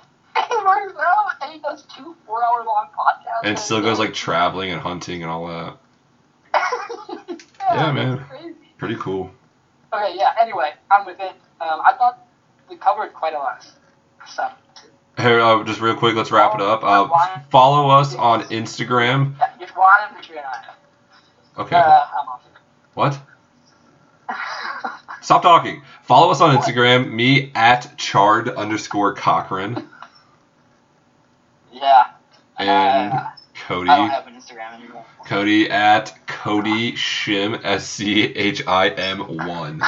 He 0.49 0.55
works 0.57 0.93
out 0.99 1.31
and 1.41 1.53
he 1.53 1.59
does 1.59 1.83
two 1.83 2.13
four 2.25 2.43
hour 2.43 2.65
long 2.65 2.87
podcasts. 2.97 3.45
and 3.45 3.57
still 3.57 3.81
goes 3.81 3.99
like 3.99 4.13
traveling 4.13 4.69
and 4.71 4.81
hunting 4.81 5.23
and 5.23 5.31
all 5.31 5.47
that. 5.47 5.77
yeah, 7.59 7.85
Yeah, 7.85 7.91
man. 7.93 8.55
Pretty 8.77 8.97
cool. 8.97 9.31
Okay, 9.93 10.13
yeah. 10.17 10.33
Anyway, 10.39 10.73
I'm 10.91 11.05
with 11.05 11.19
it. 11.21 11.31
Um, 11.61 11.81
I 11.85 11.93
thought 11.97 12.27
we 12.69 12.75
covered 12.75 13.13
quite 13.13 13.33
a 13.33 13.37
lot 13.37 13.65
of 14.21 14.29
stuff. 14.29 14.57
Here, 15.17 15.39
uh, 15.39 15.63
just 15.63 15.79
real 15.79 15.95
quick, 15.95 16.15
let's 16.15 16.31
wrap 16.31 16.53
it 16.55 16.61
up. 16.61 16.83
Uh, 16.83 17.07
follow 17.49 17.89
us 17.89 18.13
on 18.15 18.43
Instagram. 18.49 19.35
Yeah, 19.39 19.47
just 19.57 19.71
and 19.73 20.39
I. 20.39 21.61
Okay. 21.61 21.77
Uh. 21.77 22.05
What? 22.95 23.19
Stop 25.21 25.41
talking. 25.41 25.83
Follow 26.03 26.31
us 26.31 26.41
on 26.41 26.55
Instagram. 26.55 27.11
Me 27.11 27.51
at 27.55 27.97
chard 27.97 28.49
underscore 28.49 29.13
Cochran 29.13 29.87
yeah. 31.71 32.11
and 32.57 33.13
Uh, 33.13 33.29
Cody. 33.67 33.89
I 33.89 33.97
don't 33.97 34.09
have 34.09 34.27
an 34.27 34.35
Instagram 34.35 34.73
anymore. 34.79 35.05
Cody 35.25 35.69
at 35.69 36.15
Cody 36.27 36.93
Shim 36.93 37.59
S 37.63 37.87
C 37.87 38.23
H 38.23 38.65
I 38.67 38.89
M 38.89 39.19
one. 39.19 39.81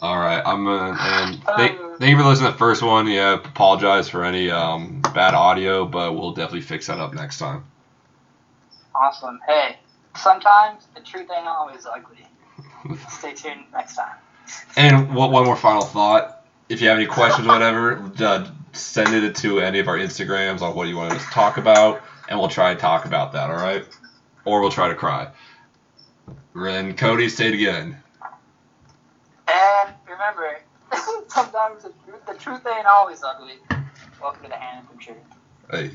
All 0.00 0.18
right, 0.18 0.42
I'm 0.44 0.64
gonna 0.64 0.96
and 0.98 1.42
thank, 1.56 1.78
thank 1.98 2.10
you 2.10 2.16
for 2.18 2.24
listening 2.24 2.48
to 2.48 2.52
the 2.52 2.58
first 2.58 2.82
one. 2.82 3.08
Yeah, 3.08 3.34
apologize 3.34 4.08
for 4.08 4.24
any 4.24 4.50
um, 4.50 5.00
bad 5.14 5.34
audio, 5.34 5.84
but 5.86 6.12
we'll 6.14 6.32
definitely 6.32 6.60
fix 6.60 6.86
that 6.86 7.00
up 7.00 7.14
next 7.14 7.38
time. 7.38 7.64
Awesome. 8.94 9.40
Hey, 9.46 9.78
sometimes 10.16 10.86
the 10.94 11.00
truth 11.00 11.28
ain't 11.36 11.46
always 11.46 11.86
ugly. 11.86 12.26
Stay 13.08 13.34
tuned 13.34 13.64
next 13.72 13.96
time. 13.96 14.16
And 14.76 15.14
one, 15.14 15.30
one 15.30 15.44
more 15.44 15.56
final 15.56 15.82
thought. 15.82 16.44
If 16.68 16.80
you 16.80 16.88
have 16.88 16.98
any 16.98 17.06
questions 17.06 17.46
or 17.46 17.50
whatever, 17.50 18.10
uh, 18.18 18.48
send 18.72 19.14
it 19.14 19.36
to 19.36 19.60
any 19.60 19.78
of 19.78 19.88
our 19.88 19.96
Instagrams 19.96 20.62
on 20.62 20.74
what 20.74 20.88
you 20.88 20.96
want 20.96 21.12
us 21.12 21.24
to 21.24 21.30
talk 21.30 21.58
about, 21.58 22.02
and 22.28 22.38
we'll 22.38 22.48
try 22.48 22.74
to 22.74 22.80
talk 22.80 23.04
about 23.04 23.32
that, 23.32 23.50
all 23.50 23.56
right? 23.56 23.86
Or 24.44 24.60
we'll 24.60 24.70
try 24.70 24.88
to 24.88 24.94
cry. 24.94 25.30
And 26.54 26.96
Cody, 26.96 27.28
say 27.28 27.48
it 27.48 27.54
again. 27.54 28.02
And 29.48 29.94
remember, 30.08 30.58
sometimes 31.28 31.84
the 31.84 31.92
truth, 32.04 32.26
the 32.26 32.34
truth 32.34 32.66
ain't 32.66 32.86
always 32.86 33.22
ugly. 33.22 33.58
Welcome 34.20 34.44
to 34.44 34.48
the 34.48 34.56
Handsome 34.56 34.98
Truth. 34.98 35.16
Hey. 35.70 35.90